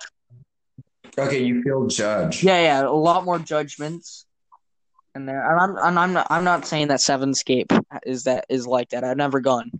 Okay, 1.18 1.42
you 1.42 1.62
feel 1.62 1.86
judged. 1.86 2.42
Yeah, 2.42 2.60
yeah, 2.60 2.86
a 2.86 2.90
lot 2.90 3.24
more 3.24 3.38
judgments 3.38 4.26
in 5.14 5.26
there. 5.26 5.50
And 5.50 5.60
I'm, 5.60 5.86
and 5.86 5.98
I'm 5.98 6.12
not, 6.12 6.26
I'm 6.30 6.44
not 6.44 6.66
saying 6.66 6.88
that 6.88 7.00
Seventhscape 7.00 7.78
is 8.06 8.24
that 8.24 8.46
is 8.48 8.66
like 8.66 8.90
that. 8.90 9.04
I've 9.04 9.16
never 9.16 9.40
gone. 9.40 9.70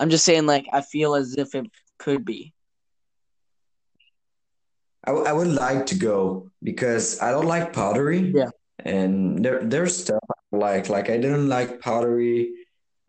I'm 0.00 0.10
just 0.10 0.24
saying 0.24 0.46
like 0.46 0.66
I 0.72 0.80
feel 0.80 1.14
as 1.14 1.34
if 1.36 1.54
it 1.54 1.66
could 1.98 2.24
be. 2.24 2.52
I, 5.06 5.12
I 5.12 5.32
would 5.32 5.48
like 5.48 5.86
to 5.86 5.94
go 5.96 6.50
because 6.62 7.20
I 7.20 7.30
don't 7.30 7.46
like 7.46 7.72
pottery. 7.72 8.32
Yeah. 8.34 8.50
And 8.84 9.44
there 9.44 9.62
there's 9.62 9.96
stuff 9.96 10.22
I 10.30 10.56
like 10.56 10.88
like 10.88 11.10
I 11.10 11.16
didn't 11.16 11.48
like 11.48 11.80
pottery. 11.80 12.52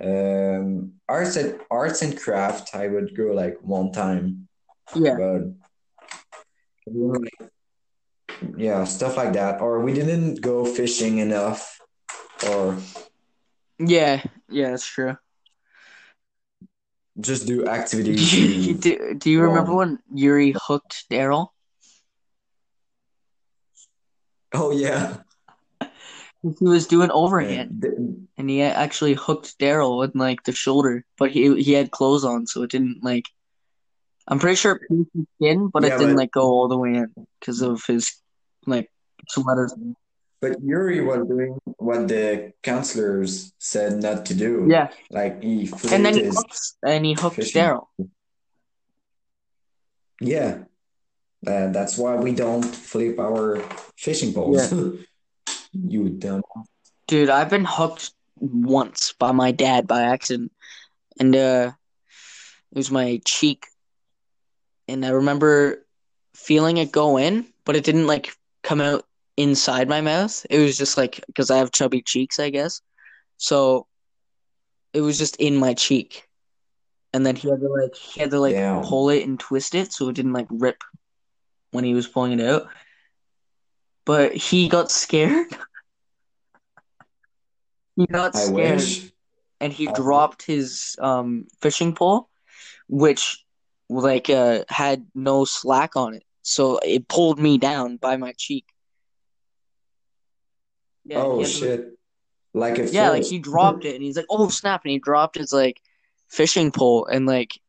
Um, 0.02 0.94
arts 1.10 1.36
and 1.36 1.60
arts 1.70 2.02
and 2.02 2.18
craft 2.18 2.74
I 2.74 2.88
would 2.88 3.16
go 3.18 3.34
like 3.34 3.58
one 3.62 3.92
time, 3.92 4.48
Yeah. 4.96 5.16
but 5.20 5.42
yeah, 8.58 8.84
stuff 8.84 9.18
like 9.18 9.34
that. 9.34 9.62
Or 9.62 9.80
we 9.80 9.94
didn't 9.94 10.42
go 10.42 10.66
fishing 10.66 11.18
enough, 11.20 11.80
or 12.48 12.78
Yeah, 13.80 14.24
yeah, 14.50 14.72
that's 14.72 14.86
true. 14.86 15.18
just 17.20 17.48
do 17.48 17.68
activities 17.68 18.32
do, 18.80 19.16
do 19.18 19.30
you 19.30 19.42
remember 19.42 19.76
when 19.76 20.00
Yuri 20.14 20.56
hooked 20.56 21.10
Daryl? 21.10 21.50
Oh 24.54 24.72
yeah, 24.72 25.18
He 26.42 26.66
was 26.66 26.88
doing 26.88 27.12
overhand, 27.12 27.84
and 27.84 28.28
and 28.38 28.50
he 28.50 28.62
actually 28.62 29.14
hooked 29.14 29.60
Daryl 29.60 30.00
with 30.00 30.16
like 30.16 30.44
the 30.44 30.54
shoulder, 30.54 31.04
but 31.18 31.32
he 31.32 31.62
he 31.62 31.74
had 31.74 31.92
clothes 31.92 32.24
on, 32.24 32.48
so 32.48 32.64
it 32.64 32.72
didn't 32.72 33.04
like. 33.04 33.26
I'm 34.28 34.40
pretty 34.40 34.56
sure 34.56 34.76
it 34.76 34.82
pierced 34.88 35.10
his 35.16 35.26
skin, 35.36 35.70
but 35.74 35.84
it 35.84 35.98
didn't 35.98 36.16
but 36.16 36.22
like 36.22 36.32
go 36.32 36.44
all 36.44 36.68
the 36.68 36.78
way 36.78 36.94
in 36.94 37.14
because 37.40 37.62
of 37.62 37.84
his 37.86 38.16
like 38.66 38.90
sweaters. 39.30 39.74
but 40.42 40.62
Yuri 40.64 41.02
was 41.02 41.28
doing 41.28 41.58
what 41.78 42.08
the 42.08 42.54
counselors 42.64 43.54
said 43.60 44.02
not 44.02 44.26
to 44.28 44.34
do. 44.34 44.68
Yeah, 44.70 44.90
Like 45.12 45.44
he 45.44 45.70
and 45.92 46.06
then 46.06 46.14
he 46.16 46.24
hooks 46.26 46.76
and 46.84 47.06
he 47.06 47.14
hooked 47.14 47.36
fishing. 47.36 47.62
Daryl. 47.62 47.88
Yeah, 50.22 50.64
uh, 51.48 51.68
that's 51.72 51.98
why 51.98 52.16
we 52.16 52.34
don't 52.34 52.64
flip 52.64 53.20
our 53.20 53.62
fishing 53.98 54.30
Yeah, 54.30 54.36
poles. 54.36 54.74
You 55.72 56.10
dumb. 56.10 56.42
dude, 57.08 57.30
I've 57.30 57.50
been 57.50 57.64
hooked 57.66 58.12
once 58.40 59.14
by 59.20 59.32
my 59.32 59.52
dad 59.52 59.86
by 59.88 60.02
accident, 60.04 60.52
and 61.20 61.36
uh, 61.36 61.72
it 62.72 62.76
was 62.78 62.90
my 62.90 63.22
cheek, 63.24 63.68
and 64.88 65.06
I 65.06 65.10
remember 65.10 65.86
feeling 66.34 66.78
it 66.78 66.92
go 66.92 67.18
in, 67.18 67.46
but 67.66 67.76
it 67.76 67.84
didn't 67.84 68.08
like 68.08 68.34
come 68.64 68.82
out 68.82 69.06
inside 69.38 69.88
my 69.88 70.02
mouth. 70.02 70.46
It 70.50 70.60
was 70.60 70.78
just 70.78 70.98
like 70.98 71.24
because 71.28 71.50
I 71.50 71.58
have 71.58 71.72
chubby 71.72 72.02
cheeks, 72.02 72.40
I 72.40 72.50
guess. 72.50 72.82
So 73.38 73.88
it 74.94 75.02
was 75.02 75.18
just 75.18 75.36
in 75.38 75.56
my 75.56 75.74
cheek, 75.74 76.28
and 77.14 77.26
then 77.26 77.36
he 77.36 77.50
had 77.50 77.62
to 77.62 77.68
like 77.70 77.96
he 77.96 78.20
had 78.22 78.32
to 78.32 78.40
like 78.40 78.56
Damn. 78.56 78.84
pull 78.84 79.10
it 79.10 79.26
and 79.26 79.40
twist 79.40 79.76
it 79.76 79.94
so 79.94 80.10
it 80.10 80.16
didn't 80.16 80.34
like 80.34 80.48
rip 80.50 80.84
when 81.72 81.84
he 81.84 81.94
was 81.94 82.08
pulling 82.08 82.40
it 82.40 82.46
out. 82.46 82.68
But 84.06 84.34
he 84.34 84.68
got 84.68 84.92
scared. 84.92 85.48
He 87.96 88.06
got 88.08 88.34
I 88.34 88.40
scared 88.40 88.78
wish. 88.78 89.12
and 89.60 89.74
he 89.74 89.90
I, 89.90 89.92
dropped 89.92 90.46
his 90.46 90.96
um 91.00 91.48
fishing 91.62 91.94
pole, 91.94 92.30
which 92.88 93.44
like 93.90 94.30
uh 94.30 94.64
had 94.70 95.06
no 95.14 95.44
slack 95.44 95.98
on 95.98 96.14
it. 96.14 96.24
So 96.50 96.80
it 96.80 97.08
pulled 97.08 97.38
me 97.38 97.60
down 97.60 97.98
by 97.98 98.18
my 98.18 98.34
cheek. 98.36 98.66
Yeah, 101.06 101.22
oh 101.22 101.36
like 101.36 101.46
shit. 101.46 101.92
Like 102.56 102.80
a 102.80 102.90
yeah, 102.90 103.12
like 103.12 103.24
he 103.24 103.38
dropped 103.38 103.86
it 103.86 103.94
and 103.94 104.04
he's 104.04 104.18
like, 104.18 104.26
"Oh 104.32 104.50
snap!" 104.50 104.82
and 104.84 104.92
he 104.92 104.98
dropped 104.98 105.38
his 105.38 105.54
like 105.54 105.80
fishing 106.28 106.72
pole 106.72 107.06
and 107.06 107.28
like 107.28 107.60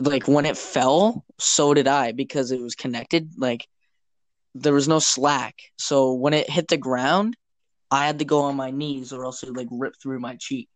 like 0.00 0.26
when 0.26 0.46
it 0.46 0.56
fell, 0.56 1.24
so 1.38 1.72
did 1.72 1.86
I 1.86 2.10
because 2.10 2.50
it 2.50 2.60
was 2.60 2.74
connected. 2.74 3.30
Like 3.38 3.68
there 4.56 4.74
was 4.74 4.88
no 4.88 4.98
slack. 4.98 5.54
So 5.78 6.14
when 6.14 6.34
it 6.34 6.50
hit 6.50 6.66
the 6.66 6.76
ground, 6.76 7.36
I 7.88 8.04
had 8.04 8.18
to 8.18 8.24
go 8.24 8.40
on 8.40 8.56
my 8.56 8.72
knees 8.72 9.12
or 9.12 9.24
else 9.24 9.44
it 9.44 9.46
would 9.46 9.56
like 9.56 9.68
rip 9.70 9.94
through 10.02 10.18
my 10.18 10.34
cheek. 10.40 10.68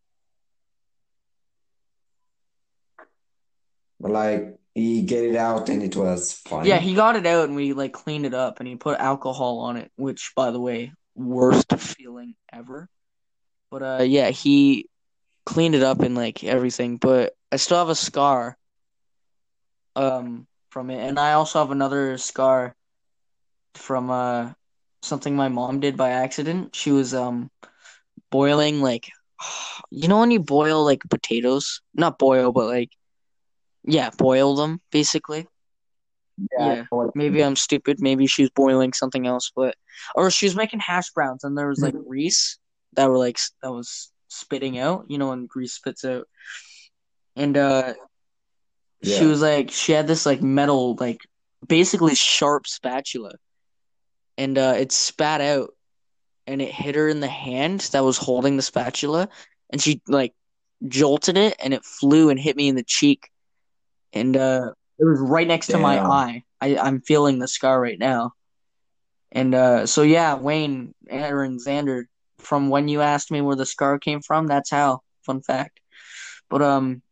Like 3.99 4.61
he 4.75 5.03
get 5.03 5.25
it 5.25 5.37
out 5.37 5.69
and 5.69 5.83
it 5.83 5.97
was 5.97 6.33
fine. 6.33 6.67
Yeah, 6.67 6.79
he 6.79 6.95
got 6.95 7.17
it 7.17 7.27
out 7.27 7.45
and 7.45 7.57
we 7.57 7.73
like 7.73 7.93
cleaned 7.93 8.27
it 8.27 8.35
up 8.35 8.59
and 8.59 8.69
he 8.69 8.77
put 8.77 8.99
alcohol 8.99 9.61
on 9.61 9.77
it, 9.77 9.91
which 9.97 10.33
by 10.35 10.51
the 10.51 10.61
way, 10.61 10.93
worst 11.15 11.73
feeling 11.79 12.35
ever. 12.53 12.89
But 13.71 13.83
uh 13.83 14.03
yeah, 14.03 14.31
he 14.31 14.89
cleaned 15.47 15.75
it 15.75 15.83
up 15.83 16.01
and 16.01 16.15
like 16.15 16.43
everything, 16.43 16.97
but 16.97 17.35
I 17.53 17.57
still 17.57 17.79
have 17.79 17.89
a 17.89 17.95
scar 17.95 18.57
um 19.97 20.47
from 20.71 20.91
it 20.91 20.99
and 20.99 21.21
I 21.21 21.35
also 21.35 21.61
have 21.61 21.71
another 21.71 22.19
scar 22.19 22.75
from 23.77 24.11
uh 24.11 24.53
something 25.03 25.37
my 25.37 25.49
mom 25.49 25.79
did 25.79 25.97
by 25.97 26.11
accident. 26.11 26.75
She 26.75 26.91
was 26.91 27.15
um 27.15 27.49
boiling 28.33 28.81
like 28.81 29.09
you 29.91 30.09
know 30.09 30.19
when 30.19 30.33
you 30.33 30.41
boil 30.41 30.85
like 30.85 31.03
potatoes? 31.09 31.81
Not 31.95 32.19
boil, 32.19 32.51
but 32.51 32.67
like 32.67 32.91
yeah, 33.85 34.11
boil 34.17 34.57
them 34.57 34.81
basically. 34.91 35.47
Yeah, 36.59 36.85
Yeah, 36.91 37.07
maybe 37.15 37.43
I'm 37.43 37.57
stupid. 37.57 37.99
Maybe 38.01 38.27
she 38.27 38.43
was 38.43 38.51
boiling 38.51 38.93
something 38.93 39.27
else, 39.27 39.53
but 39.55 39.77
or 40.15 40.31
she 40.31 40.47
was 40.47 40.57
making 40.57 40.81
hash 40.81 41.11
browns 41.11 41.45
and 41.45 41.57
there 41.57 41.69
was 41.69 41.81
like 41.83 41.95
mean. 41.95 42.05
grease 42.05 42.59
that 42.95 43.09
were 43.09 43.19
like 43.19 43.39
that 43.63 43.71
was 43.71 44.11
spitting 44.29 44.79
out, 44.79 45.07
you 45.09 45.19
know, 45.19 45.29
when 45.29 45.47
grease 45.47 45.75
spits 45.75 46.05
out. 46.05 46.27
And 47.37 47.57
uh 47.57 47.95
she 49.03 49.27
was 49.27 49.43
like 49.43 49.71
she 49.71 49.93
had 49.93 50.07
this 50.07 50.27
like 50.27 50.43
metal 50.43 50.97
like 50.99 51.21
basically 51.67 52.15
sharp 52.15 52.67
spatula 52.67 53.33
and 54.39 54.59
uh 54.59 54.75
it 54.79 54.93
spat 54.93 55.41
out 55.41 55.71
and 56.47 56.61
it 56.61 56.71
hit 56.71 56.95
her 56.95 57.09
in 57.09 57.21
the 57.21 57.29
hand 57.29 57.81
that 57.93 58.05
was 58.05 58.19
holding 58.19 58.57
the 58.57 58.63
spatula 58.63 59.29
and 59.71 59.81
she 59.81 60.01
like 60.09 60.33
jolted 60.89 61.37
it 61.37 61.55
and 61.63 61.75
it 61.75 61.85
flew 61.85 62.31
and 62.31 62.41
hit 62.41 62.57
me 62.57 62.69
in 62.69 62.77
the 62.77 62.85
cheek 62.87 63.31
and 64.15 64.37
uh 64.37 64.71
it 64.99 65.05
was 65.05 65.21
right 65.21 65.47
next 65.47 65.67
to 65.67 65.79
my 65.79 66.01
eye. 66.01 66.43
I 66.61 66.79
I'm 66.79 67.01
feeling 67.01 67.39
the 67.39 67.49
scar 67.49 67.81
right 67.81 67.99
now. 67.99 68.33
And 69.33 69.55
uh 69.55 69.87
so 69.87 70.03
yeah, 70.03 70.37
Wayne, 70.37 70.95
Aaron, 71.11 71.59
Xander, 71.59 72.05
from 72.39 72.71
when 72.71 72.89
you 72.89 73.01
asked 73.03 73.31
me 73.31 73.41
where 73.41 73.57
the 73.57 73.67
scar 73.67 73.99
came 73.99 74.23
from, 74.23 74.47
that's 74.47 74.71
how. 74.71 75.01
Fun 75.27 75.43
fact. 75.43 75.81
But 76.49 76.63
um 76.63 77.03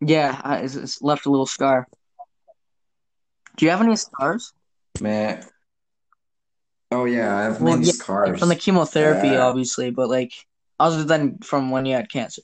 yeah, 0.00 0.38
I, 0.44 0.58
it's, 0.58 0.74
it's 0.74 1.00
left 1.00 1.26
a 1.26 1.30
little 1.30 1.46
scar. 1.46 1.88
Do 3.56 3.64
you 3.64 3.70
have 3.70 3.80
any 3.80 3.96
scars? 3.96 4.52
Man. 5.00 5.42
Oh 6.90 7.06
yeah, 7.06 7.34
I 7.34 7.42
have 7.44 7.62
Well, 7.62 7.76
many 7.76 7.86
yeah, 7.86 7.92
like 8.08 8.38
from 8.38 8.48
the 8.48 8.56
chemotherapy, 8.56 9.36
Uh, 9.36 9.46
obviously, 9.46 9.90
but 9.90 10.08
like 10.08 10.32
other 10.78 11.04
than 11.04 11.38
from 11.38 11.70
when 11.70 11.86
you 11.86 11.94
had 11.94 12.10
cancer. 12.10 12.42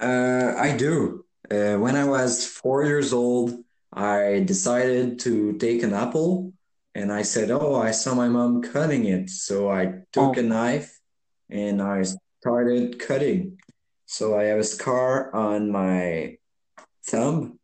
Uh, 0.00 0.54
I 0.56 0.76
do. 0.76 1.24
Uh, 1.50 1.76
when 1.76 1.96
I 1.96 2.04
was 2.04 2.46
four 2.46 2.84
years 2.84 3.12
old, 3.12 3.64
I 3.92 4.42
decided 4.44 5.20
to 5.20 5.54
take 5.58 5.82
an 5.82 5.94
apple, 5.94 6.52
and 6.94 7.12
I 7.12 7.22
said, 7.22 7.50
"Oh, 7.50 7.76
I 7.76 7.92
saw 7.92 8.14
my 8.14 8.28
mom 8.28 8.62
cutting 8.62 9.04
it." 9.06 9.30
So 9.30 9.70
I 9.70 10.02
took 10.12 10.36
Oh, 10.36 10.40
a 10.40 10.42
knife 10.42 10.98
and 11.48 11.80
I 11.80 12.04
started 12.40 12.98
cutting. 12.98 13.58
So 14.06 14.38
I 14.38 14.44
have 14.44 14.58
a 14.58 14.64
scar 14.64 15.34
on 15.34 15.70
my 15.70 16.38
thumb, 17.06 17.58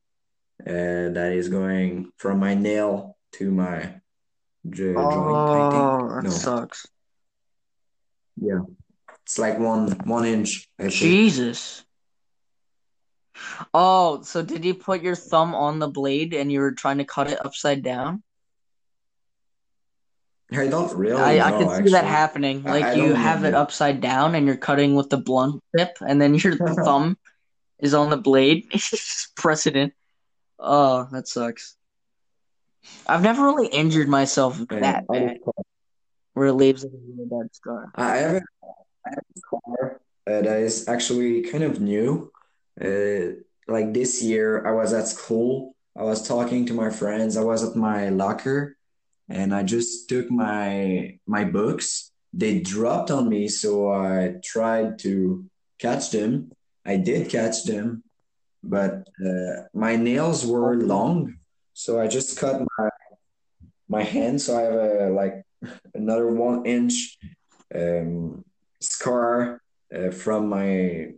uh, 0.61 1.11
that 1.17 1.33
is 1.35 1.49
going 1.49 2.13
from 2.17 2.39
my 2.39 2.55
nail 2.55 3.17
to 3.33 3.51
my 3.51 4.01
joint, 4.71 5.49
think. 5.51 5.75
oh, 5.75 6.09
that 6.09 6.23
No, 6.25 6.31
sucks. 6.31 6.87
yeah, 8.41 8.61
it's 9.25 9.39
like 9.39 9.59
one 9.59 9.91
one 10.07 10.25
inch, 10.25 10.69
I 10.79 10.89
think. 10.89 11.03
Oh, 13.75 14.23
so 14.23 14.43
did 14.43 14.65
you 14.65 14.75
put 14.75 15.03
your 15.03 15.15
thumb 15.15 15.55
on 15.55 15.79
the 15.79 15.89
blade 15.89 16.35
and 16.35 16.51
you 16.51 16.61
were 16.61 16.73
trying 16.73 16.99
to 16.99 17.05
cut 17.05 17.31
it 17.31 17.45
upside 17.45 17.83
down? 17.83 18.23
I 20.53 20.67
don't 20.67 20.95
really 20.97 21.41
I 21.41 21.47
I 21.47 21.51
know, 21.51 21.59
could 21.59 21.87
see 21.87 21.93
that 21.93 22.05
actually. 22.05 22.09
happening. 22.11 22.63
I, 22.67 22.71
Like 22.71 22.85
I 22.85 22.93
you 22.95 23.15
have 23.15 23.45
it 23.45 23.55
upside 23.55 24.01
down 24.01 24.35
and 24.35 24.47
you're 24.47 24.57
cutting 24.57 24.95
with 24.95 25.09
the 25.09 25.17
blunt 25.17 25.63
tip, 25.77 25.97
and 26.07 26.21
then 26.21 26.35
your 26.35 26.57
thumb 26.85 27.17
is 27.81 27.95
on 27.95 28.11
the 28.11 28.17
blade. 28.19 28.71
Precedent. 29.37 29.95
Oh, 30.59 31.09
that 31.13 31.27
sucks. 31.27 31.77
I've 33.07 33.23
never 33.23 33.45
really 33.47 33.69
injured 33.69 34.09
myself 34.09 34.59
that 34.69 35.07
bad 35.07 35.39
where 36.35 36.47
it 36.47 36.55
leaves 36.55 36.85
a 36.85 36.89
really 36.89 37.29
bad 37.29 37.55
scar. 37.55 37.91
I 37.95 38.17
have 38.17 38.35
a, 38.35 38.43
I 39.07 39.11
have 39.11 39.25
a 39.37 39.41
car 39.41 40.01
that 40.27 40.47
is 40.47 40.89
actually 40.89 41.43
kind 41.43 41.65
of 41.65 41.81
new. 41.81 42.31
Uh, 42.81 43.43
like 43.69 43.93
this 43.93 44.23
year, 44.23 44.67
I 44.67 44.73
was 44.73 44.93
at 44.93 45.09
school. 45.09 45.75
I 45.97 46.03
was 46.03 46.27
talking 46.27 46.67
to 46.67 46.75
my 46.75 46.91
friends. 46.91 47.37
I 47.37 47.45
was 47.45 47.63
at 47.63 47.77
my 47.77 48.09
locker, 48.09 48.77
and 49.29 49.55
I 49.55 49.63
just 49.63 50.09
took 50.09 50.31
my 50.31 51.19
my 51.27 51.45
books. 51.45 52.11
They 52.33 52.61
dropped 52.61 53.11
on 53.11 53.29
me, 53.29 53.49
so 53.49 53.93
I 53.93 54.37
tried 54.43 54.99
to 55.01 55.45
catch 55.79 56.11
them. 56.11 56.53
I 56.85 56.97
did 56.97 57.29
catch 57.29 57.65
them, 57.65 58.03
but 58.63 59.07
uh, 59.25 59.69
my 59.75 59.97
nails 59.97 60.47
were 60.47 60.77
long, 60.77 61.37
so 61.75 62.01
I 62.01 62.09
just 62.09 62.39
cut 62.39 62.63
my, 62.79 62.89
my 63.89 64.03
hand. 64.03 64.41
So 64.41 64.59
I 64.59 64.63
have 64.63 64.75
a 64.75 65.11
like 65.11 65.45
another 65.95 66.29
one 66.29 66.65
inch 66.65 67.19
um, 67.75 68.45
scar 68.81 69.61
uh, 69.95 70.11
from 70.11 70.49
my 70.49 71.13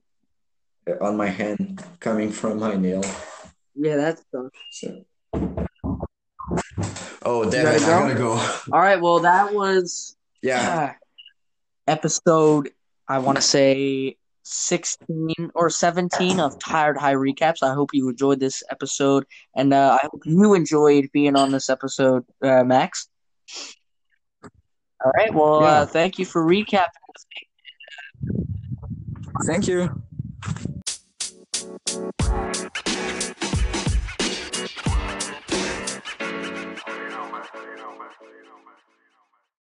on 1.00 1.16
my 1.16 1.28
hand 1.28 1.82
coming 2.00 2.30
from 2.30 2.58
my 2.58 2.74
nail. 2.76 3.02
Yeah, 3.74 3.96
that's 3.96 4.22
tough. 4.32 4.52
So. 4.70 5.04
Oh, 7.26 7.44
You 7.44 7.50
gotta 7.50 7.50
Devin, 7.50 7.84
I 7.84 7.86
gotta 7.86 8.14
go. 8.14 8.32
All 8.72 8.80
right, 8.80 9.00
well, 9.00 9.20
that 9.20 9.52
was 9.52 10.16
Yeah, 10.42 10.92
uh, 10.92 10.92
episode, 11.90 12.70
I 13.08 13.18
want 13.18 13.36
to 13.36 13.42
say 13.42 14.16
16 14.44 15.50
or 15.54 15.70
17 15.70 16.38
of 16.38 16.58
Tired 16.58 16.98
High 16.98 17.14
Recaps. 17.14 17.62
I 17.62 17.72
hope 17.72 17.90
you 17.92 18.10
enjoyed 18.10 18.40
this 18.40 18.62
episode, 18.70 19.24
and 19.56 19.72
uh, 19.72 19.98
I 20.00 20.06
hope 20.10 20.22
you 20.24 20.54
enjoyed 20.54 21.10
being 21.12 21.34
on 21.34 21.50
this 21.50 21.70
episode, 21.70 22.24
uh, 22.42 22.62
Max. 22.62 23.08
All 25.04 25.12
right, 25.16 25.34
well, 25.34 25.64
uh, 25.64 25.86
thank 25.86 26.18
you 26.18 26.24
for 26.24 26.44
recapping. 26.44 26.88
Thank 29.46 29.66
you. 29.66 29.90
Thank 31.64 32.88
you. 32.88 33.13